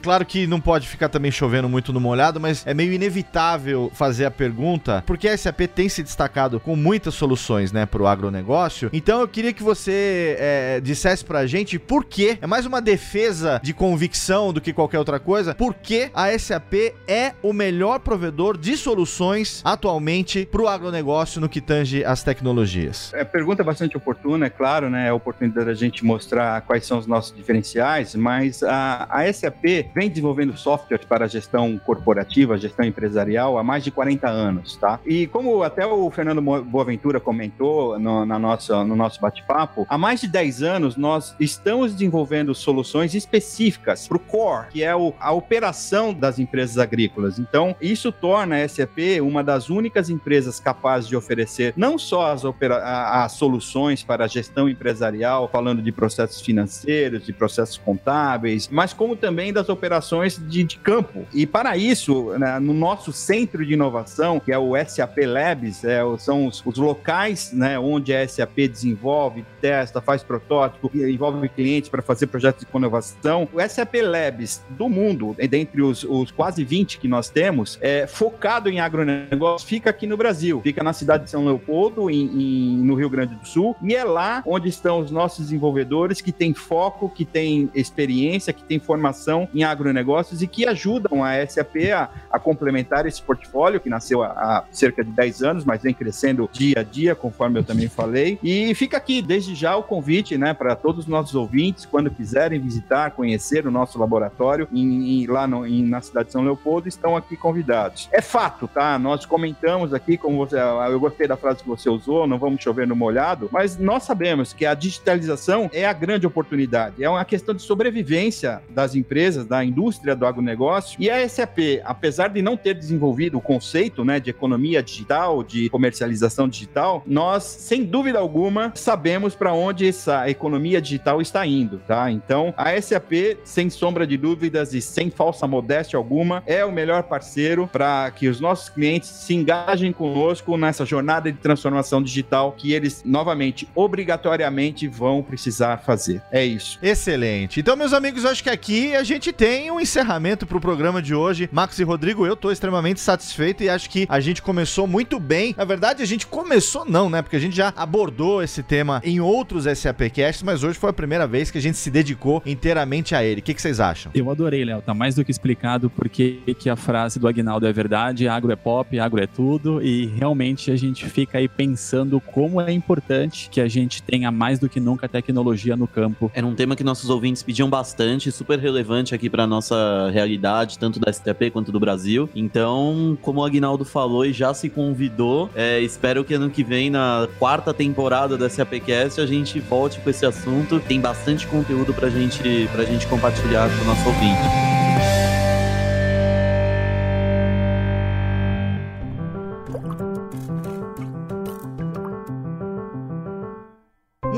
claro 0.01 0.26
que 0.26 0.47
não 0.47 0.60
pode 0.60 0.88
ficar 0.88 1.10
também 1.10 1.32
chovendo 1.32 1.70
muito 1.70 1.93
no 1.93 1.99
molhado, 1.99 2.39
mas 2.39 2.66
é 2.66 2.74
meio 2.74 2.93
inevitável 2.93 3.91
fazer 3.93 4.26
a 4.26 4.32
pergunta, 4.32 5.03
porque 5.05 5.28
a 5.28 5.38
SAP 5.38 5.62
tem 5.74 5.89
se 5.89 6.03
destacado 6.03 6.60
com 6.60 6.76
muitas 6.76 7.14
soluções, 7.14 7.72
né, 7.72 7.86
para 7.86 8.01
o 8.01 8.08
agronegócio. 8.08 8.89
Então 8.93 9.22
eu 9.22 9.28
queria 9.28 9.53
que 9.53 9.64
você 9.64 10.36
é, 10.39 10.82
dissesse 10.82 11.24
pra 11.24 11.45
gente 11.45 11.80
por 11.80 12.05
que, 12.05 12.38
é 12.41 12.47
mais 12.47 12.66
uma 12.66 12.82
defesa 12.82 13.60
de 13.64 13.74
convicção 13.74 14.53
do 14.53 14.62
que 14.62 14.74
qualquer 14.74 14.99
outra 14.99 15.20
coisa, 15.20 15.55
por 15.55 15.74
que 15.74 16.10
a 16.14 16.38
SAP 16.38 16.74
é 17.08 17.34
o 17.41 17.53
melhor 17.53 17.99
provedor 17.99 18.58
de 18.58 18.78
soluções 18.78 19.62
atualmente 19.64 20.47
para 20.51 20.62
o 20.62 20.68
agronegócio 20.68 21.41
no 21.41 21.49
que 21.49 21.62
tange 21.62 22.03
as 22.03 22.24
tecnologias. 22.24 23.12
É 23.14 23.24
pergunta 23.24 23.64
bastante 23.64 23.97
oportuna, 23.97 24.47
é 24.47 24.49
claro, 24.49 24.89
né, 24.89 25.08
é 25.08 25.10
a 25.10 25.14
oportunidade 25.14 25.66
da 25.66 25.74
gente 25.74 26.05
mostrar 26.05 26.62
quais 26.62 26.86
são 26.86 26.97
os 26.97 27.08
nossos 27.08 27.36
diferenciais, 27.36 28.16
mas 28.16 28.64
a, 28.64 29.08
a 29.10 29.34
SAP 29.34 29.47
SAP 29.48 29.89
vem 29.93 30.10
desenvolvendo 30.10 30.58
software 30.58 31.06
para 31.08 31.28
gestão 31.28 31.78
corporativa, 31.78 32.58
gestão 32.58 32.86
empresarial 32.86 33.58
há 33.58 33.64
mais 33.64 33.84
de 33.84 33.91
40 33.91 34.28
anos, 34.28 34.76
tá? 34.76 35.00
E 35.06 35.28
como 35.28 35.64
até 35.64 35.86
o 35.86 36.10
Fernando 36.12 36.41
Boaventura 36.41 37.20
comentou 37.20 37.98
no, 37.98 38.26
na 38.26 38.38
nossa, 38.38 38.84
no 38.84 38.95
nosso 38.95 39.20
bate-papo, 39.20 39.86
há 39.89 39.98
mais 39.98 40.22
de 40.22 40.28
10 40.28 40.64
anos 40.64 40.98
nós 40.98 41.36
estamos 41.39 41.93
desenvolvendo 41.93 42.54
soluções 42.54 43.16
específicas 43.16 44.08
para 44.08 44.18
o 44.18 44.20
core, 44.20 44.68
que 44.70 44.84
é 44.84 44.95
o, 44.95 45.14
a 45.20 45.32
operação 45.32 46.14
das 46.14 46.39
empresas 46.39 46.78
agrícolas. 46.78 47.39
Então, 47.39 47.76
isso 47.82 48.12
torna 48.12 48.64
a 48.64 48.68
SAP 48.68 49.22
uma 49.22 49.43
das 49.43 49.70
únicas 49.70 50.10
empresas 50.10 50.60
capazes 50.60 51.08
de 51.08 51.16
oferecer 51.16 51.74
não 51.78 51.98
só 51.98 52.32
as, 52.32 52.43
as 52.43 53.32
soluções 53.34 54.04
para 54.04 54.26
a 54.26 54.28
gestão 54.28 54.68
empresarial, 54.68 55.50
falando 55.52 55.82
de 55.82 55.91
processos 55.91 56.41
financeiros, 56.41 57.26
de 57.26 57.34
processos 57.34 57.78
contábeis, 57.78 58.68
mas 58.72 58.93
como 58.93 59.16
também 59.16 59.36
também 59.38 59.53
das 59.53 59.69
operações 59.69 60.41
de, 60.47 60.63
de 60.63 60.79
campo. 60.79 61.27
E 61.31 61.45
para 61.45 61.77
isso, 61.77 62.31
né, 62.39 62.59
no 62.59 62.73
nosso 62.73 63.13
centro 63.13 63.63
de 63.63 63.73
inovação, 63.73 64.39
que 64.39 64.51
é 64.51 64.57
o 64.57 64.73
SAP 64.83 65.15
Labs, 65.27 65.83
é, 65.83 66.01
são 66.17 66.47
os, 66.47 66.65
os, 66.65 66.75
locais 66.79 67.51
né, 67.53 67.77
onde 67.77 68.15
a 68.15 68.27
SAP 68.27 68.67
desenvolve, 68.67 69.45
testa, 69.61 70.01
faz 70.01 70.23
protótipo, 70.23 70.89
envolve 70.95 71.47
clientes 71.49 71.88
para 71.88 72.01
fazer 72.01 72.25
projetos 72.25 72.65
de 72.65 72.77
inovação. 72.77 73.47
O 73.53 73.61
SAP 73.69 73.97
Labs 74.01 74.63
do 74.71 74.89
mundo, 74.89 75.35
dentre 75.47 75.83
os, 75.83 76.03
os 76.03 76.31
quase 76.31 76.63
20 76.63 76.97
que 76.97 77.07
nós 77.07 77.29
temos, 77.29 77.77
é 77.79 78.07
focado 78.07 78.69
em 78.69 78.79
agronegócio, 78.79 79.67
fica 79.67 79.91
aqui 79.91 80.07
no 80.07 80.17
Brasil. 80.17 80.61
Fica 80.63 80.83
na 80.83 80.93
cidade 80.93 81.25
de 81.25 81.29
São 81.29 81.45
Leopoldo, 81.45 82.09
em, 82.09 82.25
em, 82.25 82.77
no 82.77 82.95
Rio 82.95 83.09
Grande 83.09 83.35
do 83.35 83.45
Sul, 83.45 83.75
e 83.83 83.93
é 83.93 84.03
lá 84.03 84.41
onde 84.47 84.67
estão 84.67 84.97
os 84.99 85.11
nossos 85.11 85.45
desenvolvedores 85.45 86.21
que 86.21 86.31
têm 86.31 86.55
foco, 86.55 87.07
que 87.07 87.23
têm 87.23 87.69
experiência, 87.75 88.51
que 88.51 88.63
têm 88.63 88.79
formação 88.79 89.16
em 89.53 89.63
agronegócios 89.63 90.41
e 90.41 90.47
que 90.47 90.68
ajudam 90.68 91.24
a 91.24 91.45
SAP 91.45 91.91
a, 91.93 92.09
a 92.32 92.39
complementar 92.39 93.05
esse 93.05 93.22
portfólio 93.22 93.80
que 93.80 93.89
nasceu 93.89 94.24
há, 94.24 94.28
há, 94.28 94.63
cerca 94.72 95.03
de 95.03 95.11
10 95.11 95.43
anos, 95.43 95.65
mas 95.65 95.82
vem 95.82 95.93
crescendo 95.93 96.49
dia 96.51 96.80
a 96.80 96.84
dia, 96.84 97.15
conforme 97.15 97.59
eu 97.59 97.63
também 97.63 97.88
falei. 97.88 98.39
E 98.43 98.74
fica 98.76 98.97
aqui 98.97 99.22
desde 99.22 99.55
já 99.55 99.76
o 99.76 99.84
convite, 99.84 100.38
né, 100.38 100.53
para 100.53 100.76
todos 100.76 101.05
os 101.05 101.07
nossos 101.07 101.36
ouvintes, 101.36 101.86
quando 101.86 102.11
quiserem 102.11 102.59
visitar, 102.59 103.11
conhecer 103.11 103.65
o 103.68 103.72
nosso 103.72 103.99
laboratório 103.99 104.68
em, 104.72 105.24
em, 105.24 105.28
lá 105.28 105.47
no, 105.47 105.65
em, 105.65 105.84
na 105.84 106.01
cidade 106.01 106.28
de 106.28 106.32
São 106.32 106.43
Leopoldo, 106.43 106.88
estão 106.88 107.15
aqui 107.15 107.36
convidados. 107.36 108.09
É 108.11 108.22
fato, 108.22 108.68
tá? 108.68 108.97
Nós 108.99 109.26
comentamos 109.26 109.93
aqui, 109.93 110.18
como 110.18 110.38
você, 110.38 110.57
eu 110.57 110.99
gostei 110.99 111.28
da 111.28 111.38
frase 111.38 111.61
que 111.61 111.68
você 111.68 111.89
usou, 111.89 112.28
não 112.28 112.38
vamos 112.38 112.61
chover 112.61 112.88
no 112.88 112.95
molhado, 112.95 113.49
mas 113.51 113.78
nós 113.78 114.03
sabemos 114.03 114.53
que 114.53 114.65
a 114.65 114.74
digitalização 114.74 115.70
é 115.74 115.86
a 115.86 115.93
grande 115.93 116.28
oportunidade, 116.28 117.03
é 117.03 117.09
uma 117.09 117.26
questão 117.26 117.53
de 117.53 117.61
sobrevivência 117.61 118.61
das 118.70 118.95
empresas 118.95 119.07
empresas 119.08 119.45
da 119.45 119.64
indústria 119.64 120.14
do 120.14 120.26
agronegócio. 120.26 120.97
E 121.01 121.10
a 121.10 121.28
SAP, 121.28 121.82
apesar 121.86 122.28
de 122.28 122.41
não 122.41 122.58
ter 122.58 122.74
desenvolvido 122.74 123.38
o 123.38 123.41
conceito 123.41 124.03
né, 124.03 124.20
de 124.20 124.30
economia 124.30 124.84
digital, 124.84 125.41
de 125.43 125.70
comercialização 125.70 126.47
digital, 126.49 127.01
nós, 127.08 127.43
sem 127.43 127.86
dúvida 127.86 128.20
alguma, 128.20 128.74
sabemos 128.76 129.34
para 129.34 129.53
onde 129.53 129.88
essa 129.88 130.30
economia 130.30 130.82
digital 130.82 131.22
está 131.22 131.45
indo, 131.47 131.80
tá? 131.88 132.12
Então, 132.12 132.53
a 132.58 132.80
SAP, 132.82 133.38
sem 133.45 133.70
sombra 133.70 134.05
de 134.05 134.18
dúvidas 134.18 134.74
e 134.74 134.82
sem 134.82 135.10
falsa 135.10 135.47
modéstia 135.47 135.95
alguma, 135.95 136.43
é 136.45 136.66
o 136.66 136.72
melhor 136.72 137.03
parceiro 137.03 137.70
para 137.72 138.12
que 138.12 138.28
os 138.28 138.41
nossos 138.41 138.68
clientes 138.68 139.08
se 139.08 139.34
engajem 139.34 139.93
conosco 139.93 140.58
nessa 140.58 140.86
jornada 140.86 141.32
de 141.32 141.38
transformação 141.38 142.03
digital 142.03 142.51
que 142.51 142.74
eles, 142.74 143.03
novamente, 143.05 143.68
obrigatoriamente 143.74 144.88
vão 144.88 145.24
precisar 145.24 145.78
fazer. 145.78 146.22
É 146.30 146.43
isso. 146.43 146.78
Excelente. 146.82 147.62
Então, 147.62 147.78
meus 147.78 147.93
amigos, 147.93 148.26
acho 148.26 148.43
que 148.43 148.49
aqui 148.49 148.97
a 148.98 149.04
gente 149.04 149.32
tem 149.32 149.70
um 149.70 149.80
encerramento 149.80 150.48
pro 150.48 150.60
programa 150.60 151.04
de 151.04 151.14
hoje. 151.14 151.48
Max 151.52 151.78
e 151.78 151.84
Rodrigo, 151.84 152.26
eu 152.26 152.36
tô 152.36 152.52
extremamente 152.52 153.00
satisfeito 153.00 153.64
e 153.64 153.70
acho 153.70 153.89
que 153.91 154.08
a 154.10 154.20
gente 154.20 154.41
começou 154.41 154.88
muito 154.88 155.20
bem. 155.20 155.54
Na 155.56 155.66
verdade, 155.66 156.02
a 156.02 156.06
gente 156.06 156.26
começou 156.26 156.84
não, 156.84 157.08
né? 157.08 157.22
Porque 157.22 157.36
a 157.36 157.39
gente 157.39 157.56
já 157.56 157.72
abordou 157.76 158.41
esse 158.41 158.64
tema 158.64 159.00
em 159.04 159.20
outros 159.20 159.66
SAPcasts, 159.66 160.41
mas 160.41 160.64
hoje 160.64 160.80
foi 160.80 160.89
a 160.89 160.93
primeira 160.93 161.28
vez 161.28 161.52
que 161.52 161.60
a 161.60 161.62
gente 161.62 161.78
se 161.78 161.91
dedicou 161.91 162.41
inteiramente 162.43 163.14
a 163.14 163.24
ele. 163.24 163.39
O 163.39 163.43
que, 163.43 163.54
que 163.54 163.62
vocês 163.62 163.80
acham? 163.80 164.12
Eu 164.16 164.32
adorei, 164.32 164.66
Léo. 164.66 164.82
Tá 164.82 164.95
mais 164.95 165.14
do 165.14 165.24
que 165.24 165.30
explicado 165.30 165.91
porque 165.91 166.41
que 166.58 166.68
a 166.68 166.76
frase 166.76 167.20
do 167.20 167.28
Agnaldo 167.28 167.68
é 167.68 167.72
verdade, 167.72 168.28
agro 168.28 168.52
é 168.52 168.56
pop, 168.56 169.00
agro 169.00 169.22
é 169.22 169.28
tudo 169.28 169.80
e 169.80 170.08
realmente 170.08 170.72
a 170.72 170.76
gente 170.76 171.06
fica 171.06 171.38
aí 171.38 171.48
pensando 171.48 172.20
como 172.20 172.60
é 172.60 172.72
importante 172.72 173.48
que 173.52 173.62
a 173.62 173.68
gente 173.68 174.02
tenha 174.02 174.32
mais 174.32 174.58
do 174.58 174.68
que 174.68 174.80
nunca 174.80 175.08
tecnologia 175.08 175.78
no 175.78 175.88
campo. 175.88 176.32
Era 176.34 176.48
um 176.48 176.56
tema 176.56 176.76
que 176.76 176.84
nossos 176.84 177.12
ouvintes 177.12 177.43
pediam 177.43 177.70
bastante, 177.70 178.32
super 178.32 178.58
relevante 178.58 178.86
relevante 178.88 179.13
aqui 179.13 179.29
para 179.29 179.45
nossa 179.45 180.09
realidade, 180.11 180.79
tanto 180.79 180.99
da 180.99 181.11
STP 181.11 181.51
quanto 181.51 181.71
do 181.71 181.79
Brasil. 181.79 182.29
Então, 182.33 183.17
como 183.21 183.41
o 183.41 183.45
Agnaldo 183.45 183.83
falou 183.83 184.25
e 184.25 184.31
já 184.31 184.53
se 184.53 184.69
convidou, 184.69 185.49
é, 185.53 185.81
espero 185.81 186.23
que 186.23 186.33
ano 186.33 186.49
que 186.49 186.63
vem, 186.63 186.89
na 186.89 187.27
quarta 187.38 187.73
temporada 187.73 188.38
da 188.38 188.49
SAPcast, 188.49 189.19
a 189.19 189.25
gente 189.25 189.59
volte 189.59 189.99
com 189.99 190.09
esse 190.09 190.25
assunto. 190.25 190.79
Tem 190.79 191.01
bastante 191.01 191.45
conteúdo 191.47 191.93
pra 191.93 192.09
gente, 192.09 192.67
pra 192.71 192.85
gente 192.85 193.05
compartilhar 193.07 193.69
com 193.69 193.83
o 193.83 193.85
nosso 193.85 194.07
ouvinte. 194.07 194.76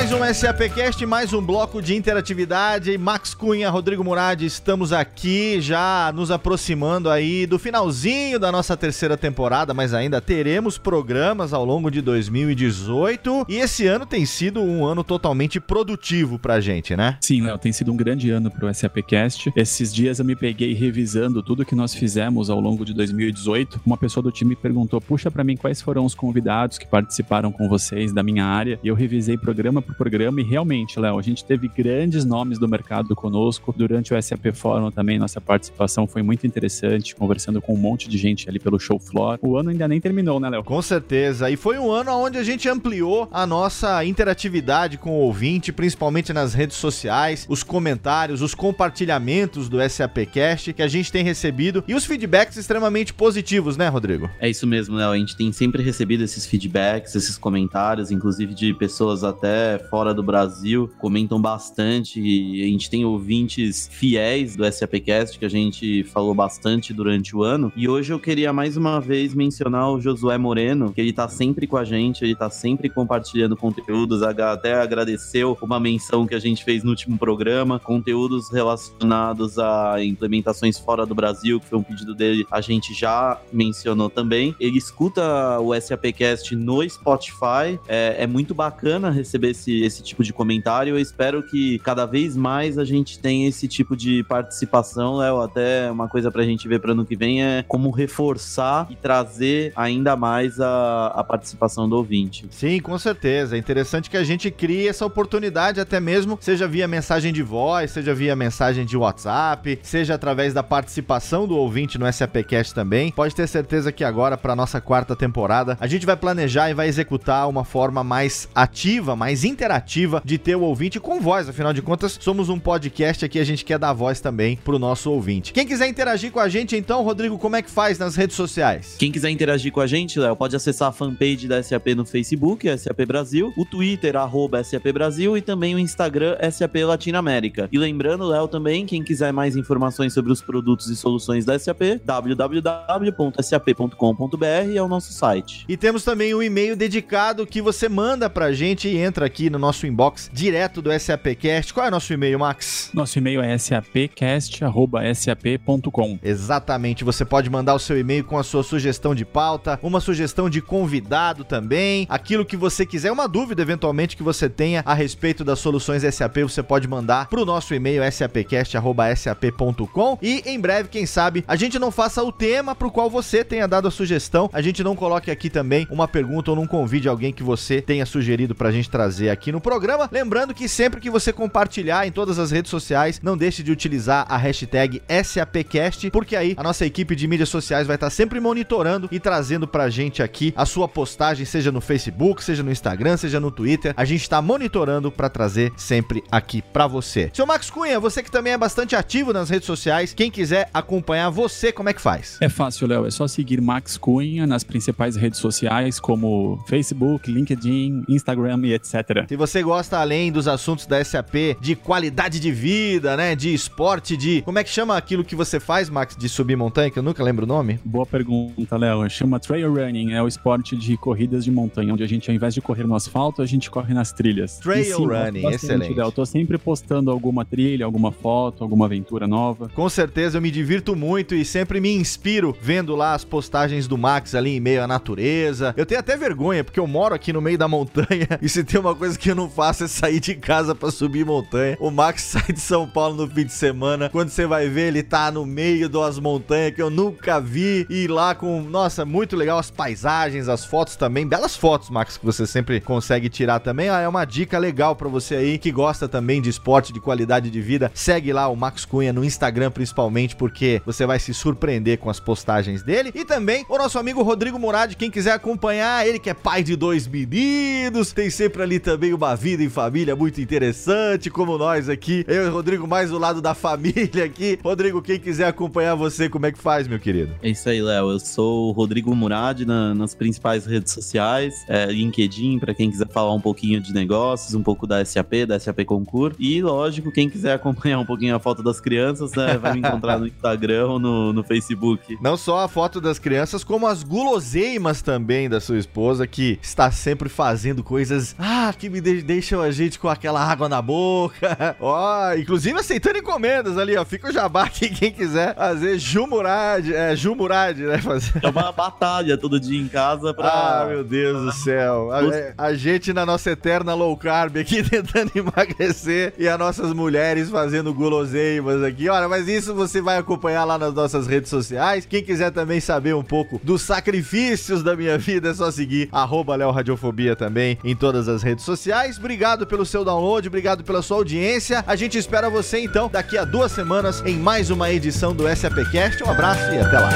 Mais 0.00 0.12
um 0.12 0.24
SAPcast, 0.32 1.04
mais 1.04 1.34
um 1.34 1.42
bloco 1.42 1.82
de 1.82 1.94
interatividade. 1.94 2.96
Max 2.96 3.34
Cunha, 3.34 3.68
Rodrigo 3.68 4.02
Murad, 4.02 4.40
estamos 4.40 4.94
aqui 4.94 5.60
já 5.60 6.10
nos 6.14 6.30
aproximando 6.30 7.10
aí 7.10 7.44
do 7.44 7.58
finalzinho 7.58 8.38
da 8.38 8.50
nossa 8.50 8.74
terceira 8.78 9.14
temporada, 9.14 9.74
mas 9.74 9.92
ainda 9.92 10.18
teremos 10.18 10.78
programas 10.78 11.52
ao 11.52 11.66
longo 11.66 11.90
de 11.90 12.00
2018 12.00 13.44
e 13.46 13.56
esse 13.58 13.86
ano 13.86 14.06
tem 14.06 14.24
sido 14.24 14.62
um 14.62 14.86
ano 14.86 15.04
totalmente 15.04 15.60
produtivo 15.60 16.38
pra 16.38 16.62
gente, 16.62 16.96
né? 16.96 17.18
Sim, 17.20 17.42
Léo, 17.42 17.58
tem 17.58 17.70
sido 17.70 17.92
um 17.92 17.96
grande 17.96 18.30
ano 18.30 18.50
pro 18.50 18.72
SAPcast. 18.72 19.52
Esses 19.54 19.92
dias 19.92 20.18
eu 20.18 20.24
me 20.24 20.34
peguei 20.34 20.72
revisando 20.72 21.42
tudo 21.42 21.62
que 21.62 21.74
nós 21.74 21.94
fizemos 21.94 22.48
ao 22.48 22.58
longo 22.58 22.86
de 22.86 22.94
2018. 22.94 23.82
Uma 23.84 23.98
pessoa 23.98 24.22
do 24.22 24.32
time 24.32 24.56
perguntou: 24.56 24.98
"Puxa 24.98 25.30
para 25.30 25.44
mim 25.44 25.58
quais 25.58 25.82
foram 25.82 26.06
os 26.06 26.14
convidados 26.14 26.78
que 26.78 26.86
participaram 26.86 27.52
com 27.52 27.68
vocês 27.68 28.14
da 28.14 28.22
minha 28.22 28.46
área?" 28.46 28.80
E 28.82 28.88
eu 28.88 28.94
revisei 28.94 29.36
programa 29.36 29.84
por 29.90 29.96
programa 29.96 30.40
e 30.40 30.44
realmente, 30.44 30.98
Léo, 30.98 31.18
a 31.18 31.22
gente 31.22 31.44
teve 31.44 31.68
grandes 31.68 32.24
nomes 32.24 32.58
do 32.58 32.68
mercado 32.68 33.14
conosco 33.14 33.74
durante 33.76 34.14
o 34.14 34.22
SAP 34.22 34.52
Forum 34.54 34.90
também. 34.90 35.18
Nossa 35.18 35.40
participação 35.40 36.06
foi 36.06 36.22
muito 36.22 36.46
interessante, 36.46 37.14
conversando 37.14 37.60
com 37.60 37.74
um 37.74 37.76
monte 37.76 38.08
de 38.08 38.16
gente 38.16 38.48
ali 38.48 38.58
pelo 38.58 38.78
show 38.78 38.98
floor. 38.98 39.38
O 39.42 39.56
ano 39.56 39.70
ainda 39.70 39.88
nem 39.88 40.00
terminou, 40.00 40.38
né, 40.38 40.48
Léo? 40.48 40.64
Com 40.64 40.80
certeza. 40.80 41.50
E 41.50 41.56
foi 41.56 41.78
um 41.78 41.90
ano 41.90 42.12
onde 42.12 42.38
a 42.38 42.42
gente 42.42 42.68
ampliou 42.68 43.28
a 43.32 43.46
nossa 43.46 44.04
interatividade 44.04 44.98
com 44.98 45.10
o 45.10 45.20
ouvinte, 45.20 45.72
principalmente 45.72 46.32
nas 46.32 46.54
redes 46.54 46.76
sociais, 46.76 47.46
os 47.48 47.62
comentários, 47.62 48.42
os 48.42 48.54
compartilhamentos 48.54 49.68
do 49.68 49.78
SAPcast 49.88 50.72
que 50.72 50.82
a 50.82 50.88
gente 50.88 51.10
tem 51.10 51.24
recebido 51.24 51.82
e 51.88 51.94
os 51.94 52.04
feedbacks 52.04 52.56
extremamente 52.56 53.12
positivos, 53.12 53.76
né, 53.76 53.88
Rodrigo? 53.88 54.30
É 54.38 54.48
isso 54.48 54.66
mesmo, 54.66 54.96
Léo. 54.96 55.10
A 55.10 55.18
gente 55.18 55.36
tem 55.36 55.50
sempre 55.52 55.82
recebido 55.82 56.22
esses 56.22 56.46
feedbacks, 56.46 57.14
esses 57.14 57.36
comentários, 57.36 58.10
inclusive 58.10 58.54
de 58.54 58.74
pessoas 58.74 59.24
até 59.24 59.79
fora 59.88 60.12
do 60.14 60.22
Brasil 60.22 60.90
comentam 60.98 61.40
bastante 61.40 62.20
a 62.20 62.66
gente 62.66 62.90
tem 62.90 63.04
ouvintes 63.04 63.88
fiéis 63.90 64.56
do 64.56 64.70
SAPcast 64.70 65.38
que 65.38 65.44
a 65.44 65.48
gente 65.48 66.04
falou 66.04 66.34
bastante 66.34 66.92
durante 66.92 67.34
o 67.36 67.42
ano. 67.42 67.72
E 67.76 67.88
hoje 67.88 68.12
eu 68.12 68.18
queria 68.18 68.52
mais 68.52 68.76
uma 68.76 69.00
vez 69.00 69.34
mencionar 69.34 69.90
o 69.90 70.00
Josué 70.00 70.38
Moreno, 70.38 70.92
que 70.92 71.00
ele 71.00 71.12
tá 71.12 71.28
sempre 71.28 71.66
com 71.66 71.76
a 71.76 71.84
gente, 71.84 72.24
ele 72.24 72.34
tá 72.34 72.50
sempre 72.50 72.88
compartilhando 72.88 73.56
conteúdos, 73.56 74.22
até 74.22 74.74
agradeceu 74.74 75.56
uma 75.62 75.80
menção 75.80 76.26
que 76.26 76.34
a 76.34 76.38
gente 76.38 76.64
fez 76.64 76.82
no 76.82 76.90
último 76.90 77.18
programa, 77.18 77.78
conteúdos 77.78 78.50
relacionados 78.50 79.58
a 79.58 80.02
implementações 80.02 80.78
fora 80.78 81.06
do 81.06 81.14
Brasil, 81.14 81.60
que 81.60 81.66
foi 81.66 81.78
um 81.78 81.82
pedido 81.82 82.14
dele, 82.14 82.46
a 82.50 82.60
gente 82.60 82.94
já 82.94 83.40
mencionou 83.52 84.10
também. 84.10 84.54
Ele 84.58 84.78
escuta 84.78 85.58
o 85.60 85.78
SAPcast 85.78 86.54
no 86.54 86.88
Spotify, 86.88 87.78
é, 87.88 88.16
é 88.18 88.26
muito 88.26 88.54
bacana 88.54 89.10
receber 89.10 89.50
esse 89.50 89.69
esse, 89.82 90.02
tipo 90.02 90.22
de 90.22 90.32
comentário. 90.32 90.94
Eu 90.94 90.98
espero 90.98 91.42
que 91.42 91.78
cada 91.80 92.06
vez 92.06 92.36
mais 92.36 92.78
a 92.78 92.84
gente 92.84 93.18
tenha 93.18 93.48
esse 93.48 93.68
tipo 93.68 93.96
de 93.96 94.24
participação, 94.24 95.16
Léo. 95.16 95.40
Até 95.40 95.90
uma 95.90 96.08
coisa 96.08 96.30
pra 96.30 96.42
gente 96.42 96.66
ver 96.66 96.80
para 96.80 96.92
ano 96.92 97.04
que 97.04 97.16
vem 97.16 97.42
é 97.42 97.64
como 97.66 97.90
reforçar 97.90 98.86
e 98.90 98.96
trazer 98.96 99.72
ainda 99.76 100.16
mais 100.16 100.60
a, 100.60 101.08
a 101.08 101.24
participação 101.24 101.88
do 101.88 101.96
ouvinte. 101.96 102.46
Sim, 102.50 102.80
com 102.80 102.98
certeza. 102.98 103.56
É 103.56 103.58
interessante 103.58 104.10
que 104.10 104.16
a 104.16 104.24
gente 104.24 104.50
crie 104.50 104.88
essa 104.88 105.04
oportunidade, 105.06 105.80
até 105.80 106.00
mesmo, 106.00 106.38
seja 106.40 106.66
via 106.66 106.88
mensagem 106.88 107.32
de 107.32 107.42
voz, 107.42 107.90
seja 107.90 108.14
via 108.14 108.34
mensagem 108.34 108.84
de 108.84 108.96
WhatsApp, 108.96 109.78
seja 109.82 110.14
através 110.14 110.52
da 110.54 110.62
participação 110.62 111.46
do 111.46 111.56
ouvinte 111.56 111.98
no 111.98 112.10
SAPcast 112.10 112.74
também. 112.74 113.10
Pode 113.12 113.34
ter 113.34 113.46
certeza 113.46 113.92
que 113.92 114.04
agora, 114.04 114.36
para 114.36 114.56
nossa 114.56 114.80
quarta 114.80 115.14
temporada, 115.14 115.76
a 115.80 115.86
gente 115.86 116.06
vai 116.06 116.16
planejar 116.16 116.70
e 116.70 116.74
vai 116.74 116.88
executar 116.88 117.48
uma 117.48 117.64
forma 117.64 118.02
mais 118.02 118.48
ativa, 118.54 119.14
mais 119.14 119.44
interativa 119.60 119.90
ativa 119.90 120.22
de 120.24 120.38
ter 120.38 120.56
o 120.56 120.62
ouvinte 120.62 120.98
com 120.98 121.20
voz. 121.20 121.46
Afinal 121.48 121.72
de 121.72 121.82
contas, 121.82 122.18
somos 122.20 122.48
um 122.48 122.58
podcast 122.58 123.24
aqui, 123.24 123.38
a 123.38 123.44
gente 123.44 123.64
quer 123.64 123.78
dar 123.78 123.92
voz 123.92 124.20
também 124.20 124.56
pro 124.56 124.76
nosso 124.78 125.10
ouvinte. 125.10 125.52
Quem 125.52 125.66
quiser 125.66 125.88
interagir 125.88 126.30
com 126.30 126.38
a 126.40 126.48
gente, 126.48 126.76
então, 126.76 127.02
Rodrigo, 127.02 127.36
como 127.38 127.56
é 127.56 127.62
que 127.62 127.70
faz 127.70 127.98
nas 127.98 128.16
redes 128.16 128.36
sociais? 128.36 128.96
Quem 128.98 129.12
quiser 129.12 129.30
interagir 129.30 129.72
com 129.72 129.80
a 129.80 129.86
gente, 129.86 130.18
Léo, 130.18 130.36
pode 130.36 130.56
acessar 130.56 130.88
a 130.88 130.92
fanpage 130.92 131.46
da 131.46 131.62
SAP 131.62 131.88
no 131.88 132.06
Facebook, 132.06 132.66
SAP 132.78 133.00
Brasil, 133.06 133.52
o 133.56 133.64
Twitter, 133.64 134.16
arroba 134.16 134.64
SAP 134.64 134.92
Brasil 134.92 135.36
e 135.36 135.42
também 135.42 135.74
o 135.74 135.78
Instagram 135.78 136.36
SAP 136.50 136.76
Latinoamérica. 136.84 137.68
E 137.70 137.78
lembrando, 137.78 138.26
Léo, 138.26 138.48
também, 138.48 138.86
quem 138.86 139.02
quiser 139.02 139.32
mais 139.32 139.56
informações 139.56 140.14
sobre 140.14 140.32
os 140.32 140.40
produtos 140.40 140.88
e 140.88 140.96
soluções 140.96 141.44
da 141.44 141.58
SAP, 141.58 142.00
www.sap.com.br 142.04 144.46
é 144.74 144.82
o 144.82 144.88
nosso 144.88 145.12
site. 145.12 145.64
E 145.68 145.76
temos 145.76 146.04
também 146.04 146.34
um 146.34 146.42
e-mail 146.42 146.76
dedicado 146.76 147.46
que 147.46 147.60
você 147.60 147.88
manda 147.88 148.30
pra 148.30 148.52
gente 148.52 148.88
e 148.88 148.96
entra 148.96 149.26
aqui 149.26 149.39
no 149.48 149.58
nosso 149.58 149.86
inbox 149.86 150.30
direto 150.32 150.82
do 150.82 150.90
SAPcast. 150.98 151.72
Qual 151.72 151.86
é 151.86 151.88
o 151.88 151.92
nosso 151.92 152.12
e-mail, 152.12 152.38
Max? 152.38 152.90
Nosso 152.92 153.18
e-mail 153.18 153.40
é 153.40 153.56
sapcast.sap.com. 153.56 156.18
Exatamente, 156.22 157.04
você 157.04 157.24
pode 157.24 157.48
mandar 157.48 157.74
o 157.74 157.78
seu 157.78 157.98
e-mail 157.98 158.24
com 158.24 158.36
a 158.36 158.42
sua 158.42 158.62
sugestão 158.62 159.14
de 159.14 159.24
pauta, 159.24 159.78
uma 159.82 160.00
sugestão 160.00 160.50
de 160.50 160.60
convidado 160.60 161.44
também, 161.44 162.06
aquilo 162.10 162.44
que 162.44 162.56
você 162.56 162.84
quiser, 162.84 163.12
uma 163.12 163.28
dúvida 163.28 163.62
eventualmente 163.62 164.16
que 164.16 164.22
você 164.22 164.48
tenha 164.48 164.82
a 164.84 164.94
respeito 164.94 165.44
das 165.44 165.60
soluções 165.60 166.02
SAP, 166.02 166.38
você 166.38 166.62
pode 166.62 166.88
mandar 166.88 167.28
pro 167.28 167.44
nosso 167.44 167.72
e-mail 167.72 168.02
sapcast.sap.com 168.10 170.18
e 170.20 170.42
em 170.44 170.58
breve, 170.58 170.88
quem 170.88 171.06
sabe, 171.06 171.44
a 171.46 171.54
gente 171.54 171.78
não 171.78 171.90
faça 171.90 172.22
o 172.22 172.32
tema 172.32 172.74
pro 172.74 172.90
qual 172.90 173.08
você 173.08 173.44
tenha 173.44 173.68
dado 173.68 173.88
a 173.88 173.90
sugestão, 173.90 174.50
a 174.52 174.60
gente 174.60 174.82
não 174.82 174.96
coloque 174.96 175.30
aqui 175.30 175.48
também 175.48 175.86
uma 175.90 176.08
pergunta 176.08 176.50
ou 176.50 176.56
não 176.56 176.66
convide 176.66 177.08
alguém 177.08 177.32
que 177.32 177.42
você 177.42 177.80
tenha 177.80 178.04
sugerido 178.04 178.54
pra 178.54 178.72
gente 178.72 178.90
trazer 178.90 179.29
aqui 179.30 179.52
no 179.52 179.60
programa. 179.60 180.08
Lembrando 180.10 180.54
que 180.54 180.68
sempre 180.68 181.00
que 181.00 181.10
você 181.10 181.32
compartilhar 181.32 182.06
em 182.06 182.12
todas 182.12 182.38
as 182.38 182.50
redes 182.50 182.70
sociais, 182.70 183.20
não 183.22 183.36
deixe 183.36 183.62
de 183.62 183.72
utilizar 183.72 184.26
a 184.28 184.36
hashtag 184.36 185.02
SAPcast, 185.24 186.10
porque 186.10 186.36
aí 186.36 186.54
a 186.56 186.62
nossa 186.62 186.84
equipe 186.84 187.14
de 187.16 187.26
mídias 187.26 187.48
sociais 187.48 187.86
vai 187.86 187.96
estar 187.96 188.10
sempre 188.10 188.40
monitorando 188.40 189.08
e 189.10 189.20
trazendo 189.20 189.66
pra 189.66 189.88
gente 189.88 190.22
aqui 190.22 190.52
a 190.56 190.66
sua 190.66 190.88
postagem, 190.88 191.44
seja 191.44 191.72
no 191.72 191.80
Facebook, 191.80 192.42
seja 192.42 192.62
no 192.62 192.70
Instagram, 192.70 193.16
seja 193.16 193.40
no 193.40 193.50
Twitter. 193.50 193.94
A 193.96 194.04
gente 194.04 194.22
está 194.22 194.40
monitorando 194.42 195.10
para 195.10 195.28
trazer 195.28 195.72
sempre 195.76 196.22
aqui 196.30 196.62
para 196.62 196.86
você. 196.86 197.30
Seu 197.32 197.46
Max 197.46 197.70
Cunha, 197.70 198.00
você 198.00 198.22
que 198.22 198.30
também 198.30 198.52
é 198.52 198.58
bastante 198.58 198.96
ativo 198.96 199.32
nas 199.32 199.48
redes 199.48 199.66
sociais, 199.66 200.12
quem 200.14 200.30
quiser 200.30 200.68
acompanhar 200.72 201.30
você, 201.30 201.72
como 201.72 201.88
é 201.88 201.92
que 201.92 202.00
faz? 202.00 202.38
É 202.40 202.48
fácil, 202.48 202.86
Léo. 202.86 203.06
É 203.06 203.10
só 203.10 203.26
seguir 203.26 203.60
Max 203.60 203.96
Cunha 203.96 204.46
nas 204.46 204.64
principais 204.64 205.16
redes 205.16 205.38
sociais 205.38 206.00
como 206.00 206.62
Facebook, 206.66 207.30
LinkedIn, 207.30 208.04
Instagram 208.08 208.60
e 208.64 208.74
etc. 208.74 209.19
Se 209.28 209.36
você 209.36 209.62
gosta, 209.62 209.98
além 209.98 210.30
dos 210.32 210.48
assuntos 210.48 210.86
da 210.86 211.02
SAP, 211.04 211.56
de 211.60 211.74
qualidade 211.74 212.40
de 212.40 212.50
vida, 212.50 213.16
né? 213.16 213.34
De 213.34 213.52
esporte, 213.52 214.16
de. 214.16 214.42
Como 214.42 214.58
é 214.58 214.64
que 214.64 214.70
chama 214.70 214.96
aquilo 214.96 215.24
que 215.24 215.34
você 215.34 215.58
faz, 215.60 215.88
Max, 215.88 216.16
de 216.16 216.28
subir 216.28 216.56
montanha, 216.56 216.90
que 216.90 216.98
eu 216.98 217.02
nunca 217.02 217.22
lembro 217.22 217.44
o 217.44 217.48
nome? 217.48 217.78
Boa 217.84 218.06
pergunta, 218.06 218.76
Léo. 218.76 219.08
Chama 219.08 219.40
Trail 219.40 219.72
Running, 219.72 220.12
é 220.12 220.22
o 220.22 220.28
esporte 220.28 220.76
de 220.76 220.96
corridas 220.96 221.44
de 221.44 221.50
montanha, 221.50 221.92
onde 221.92 222.02
a 222.02 222.06
gente, 222.06 222.30
ao 222.30 222.34
invés 222.34 222.54
de 222.54 222.60
correr 222.60 222.86
no 222.86 222.94
asfalto, 222.94 223.42
a 223.42 223.46
gente 223.46 223.70
corre 223.70 223.94
nas 223.94 224.12
trilhas. 224.12 224.58
Trail 224.58 224.96
sim, 224.96 225.06
Running, 225.06 225.42
bastante, 225.42 225.54
excelente. 225.54 225.94
Léo. 225.94 226.06
Eu 226.06 226.12
tô 226.12 226.26
sempre 226.26 226.58
postando 226.58 227.10
alguma 227.10 227.44
trilha, 227.44 227.84
alguma 227.84 228.12
foto, 228.12 228.62
alguma 228.62 228.86
aventura 228.86 229.26
nova. 229.26 229.68
Com 229.74 229.88
certeza 229.88 230.38
eu 230.38 230.42
me 230.42 230.50
divirto 230.50 230.94
muito 230.96 231.34
e 231.34 231.44
sempre 231.44 231.80
me 231.80 231.92
inspiro 231.92 232.56
vendo 232.60 232.94
lá 232.94 233.14
as 233.14 233.24
postagens 233.24 233.86
do 233.86 233.96
Max 233.96 234.34
ali 234.34 234.56
em 234.56 234.60
meio 234.60 234.82
à 234.82 234.86
natureza. 234.86 235.74
Eu 235.76 235.86
tenho 235.86 236.00
até 236.00 236.16
vergonha, 236.16 236.64
porque 236.64 236.80
eu 236.80 236.86
moro 236.86 237.14
aqui 237.14 237.32
no 237.32 237.40
meio 237.40 237.58
da 237.58 237.68
montanha 237.68 238.28
e 238.40 238.48
se 238.48 238.64
tem 238.64 238.80
uma 238.80 238.94
coisa 238.94 239.09
que 239.16 239.30
eu 239.30 239.34
não 239.34 239.48
faço 239.48 239.84
é 239.84 239.88
sair 239.88 240.20
de 240.20 240.34
casa 240.34 240.74
pra 240.74 240.90
subir 240.90 241.24
montanha. 241.24 241.76
O 241.80 241.90
Max 241.90 242.22
sai 242.30 242.52
de 242.52 242.60
São 242.60 242.88
Paulo 242.88 243.16
no 243.16 243.32
fim 243.32 243.44
de 243.44 243.52
semana. 243.52 244.08
Quando 244.08 244.30
você 244.30 244.46
vai 244.46 244.68
ver, 244.68 244.88
ele 244.88 245.02
tá 245.02 245.30
no 245.30 245.46
meio 245.46 245.88
das 245.88 246.18
montanhas 246.18 246.74
que 246.74 246.82
eu 246.82 246.90
nunca 246.90 247.40
vi. 247.40 247.86
E 247.88 248.06
lá 248.06 248.34
com, 248.34 248.62
nossa, 248.62 249.04
muito 249.04 249.36
legal 249.36 249.58
as 249.58 249.70
paisagens, 249.70 250.48
as 250.48 250.64
fotos 250.64 250.96
também. 250.96 251.26
Belas 251.26 251.56
fotos, 251.56 251.90
Max, 251.90 252.16
que 252.16 252.24
você 252.24 252.46
sempre 252.46 252.80
consegue 252.80 253.28
tirar 253.28 253.60
também. 253.60 253.88
Ah, 253.88 254.00
é 254.00 254.08
uma 254.08 254.24
dica 254.24 254.58
legal 254.58 254.94
pra 254.94 255.08
você 255.08 255.36
aí 255.36 255.58
que 255.58 255.70
gosta 255.70 256.08
também 256.08 256.42
de 256.42 256.50
esporte, 256.50 256.92
de 256.92 257.00
qualidade 257.00 257.50
de 257.50 257.60
vida. 257.60 257.90
Segue 257.94 258.32
lá 258.32 258.48
o 258.48 258.56
Max 258.56 258.84
Cunha 258.84 259.12
no 259.12 259.24
Instagram, 259.24 259.70
principalmente, 259.70 260.36
porque 260.36 260.82
você 260.84 261.06
vai 261.06 261.18
se 261.18 261.32
surpreender 261.32 261.98
com 261.98 262.10
as 262.10 262.20
postagens 262.20 262.82
dele. 262.82 263.12
E 263.14 263.24
também 263.24 263.64
o 263.68 263.78
nosso 263.78 263.98
amigo 263.98 264.22
Rodrigo 264.22 264.58
Murad, 264.58 264.94
quem 264.94 265.10
quiser 265.10 265.32
acompanhar, 265.32 266.06
ele 266.06 266.18
que 266.18 266.28
é 266.28 266.34
pai 266.34 266.62
de 266.62 266.76
dois 266.76 267.06
meninos, 267.06 268.12
tem 268.12 268.30
sempre 268.30 268.62
ali 268.62 268.78
também 268.78 268.99
uma 269.14 269.34
vida 269.34 269.62
em 269.62 269.68
família 269.68 270.14
muito 270.14 270.40
interessante, 270.40 271.30
como 271.30 271.56
nós 271.58 271.88
aqui. 271.88 272.24
Eu 272.28 272.46
e 272.46 272.48
o 272.48 272.52
Rodrigo 272.52 272.86
mais 272.86 273.10
do 273.10 273.18
lado 273.18 273.40
da 273.40 273.54
família 273.54 274.24
aqui. 274.24 274.58
Rodrigo, 274.62 275.00
quem 275.02 275.18
quiser 275.18 275.46
acompanhar 275.46 275.94
você, 275.94 276.28
como 276.28 276.46
é 276.46 276.52
que 276.52 276.58
faz, 276.58 276.86
meu 276.86 276.98
querido? 276.98 277.32
É 277.42 277.48
isso 277.50 277.68
aí, 277.68 277.80
Léo. 277.82 278.10
Eu 278.10 278.20
sou 278.20 278.68
o 278.68 278.72
Rodrigo 278.72 279.14
Murad 279.16 279.60
na- 279.62 279.94
nas 279.94 280.14
principais 280.14 280.66
redes 280.66 280.92
sociais, 280.92 281.64
é, 281.68 281.86
LinkedIn, 281.86 282.58
para 282.58 282.74
quem 282.74 282.90
quiser 282.90 283.08
falar 283.08 283.32
um 283.34 283.40
pouquinho 283.40 283.80
de 283.80 283.92
negócios, 283.92 284.54
um 284.54 284.62
pouco 284.62 284.86
da 284.86 285.04
SAP, 285.04 285.46
da 285.48 285.58
SAP 285.58 285.84
Concur. 285.84 286.34
E, 286.38 286.60
lógico, 286.62 287.10
quem 287.10 287.28
quiser 287.30 287.54
acompanhar 287.54 287.98
um 287.98 288.04
pouquinho 288.06 288.36
a 288.36 288.38
foto 288.38 288.62
das 288.62 288.80
crianças, 288.80 289.32
né, 289.32 289.56
vai 289.58 289.72
me 289.72 289.78
encontrar 289.80 290.18
no 290.18 290.26
Instagram 290.26 290.86
ou 290.86 290.98
no, 290.98 291.32
no 291.32 291.42
Facebook. 291.42 292.18
Não 292.22 292.36
só 292.36 292.58
a 292.60 292.68
foto 292.68 293.00
das 293.00 293.18
crianças, 293.18 293.64
como 293.64 293.86
as 293.86 294.02
guloseimas 294.02 295.02
também 295.02 295.48
da 295.48 295.60
sua 295.60 295.78
esposa, 295.78 296.26
que 296.26 296.58
está 296.62 296.90
sempre 296.90 297.28
fazendo 297.28 297.82
coisas 297.82 298.34
ah, 298.38 298.72
que 298.76 298.88
me 298.90 299.00
de- 299.00 299.22
deixam 299.22 299.60
a 299.60 299.70
gente 299.70 299.98
com 299.98 300.08
aquela 300.08 300.42
água 300.42 300.68
na 300.68 300.82
boca. 300.82 301.76
Ó, 301.80 302.34
inclusive 302.34 302.78
aceitando 302.78 303.18
encomendas 303.18 303.78
ali, 303.78 303.96
ó. 303.96 304.04
Fica 304.04 304.28
o 304.28 304.32
jabá 304.32 304.64
aqui, 304.64 304.88
quem 304.90 305.10
quiser 305.12 305.54
fazer 305.54 305.98
Jumurad, 305.98 306.92
é 306.92 307.14
Jumurad, 307.16 307.78
né? 307.78 307.98
Fazer. 307.98 308.40
É 308.42 308.48
uma 308.48 308.72
batalha 308.72 309.38
todo 309.38 309.58
dia 309.60 309.80
em 309.80 309.88
casa 309.88 310.34
pra. 310.34 310.50
Ah, 310.82 310.86
meu 310.86 311.04
Deus 311.04 311.42
do 311.44 311.52
céu. 311.52 312.10
A, 312.12 312.66
a 312.66 312.74
gente 312.74 313.12
na 313.12 313.24
nossa 313.24 313.50
eterna 313.50 313.94
low 313.94 314.16
carb 314.16 314.56
aqui 314.58 314.82
tentando 314.88 315.30
emagrecer 315.34 316.34
e 316.38 316.48
as 316.48 316.58
nossas 316.58 316.92
mulheres 316.92 317.48
fazendo 317.50 317.94
guloseimas 317.94 318.82
aqui. 318.82 319.08
Olha, 319.08 319.28
mas 319.28 319.48
isso 319.48 319.74
você 319.74 320.00
vai 320.00 320.18
acompanhar 320.18 320.64
lá 320.64 320.76
nas 320.78 320.92
nossas 320.92 321.26
redes 321.26 321.48
sociais. 321.50 322.04
Quem 322.06 322.22
quiser 322.22 322.50
também 322.50 322.80
saber 322.80 323.14
um 323.14 323.22
pouco 323.22 323.60
dos 323.62 323.82
sacrifícios 323.82 324.82
da 324.82 324.96
minha 324.96 325.16
vida, 325.16 325.50
é 325.50 325.54
só 325.54 325.70
seguir 325.70 326.08
arroba 326.12 326.56
Léo 326.56 326.70
Radiofobia 326.70 327.36
também 327.36 327.78
em 327.84 327.94
todas 327.94 328.28
as 328.28 328.42
redes 328.42 328.64
sociais. 328.80 329.18
Obrigado 329.18 329.66
pelo 329.66 329.84
seu 329.84 330.04
download, 330.04 330.48
obrigado 330.48 330.82
pela 330.82 331.02
sua 331.02 331.18
audiência. 331.18 331.84
A 331.86 331.94
gente 331.94 332.16
espera 332.16 332.48
você 332.48 332.80
então 332.80 333.08
daqui 333.08 333.36
a 333.36 333.44
duas 333.44 333.70
semanas 333.72 334.22
em 334.24 334.36
mais 334.36 334.70
uma 334.70 334.90
edição 334.90 335.34
do 335.34 335.44
SAPcast. 335.54 336.24
Um 336.24 336.30
abraço 336.30 336.62
e 336.72 336.78
até 336.78 336.98
lá. 336.98 337.10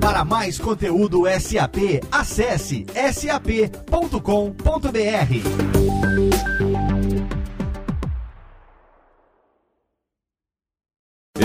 Para 0.00 0.24
mais 0.24 0.58
conteúdo 0.58 1.22
SAP, 1.40 2.02
acesse 2.10 2.84
sap.com.br. 3.12 4.12